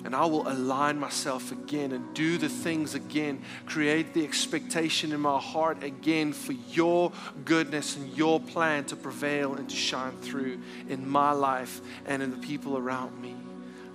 And 0.04 0.16
I 0.16 0.24
will 0.24 0.48
align 0.48 0.98
myself 0.98 1.52
again 1.52 1.92
and 1.92 2.14
do 2.14 2.38
the 2.38 2.48
things 2.48 2.94
again, 2.94 3.42
create 3.66 4.14
the 4.14 4.24
expectation 4.24 5.12
in 5.12 5.20
my 5.20 5.38
heart 5.38 5.82
again 5.82 6.32
for 6.32 6.52
your 6.52 7.12
goodness 7.44 7.96
and 7.96 8.16
your 8.16 8.40
plan 8.40 8.84
to 8.86 8.96
prevail 8.96 9.54
and 9.54 9.68
to 9.68 9.76
shine 9.76 10.16
through 10.22 10.60
in 10.88 11.08
my 11.08 11.32
life 11.32 11.80
and 12.06 12.22
in 12.22 12.30
the 12.30 12.38
people 12.38 12.78
around 12.78 13.20
me. 13.20 13.36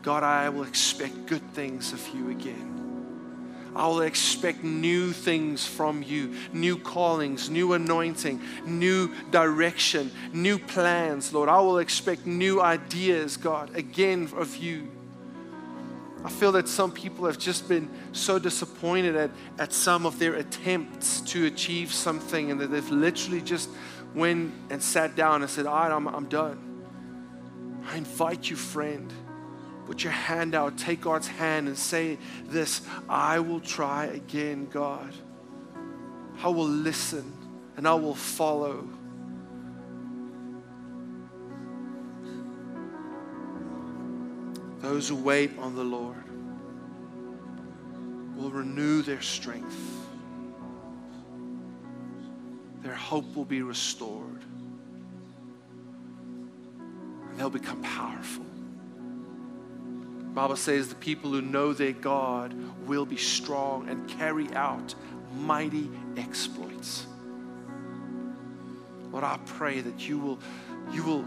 God, 0.03 0.21
I 0.21 0.49
will 0.49 0.63
expect 0.63 1.25
good 1.25 1.41
things 1.53 1.91
of 1.91 2.07
you 2.09 2.29
again. 2.29 2.75
I 3.75 3.87
will 3.87 4.01
expect 4.01 4.63
new 4.63 5.11
things 5.11 5.65
from 5.65 6.01
you, 6.01 6.35
new 6.53 6.77
callings, 6.77 7.49
new 7.49 7.73
anointing, 7.73 8.39
new 8.65 9.11
direction, 9.31 10.11
new 10.31 10.57
plans, 10.57 11.33
Lord. 11.33 11.49
I 11.49 11.59
will 11.59 11.79
expect 11.79 12.25
new 12.25 12.61
ideas, 12.61 13.35
God, 13.35 13.75
again 13.75 14.31
of 14.37 14.55
you. 14.55 14.89
I 16.25 16.29
feel 16.29 16.51
that 16.53 16.67
some 16.67 16.91
people 16.91 17.27
have 17.27 17.37
just 17.37 17.69
been 17.69 17.87
so 18.11 18.39
disappointed 18.39 19.15
at, 19.15 19.29
at 19.59 19.71
some 19.71 20.07
of 20.07 20.17
their 20.17 20.33
attempts 20.33 21.21
to 21.21 21.45
achieve 21.45 21.93
something 21.93 22.49
and 22.49 22.59
that 22.61 22.71
they've 22.71 22.89
literally 22.89 23.41
just 23.41 23.69
went 24.15 24.51
and 24.71 24.81
sat 24.81 25.15
down 25.15 25.43
and 25.43 25.51
said, 25.51 25.67
All 25.67 25.75
right, 25.75 25.91
I'm, 25.91 26.07
I'm 26.07 26.25
done. 26.25 27.83
I 27.85 27.97
invite 27.97 28.49
you, 28.49 28.55
friend, 28.55 29.13
put 29.85 30.03
your 30.03 30.13
hand 30.13 30.55
out, 30.55 30.79
take 30.79 31.01
God's 31.01 31.27
hand 31.27 31.67
and 31.67 31.77
say 31.77 32.17
this 32.45 32.81
I 33.07 33.39
will 33.39 33.59
try 33.59 34.05
again, 34.05 34.65
God. 34.65 35.13
I 36.41 36.47
will 36.47 36.67
listen 36.67 37.31
and 37.77 37.87
I 37.87 37.93
will 37.93 38.15
follow. 38.15 38.89
Those 44.85 45.09
who 45.09 45.15
wait 45.15 45.49
on 45.57 45.73
the 45.73 45.83
Lord 45.83 46.23
will 48.37 48.51
renew 48.51 49.01
their 49.01 49.19
strength. 49.19 49.75
Their 52.83 52.93
hope 52.93 53.35
will 53.35 53.45
be 53.45 53.63
restored. 53.63 54.43
And 57.29 57.39
they'll 57.39 57.49
become 57.49 57.81
powerful. 57.81 58.45
The 60.19 60.35
Bible 60.35 60.55
says 60.55 60.87
the 60.87 60.93
people 60.93 61.31
who 61.31 61.41
know 61.41 61.73
their 61.73 61.91
God 61.91 62.53
will 62.85 63.07
be 63.07 63.17
strong 63.17 63.89
and 63.89 64.07
carry 64.07 64.53
out 64.53 64.93
mighty 65.33 65.89
exploits. 66.15 67.07
Lord, 69.11 69.23
I 69.23 69.39
pray 69.47 69.81
that 69.81 70.07
you 70.07 70.19
will, 70.19 70.39
you 70.91 71.01
will 71.03 71.25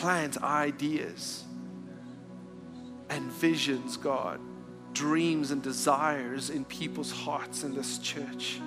plant 0.00 0.40
ideas 0.42 1.44
and 3.10 3.24
visions, 3.32 3.96
God, 3.96 4.40
dreams 4.92 5.50
and 5.50 5.60
desires 5.62 6.50
in 6.50 6.64
people's 6.64 7.10
hearts 7.10 7.64
in 7.64 7.74
this 7.74 7.98
church 7.98 8.60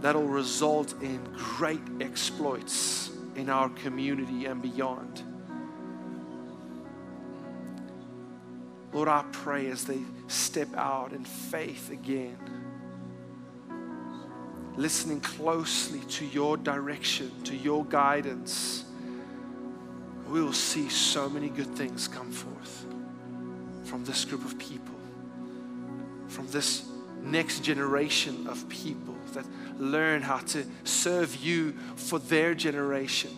that'll 0.00 0.26
result 0.26 0.94
in 1.02 1.22
great 1.36 1.82
exploits 2.00 3.10
in 3.34 3.50
our 3.50 3.68
community 3.70 4.46
and 4.46 4.62
beyond. 4.62 5.22
Lord, 8.92 9.08
I 9.08 9.22
pray 9.32 9.66
as 9.66 9.84
they 9.84 10.00
step 10.28 10.74
out 10.76 11.12
in 11.12 11.24
faith 11.24 11.90
again 11.90 12.38
listening 14.76 15.20
closely 15.20 16.00
to 16.00 16.26
your 16.26 16.56
direction, 16.58 17.30
to 17.44 17.56
your 17.56 17.84
guidance, 17.86 18.85
we 20.28 20.42
will 20.42 20.52
see 20.52 20.88
so 20.88 21.28
many 21.28 21.48
good 21.48 21.74
things 21.76 22.08
come 22.08 22.30
forth 22.30 22.86
from 23.84 24.04
this 24.04 24.24
group 24.24 24.44
of 24.44 24.58
people, 24.58 24.94
from 26.28 26.48
this 26.48 26.86
next 27.22 27.60
generation 27.60 28.46
of 28.46 28.68
people 28.68 29.14
that 29.32 29.44
learn 29.78 30.22
how 30.22 30.38
to 30.38 30.64
serve 30.84 31.36
you 31.36 31.72
for 31.96 32.18
their 32.18 32.54
generation. 32.54 33.30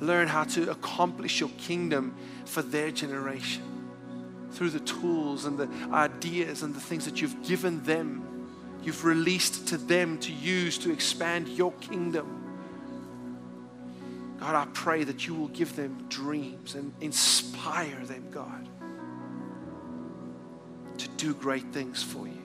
Learn 0.00 0.28
how 0.28 0.44
to 0.44 0.70
accomplish 0.70 1.40
your 1.40 1.50
kingdom 1.58 2.14
for 2.46 2.62
their 2.62 2.90
generation 2.90 3.62
through 4.52 4.70
the 4.70 4.80
tools 4.80 5.44
and 5.44 5.58
the 5.58 5.68
ideas 5.92 6.62
and 6.62 6.74
the 6.74 6.80
things 6.80 7.04
that 7.04 7.20
you've 7.20 7.42
given 7.42 7.82
them, 7.84 8.48
you've 8.82 9.04
released 9.04 9.68
to 9.68 9.76
them 9.76 10.18
to 10.18 10.32
use 10.32 10.78
to 10.78 10.90
expand 10.90 11.48
your 11.48 11.72
kingdom. 11.74 12.39
God, 14.40 14.54
I 14.54 14.66
pray 14.72 15.04
that 15.04 15.26
you 15.26 15.34
will 15.34 15.48
give 15.48 15.76
them 15.76 16.06
dreams 16.08 16.74
and 16.74 16.94
inspire 17.02 18.04
them, 18.06 18.30
God, 18.30 18.68
to 20.96 21.08
do 21.10 21.34
great 21.34 21.70
things 21.74 22.02
for 22.02 22.26
you. 22.26 22.39